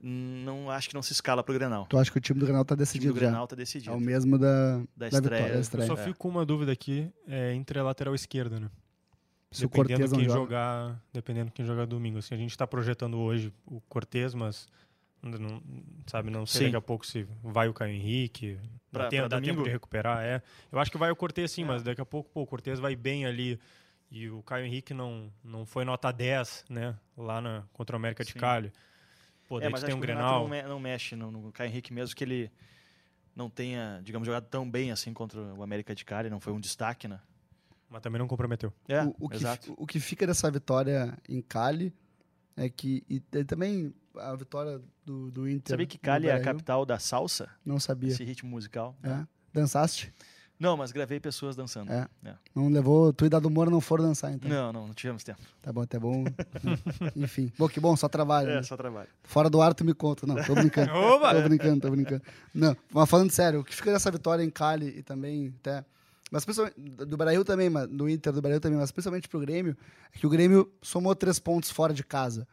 não 0.00 0.68
acho 0.70 0.88
que 0.88 0.94
não 0.96 1.02
se 1.02 1.12
escala 1.12 1.44
pro 1.44 1.54
Grenal. 1.54 1.86
Tu 1.86 1.96
acha 1.96 2.10
que 2.10 2.18
o 2.18 2.20
time 2.20 2.40
do 2.40 2.46
Grenal 2.46 2.64
tá 2.64 2.74
O 2.74 2.76
time 2.76 2.84
decidido 2.84 3.14
do? 3.14 3.20
Grenal 3.20 3.44
está 3.44 3.54
É 3.54 3.58
decidido. 3.58 3.94
o 3.94 4.00
mesmo 4.00 4.36
da, 4.36 4.78
Da 4.78 4.84
da 4.96 5.08
estreia. 5.08 5.20
vitória, 5.36 5.54
da 5.54 5.60
estreia. 5.60 5.86
só 5.86 5.94
É. 5.94 5.96
fico 6.04 6.18
com 6.18 6.28
uma 6.28 6.44
dúvida 6.44 6.72
aqui 6.72 7.08
é, 7.28 7.52
entre 7.54 7.78
a 7.78 7.84
lateral 7.84 8.14
esquerda, 8.16 8.58
né? 8.58 8.68
Se 9.52 9.64
o 9.64 9.68
dependendo 9.68 9.88
Cortez 10.00 10.10
não 10.12 10.18
quem 10.18 10.28
joga. 10.28 10.40
jogar, 10.40 11.02
dependendo 11.12 11.50
quem 11.52 11.64
jogar 11.64 11.84
domingo. 11.86 12.18
Assim, 12.18 12.34
a 12.34 12.38
gente 12.38 12.50
está 12.50 12.66
projetando 12.66 13.18
hoje 13.18 13.52
o 13.66 13.80
Cortez, 13.82 14.32
mas 14.34 14.66
não, 15.22 15.62
sabe, 16.06 16.30
não 16.30 16.46
sei 16.46 16.58
Sim. 16.60 16.64
daqui 16.66 16.76
a 16.76 16.80
pouco 16.80 17.06
se 17.06 17.26
vai 17.44 17.68
o 17.68 17.74
Caio 17.74 17.92
Henrique, 17.94 18.58
Pra- 18.90 19.04
dá, 19.04 19.08
tempo, 19.10 19.20
pra 19.22 19.28
dá 19.28 19.36
tempo 19.36 19.46
domingo? 19.48 19.64
de 19.64 19.70
recuperar, 19.70 20.24
é. 20.24 20.42
Eu 20.72 20.78
acho 20.80 20.90
que 20.90 20.98
vai 20.98 21.10
o 21.12 21.16
Cortez 21.16 21.50
sim, 21.52 21.62
É. 21.62 21.66
mas 21.66 21.82
daqui 21.82 22.00
a 22.00 22.04
pouco 22.06 22.28
pô, 22.30 22.42
o 22.42 22.46
Cortez 22.46 22.80
vai 22.80 22.96
bem 22.96 23.26
ali 23.26 23.60
e 24.10 24.28
o 24.28 24.42
Caio 24.42 24.64
Henrique 24.66 24.92
não, 24.92 25.32
não 25.44 25.64
foi 25.64 25.84
nota 25.84 26.10
10, 26.12 26.64
né, 26.68 26.96
lá 27.16 27.40
na, 27.40 27.64
contra 27.72 27.94
o 27.94 27.98
América 27.98 28.24
de 28.24 28.32
Sim. 28.32 28.38
Cali. 28.38 28.72
Pô, 29.48 29.58
É, 29.58 29.62
daí 29.62 29.70
mas 29.70 29.82
tem 29.82 29.94
um 29.94 30.00
Grenal. 30.00 30.42
não, 30.42 30.48
me- 30.48 30.62
não 30.62 30.80
mexe 30.80 31.14
no, 31.16 31.30
no 31.30 31.52
Caio 31.52 31.68
Henrique, 31.70 31.92
mesmo 31.92 32.14
que 32.14 32.24
ele 32.24 32.50
não 33.34 33.48
tenha, 33.50 34.00
digamos, 34.02 34.26
jogado 34.26 34.46
tão 34.48 34.68
bem 34.70 34.90
assim 34.92 35.12
contra 35.12 35.40
o 35.40 35.62
América 35.62 35.94
de 35.94 36.04
Cali, 36.04 36.28
não 36.30 36.40
foi 36.40 36.52
um 36.52 36.60
destaque, 36.60 37.06
né? 37.08 37.20
Mas 37.88 38.02
também 38.02 38.18
não 38.20 38.28
comprometeu. 38.28 38.72
É, 38.88 39.02
o, 39.02 39.14
o 39.18 39.28
que, 39.28 39.36
exato. 39.36 39.74
o 39.76 39.86
que 39.86 39.98
fica 39.98 40.26
dessa 40.26 40.48
vitória 40.50 41.16
em 41.28 41.40
Cali 41.42 41.92
é 42.56 42.68
que. 42.68 43.04
E, 43.08 43.16
e 43.32 43.44
também 43.44 43.92
a 44.16 44.34
vitória 44.36 44.80
do, 45.04 45.30
do 45.32 45.48
Inter. 45.48 45.72
Sabia 45.74 45.86
que 45.86 45.98
Cali 45.98 46.28
é 46.28 46.32
a 46.32 46.40
capital 46.40 46.86
da 46.86 46.98
salsa? 47.00 47.48
Não 47.64 47.80
sabia. 47.80 48.10
Esse 48.12 48.22
ritmo 48.22 48.48
musical. 48.48 48.96
É. 49.02 49.26
Dançaste? 49.52 50.12
Não, 50.60 50.76
mas 50.76 50.92
gravei 50.92 51.18
pessoas 51.18 51.56
dançando. 51.56 51.90
É. 51.90 52.06
É. 52.22 52.34
Não 52.54 52.68
levou. 52.68 53.14
Tu 53.14 53.24
e 53.24 53.28
Dado 53.30 53.48
Moura 53.48 53.70
não 53.70 53.80
foram 53.80 54.04
dançar, 54.04 54.30
então. 54.30 54.48
Não, 54.48 54.70
não, 54.70 54.86
não 54.88 54.94
tivemos 54.94 55.24
tempo. 55.24 55.40
Tá 55.62 55.72
bom, 55.72 55.86
tá 55.86 55.98
bom. 55.98 56.24
Enfim. 57.16 57.50
Bom, 57.58 57.66
que 57.66 57.80
bom, 57.80 57.96
só 57.96 58.08
trabalho. 58.08 58.50
É, 58.50 58.56
né? 58.56 58.62
só 58.62 58.76
trabalho. 58.76 59.08
Fora 59.22 59.48
do 59.48 59.62
ar 59.62 59.72
tu 59.72 59.86
me 59.86 59.94
conta. 59.94 60.26
Não, 60.26 60.36
tô 60.44 60.54
brincando. 60.54 60.92
Oba! 60.94 61.34
tô 61.34 61.48
brincando, 61.48 61.80
tô 61.80 61.90
brincando. 61.90 62.22
Não, 62.54 62.76
mas 62.92 63.08
falando 63.08 63.30
sério, 63.30 63.60
o 63.60 63.64
que 63.64 63.74
fica 63.74 63.90
dessa 63.90 64.10
vitória 64.10 64.44
em 64.44 64.50
Cali 64.50 64.98
e 64.98 65.02
também 65.02 65.54
até 65.60 65.82
mas 66.30 66.44
principalmente 66.44 66.78
do 66.78 67.16
Brasil 67.16 67.44
também, 67.44 67.68
mas 67.68 67.88
do 67.88 68.08
Inter 68.08 68.32
do 68.32 68.40
Brasil 68.40 68.60
também, 68.60 68.78
mas 68.78 68.92
principalmente 68.92 69.28
pro 69.28 69.40
Grêmio, 69.40 69.76
é 70.14 70.18
que 70.18 70.26
o 70.26 70.30
Grêmio 70.30 70.70
somou 70.80 71.14
três 71.16 71.40
pontos 71.40 71.70
fora 71.70 71.92
de 71.92 72.04
casa. 72.04 72.46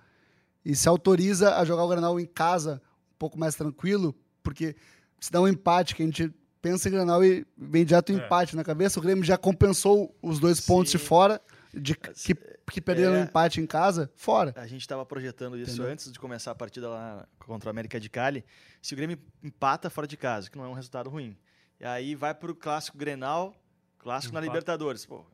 E 0.65 0.75
se 0.75 0.89
autoriza 0.89 1.55
a 1.57 1.63
jogar 1.63 1.83
o 1.83 1.87
Granal 1.87 2.19
em 2.19 2.25
casa 2.25 2.81
um 3.13 3.17
pouco 3.19 3.37
mais 3.37 3.53
tranquilo, 3.53 4.15
porque 4.41 4.75
se 5.19 5.31
dá 5.31 5.39
um 5.39 5.47
empate, 5.47 5.93
que 5.93 6.01
a 6.01 6.05
gente 6.05 6.33
pensa 6.61 6.87
em 6.87 6.91
Granal 6.91 7.23
e 7.23 7.45
vem 7.57 7.85
direto 7.85 8.11
o 8.13 8.19
É. 8.19 8.25
empate 8.25 8.55
na 8.55 8.63
cabeça, 8.63 8.99
o 8.99 9.01
Grêmio 9.03 9.23
já 9.23 9.37
compensou 9.37 10.15
os 10.21 10.39
dois 10.39 10.59
pontos 10.61 10.91
de 10.91 10.97
Sim. 10.99 11.05
fora, 11.05 11.41
de, 11.73 11.95
que, 11.95 12.33
que 12.71 12.81
perderam 12.81 13.13
o 13.13 13.17
é. 13.17 13.21
empate 13.23 13.61
em 13.61 13.65
casa, 13.67 14.11
fora. 14.15 14.53
A 14.57 14.65
gente 14.67 14.81
estava 14.81 15.05
projetando 15.05 15.57
isso 15.57 15.73
Entendeu? 15.73 15.91
antes 15.91 16.11
de 16.11 16.19
começar 16.19 16.51
a 16.51 16.55
partida 16.55 16.89
lá 16.89 17.27
contra 17.39 17.67
o 17.67 17.71
América 17.71 17.99
de 17.99 18.09
Cali. 18.09 18.43
Se 18.81 18.93
o 18.93 18.97
Grêmio 18.97 19.17
empata 19.43 19.89
fora 19.89 20.07
de 20.07 20.17
casa, 20.17 20.49
que 20.49 20.57
não 20.57 20.65
é 20.65 20.67
um 20.67 20.73
resultado 20.73 21.09
ruim, 21.09 21.37
e 21.79 21.85
aí 21.85 22.15
vai 22.15 22.33
pro 22.33 22.55
clássico 22.55 22.97
Grenal, 22.97 23.53
clássico 23.99 24.33
na 24.33 24.39
Empate. 24.39 24.49
Libertadores. 24.49 25.05
Pô, 25.05 25.25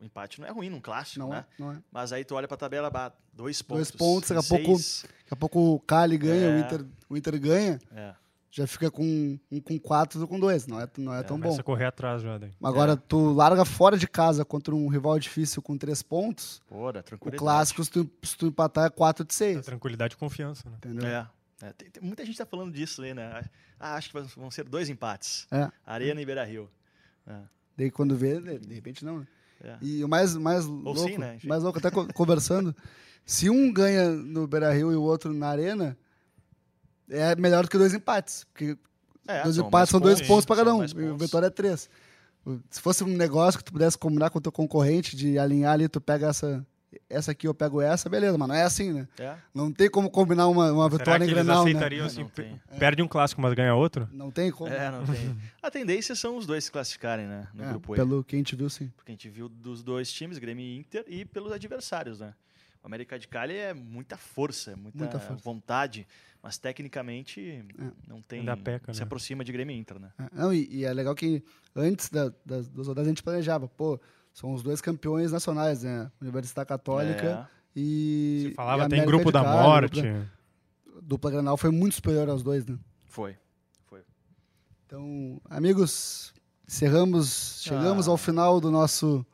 o 0.00 0.04
empate 0.04 0.40
não 0.40 0.48
é 0.48 0.50
ruim 0.50 0.68
num 0.68 0.80
clássico, 0.80 1.20
Não 1.20 1.30
né? 1.30 1.44
é, 1.58 1.62
não 1.62 1.72
é. 1.72 1.82
Mas 1.92 2.12
aí 2.12 2.24
tu 2.24 2.34
olha 2.34 2.48
pra 2.48 2.56
tabela, 2.56 2.90
bah, 2.90 3.12
dois 3.32 3.62
pontos. 3.62 3.90
Dois 3.90 3.96
pontos, 3.96 4.28
daqui 4.30 4.40
a 4.46 4.48
pouco- 4.58 4.78
Daqui 4.82 5.32
a 5.32 5.36
pouco 5.36 5.60
o 5.74 5.80
Cali 5.80 6.18
ganha, 6.18 6.48
o, 6.48 6.52
É. 6.52 6.60
Inter, 6.60 6.86
o 7.08 7.16
Inter 7.16 7.40
ganha, 7.40 7.78
É. 7.94 8.14
já 8.50 8.66
fica 8.66 8.90
com 8.90 9.38
um 9.50 9.60
com 9.60 9.78
quatro 9.78 10.20
ou 10.20 10.26
com 10.28 10.38
dois. 10.40 10.66
Não 10.66 10.80
é, 10.80 10.88
não 10.98 11.14
é 11.14 11.22
tão 11.22 11.38
bom. 11.38 11.54
A 11.58 11.62
correr 11.62 11.84
atrás 11.86 12.22
já. 12.22 12.38
Daí. 12.38 12.50
Agora, 12.62 12.92
É. 12.92 12.96
tu 12.96 13.32
larga 13.32 13.64
fora 13.64 13.96
de 13.98 14.06
casa 14.08 14.44
contra 14.44 14.74
um 14.74 14.88
rival 14.88 15.18
difícil 15.18 15.60
com 15.62 15.76
três 15.76 16.02
pontos, 16.02 16.62
Pô, 16.68 16.90
dá 16.92 17.00
o 17.00 17.02
tranquilidade. 17.02 17.38
clássico, 17.38 17.84
se 17.84 17.90
tu, 17.90 18.10
se 18.22 18.36
tu 18.36 18.46
empatar, 18.46 18.86
é 18.86 18.90
4 18.90 19.24
de 19.24 19.28
Dá 19.28 19.34
6. 19.34 19.66
tranquilidade 19.66 20.14
e 20.14 20.16
confiança, 20.16 20.68
né? 20.68 20.76
Entendeu? 20.78 21.06
É. 21.06 21.26
É, 21.62 21.72
tem- 21.72 21.90
tem- 21.90 22.02
muita 22.02 22.24
gente 22.24 22.36
tá 22.36 22.44
falando 22.44 22.72
disso 22.72 23.00
aí, 23.02 23.14
né? 23.14 23.42
Ah, 23.80 23.94
acho 23.94 24.10
que 24.10 24.20
vão- 24.36 24.50
ser 24.50 24.64
dois 24.64 24.88
empates. 24.90 25.46
É. 25.50 25.70
Arena 25.86 26.20
e 26.20 26.26
Beira 26.26 26.44
Rio. 26.44 26.68
É. 27.26 27.40
Daí 27.76 27.90
quando 27.90 28.14
vê, 28.16 28.40
de 28.40 28.58
de 28.58 28.74
repente 28.74 29.04
não. 29.04 29.20
né? 29.20 29.26
É. 29.64 29.76
E 29.80 30.04
o 30.04 30.08
mais, 30.08 30.36
mais 30.36 30.66
louco, 30.66 31.00
sim, 31.00 31.16
né? 31.16 31.38
Mais 31.44 31.62
louco, 31.62 31.78
até 31.78 31.90
co- 31.90 32.06
conversando, 32.12 32.74
se 33.24 33.48
um 33.48 33.72
ganha 33.72 34.10
no 34.10 34.46
Beira 34.46 34.70
Rio 34.72 34.92
e 34.92 34.96
o 34.96 35.02
outro 35.02 35.32
na 35.32 35.48
Arena, 35.48 35.96
é 37.10 37.34
melhor 37.36 37.64
do 37.64 37.70
que 37.70 37.78
dois 37.78 37.94
empates. 37.94 38.44
Porque 38.52 38.76
É, 39.26 39.42
dois 39.42 39.58
empates 39.58 39.90
são 39.90 40.00
dois 40.00 40.20
pontos, 40.22 40.44
para 40.44 40.56
cada 40.56 40.74
um. 40.74 40.84
E 40.84 41.10
o. 41.10 41.16
Vitória 41.16 41.46
é 41.46 41.50
três. 41.50 41.88
Se 42.70 42.80
fosse 42.80 43.02
um 43.02 43.08
negócio 43.08 43.58
que 43.58 43.64
tu 43.64 43.72
pudesse 43.72 43.98
combinar 43.98 44.30
com 44.30 44.38
o 44.38 44.40
teu 44.42 44.52
concorrente, 44.52 45.16
de 45.16 45.36
alinhar 45.38 45.72
ali, 45.72 45.88
tu 45.88 46.00
pega 46.00 46.28
essa, 46.28 46.64
essa 47.10 47.32
aqui, 47.32 47.48
eu 47.48 47.52
pego 47.52 47.80
essa, 47.82 48.08
beleza, 48.08 48.38
mas 48.38 48.46
não 48.48 48.54
é 48.54 48.62
assim, 48.62 48.92
né? 48.92 49.08
É. 49.18 49.34
Não 49.52 49.72
tem 49.72 49.90
como 49.90 50.08
combinar 50.08 50.46
uma, 50.46 50.70
uma 50.70 50.84
Será 50.88 50.96
vitória 50.98 51.26
que 51.26 51.32
em 51.32 51.34
Grenal, 51.34 51.64
né? 51.64 51.70
aceitariam 51.70 52.06
assim? 52.06 52.24
pe- 52.28 52.54
Perde 52.78 53.02
um 53.02 53.08
clássico, 53.08 53.40
mas 53.40 53.52
ganha 53.52 53.74
outro? 53.74 54.08
Não 54.12 54.30
tem 54.30 54.52
como. 54.52 54.72
É, 54.72 54.92
não 54.92 55.04
tem. 55.04 55.36
A 55.60 55.68
tendência 55.72 56.14
são 56.14 56.36
os 56.36 56.46
dois 56.46 56.62
se 56.66 56.70
classificarem, 56.70 57.26
né? 57.26 57.48
No 57.52 57.64
É, 57.64 57.68
grupo 57.70 57.94
E. 57.94 57.96
pelo 57.96 58.22
que 58.22 58.36
a 58.36 58.38
gente 58.38 58.54
viu, 58.54 58.70
sim. 58.70 58.92
Porque 58.96 59.10
a 59.10 59.14
gente 59.14 59.28
viu 59.28 59.48
dos 59.48 59.82
dois 59.82 60.12
times, 60.12 60.38
Grêmio 60.38 60.64
e 60.64 60.76
Inter, 60.78 61.04
e 61.08 61.24
pelos 61.24 61.50
adversários, 61.50 62.20
né? 62.20 62.32
O 62.86 62.88
América 62.88 63.18
de 63.18 63.26
Cali 63.26 63.56
é 63.56 63.74
muita 63.74 64.16
força, 64.16 64.70
é 64.70 64.76
muita, 64.76 64.96
Muita 64.96 65.18
força. 65.18 65.42
vontade, 65.42 66.06
mas 66.40 66.56
tecnicamente 66.56 67.64
não 68.06 68.22
tem. 68.22 68.38
Ainda 68.38 68.56
peca, 68.56 68.94
se 68.94 69.00
né? 69.00 69.04
aproxima 69.04 69.42
de 69.44 69.50
Grêmio 69.50 69.74
e 69.74 69.78
Inter, 69.80 69.98
né? 69.98 70.12
É, 70.16 70.28
Não, 70.32 70.54
e, 70.54 70.68
e 70.70 70.84
é 70.84 70.92
legal 70.94 71.12
que 71.12 71.42
antes 71.74 72.08
da, 72.08 72.32
das 72.44 72.68
duas 72.68 72.86
rodadas 72.86 73.08
a 73.08 73.10
gente 73.10 73.24
planejava, 73.24 73.66
pô, 73.66 73.98
são 74.32 74.52
os 74.52 74.62
dois 74.62 74.80
campeões 74.80 75.32
nacionais, 75.32 75.82
né? 75.82 76.08
Universidade 76.20 76.68
Católica 76.68 77.50
e. 77.74 78.50
Se 78.50 78.54
falava 78.54 78.84
e 78.84 78.86
até 78.86 78.98
em 78.98 79.04
grupo 79.04 79.32
da 79.32 79.42
Cali, 79.42 79.62
morte. 79.64 80.02
Dupla, 80.02 80.30
dupla 81.02 81.30
Granal 81.32 81.56
foi 81.56 81.72
muito 81.72 81.96
superior 81.96 82.28
aos 82.28 82.44
dois, 82.44 82.64
né? 82.66 82.74
É, 82.78 82.78
foi. 83.06 83.36
Foi. 83.86 84.02
Então, 84.86 85.40
amigos, 85.50 86.32
encerramos, 86.68 87.62
chegamos 87.64 88.06
Ah. 88.06 88.12
ao 88.12 88.16
final 88.16 88.60
do 88.60 88.70
nosso 88.70 89.26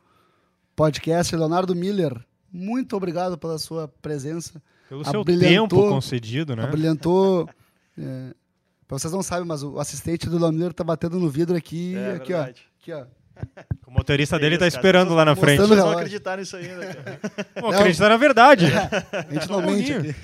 podcast. 0.75 1.37
Leonardo 1.37 1.75
Miller, 1.75 2.19
muito 2.53 2.97
obrigado 2.97 3.39
pela 3.39 3.59
sua 3.59 3.89
presença. 3.89 4.63
Pelo 4.89 5.05
seu 5.05 5.25
tempo 5.25 5.89
concedido, 5.89 6.55
né? 6.55 6.65
Abrilhantou. 6.65 7.49
é, 7.97 8.35
pra 8.87 8.99
vocês 8.99 9.13
não 9.13 9.23
sabem, 9.23 9.47
mas 9.47 9.63
o 9.63 9.79
assistente 9.79 10.29
do 10.29 10.53
Miller 10.53 10.73
tá 10.73 10.85
batendo 10.85 11.19
no 11.19 11.31
vidro 11.31 11.57
aqui, 11.57 11.97
É 11.97 12.17
aqui, 12.17 12.35
ó. 12.35 12.43
Aqui, 12.43 12.93
ó. 12.93 13.07
O 13.87 13.91
motorista 13.91 14.39
dele 14.39 14.57
tá 14.57 14.67
cara. 14.67 14.69
esperando 14.69 15.15
lá 15.15 15.25
na 15.25 15.35
frente. 15.35 15.59
Vocês 15.59 15.69
vão 15.69 15.77
relógio. 15.77 15.99
acreditar 15.99 16.37
nisso 16.39 16.57
ainda. 16.57 17.21
Pô, 17.59 17.69
acreditar 17.73 18.09
na 18.09 18.17
verdade. 18.17 18.67
A 19.13 19.33
gente 19.33 19.49
não 19.49 19.63
mente 19.63 19.93
aqui. 19.93 20.15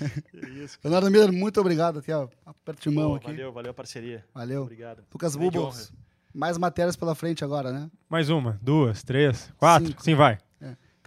Isso. 0.62 0.78
Leonardo 0.84 1.10
Miller, 1.10 1.32
muito 1.32 1.60
obrigado. 1.60 1.98
Aqui, 2.00 2.12
ó. 2.12 2.28
Aperto 2.44 2.88
de 2.88 2.94
mão 2.94 3.10
Pô, 3.10 3.16
aqui. 3.16 3.26
valeu, 3.26 3.52
valeu 3.52 3.70
a 3.70 3.74
parceria. 3.74 4.24
Valeu. 4.34 4.62
Obrigado. 4.62 5.02
Lucas 5.12 5.34
Bubbles. 5.34 5.92
Mais 6.34 6.58
matérias 6.58 6.94
pela 6.94 7.14
frente 7.14 7.42
agora, 7.42 7.72
né? 7.72 7.90
Mais 8.08 8.28
uma, 8.28 8.58
duas, 8.60 9.02
três, 9.02 9.50
quatro. 9.56 9.88
Cinco. 9.88 10.02
Sim, 10.02 10.14
vai. 10.14 10.38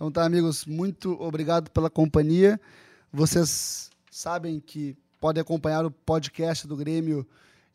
Então 0.02 0.12
tá, 0.12 0.26
amigos, 0.26 0.66
muito 0.66 1.12
obrigado 1.22 1.70
pela 1.70 1.88
companhia. 1.88 2.60
Vocês 3.14 3.92
sabem 4.10 4.60
que 4.60 4.98
podem 5.20 5.40
acompanhar 5.40 5.86
o 5.86 5.92
podcast 5.92 6.66
do 6.68 6.76
Grêmio 6.76 7.24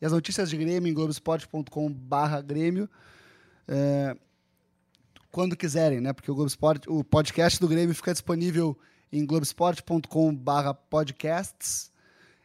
e 0.01 0.05
as 0.05 0.11
notícias 0.11 0.49
de 0.49 0.57
Grêmio 0.57 0.91
em 0.91 0.93
globesport.com 0.93 1.89
barra 1.89 2.41
Grêmio. 2.41 2.89
É, 3.65 4.13
quando 5.31 5.55
quiserem, 5.55 6.01
né? 6.01 6.11
Porque 6.11 6.29
o, 6.29 6.35
Globo 6.35 6.49
Esporte- 6.49 6.89
o 6.89 7.01
podcast 7.01 7.61
do 7.61 7.67
Grêmio 7.69 7.95
fica 7.95 8.11
disponível 8.11 8.77
em 9.09 9.25
globesport.com 9.25 10.35
barra 10.35 10.73
podcasts 10.73 11.93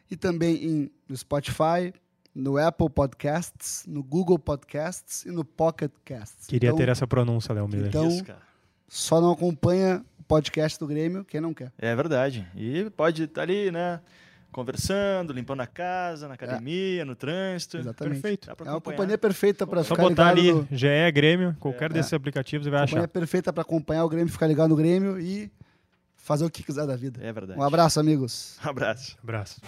e 0.09 0.15
também 0.15 0.63
em, 0.63 0.91
no 1.09 1.17
Spotify, 1.17 1.93
no 2.33 2.57
Apple 2.57 2.89
Podcasts, 2.89 3.83
no 3.85 4.01
Google 4.01 4.39
Podcasts 4.39 5.25
e 5.25 5.29
no 5.29 5.43
Pocket 5.43 5.91
Casts. 6.05 6.47
Queria 6.47 6.69
Então, 6.69 6.77
ter 6.77 6.87
essa 6.87 7.05
pronúncia, 7.05 7.53
Léo 7.53 7.67
Miller. 7.67 7.89
Então- 7.89 8.07
Isso, 8.07 8.23
cara. 8.23 8.52
Só 8.95 9.19
não 9.19 9.31
acompanha 9.31 10.05
o 10.19 10.23
podcast 10.23 10.77
do 10.77 10.85
Grêmio 10.85 11.25
quem 11.25 11.41
não 11.41 11.51
quer. 11.51 11.71
É 11.79 11.95
verdade. 11.95 12.47
E 12.55 12.87
pode 12.91 13.23
estar 13.23 13.41
ali, 13.41 13.71
né? 13.71 13.99
Conversando, 14.51 15.33
limpando 15.33 15.61
a 15.61 15.65
casa, 15.65 16.27
na 16.27 16.35
academia, 16.35 17.03
no 17.03 17.15
trânsito. 17.15 17.77
Exatamente. 17.77 18.21
Perfeito. 18.21 18.51
É 18.51 18.69
uma 18.69 18.79
companhia 18.79 19.17
perfeita 19.17 19.65
para 19.65 19.83
Só 19.83 19.95
ficar 19.95 20.07
botar 20.09 20.31
ligado 20.33 20.59
ali 20.59 20.67
no, 20.71 20.77
GE 20.77 21.11
Grêmio, 21.11 21.57
qualquer 21.59 21.89
É. 21.89 21.93
desses 21.95 22.13
aplicativos 22.13 22.67
e 22.67 22.69
vai 22.69 22.81
companhia 22.81 22.99
achar. 23.01 23.07
perfeita 23.07 23.51
para 23.51 23.63
acompanhar 23.63 24.05
o 24.05 24.09
Grêmio, 24.09 24.31
ficar 24.31 24.45
ligado 24.45 24.69
no 24.69 24.75
Grêmio 24.75 25.19
e 25.19 25.51
fazer 26.15 26.45
o 26.45 26.49
que 26.51 26.61
quiser 26.61 26.85
da 26.85 26.95
vida. 26.95 27.19
É 27.23 27.33
verdade. 27.33 27.59
Um 27.59 27.63
abraço, 27.63 27.99
amigos. 27.99 28.59
Um 28.63 28.69
abraço. 28.69 29.17
Abraço. 29.23 29.59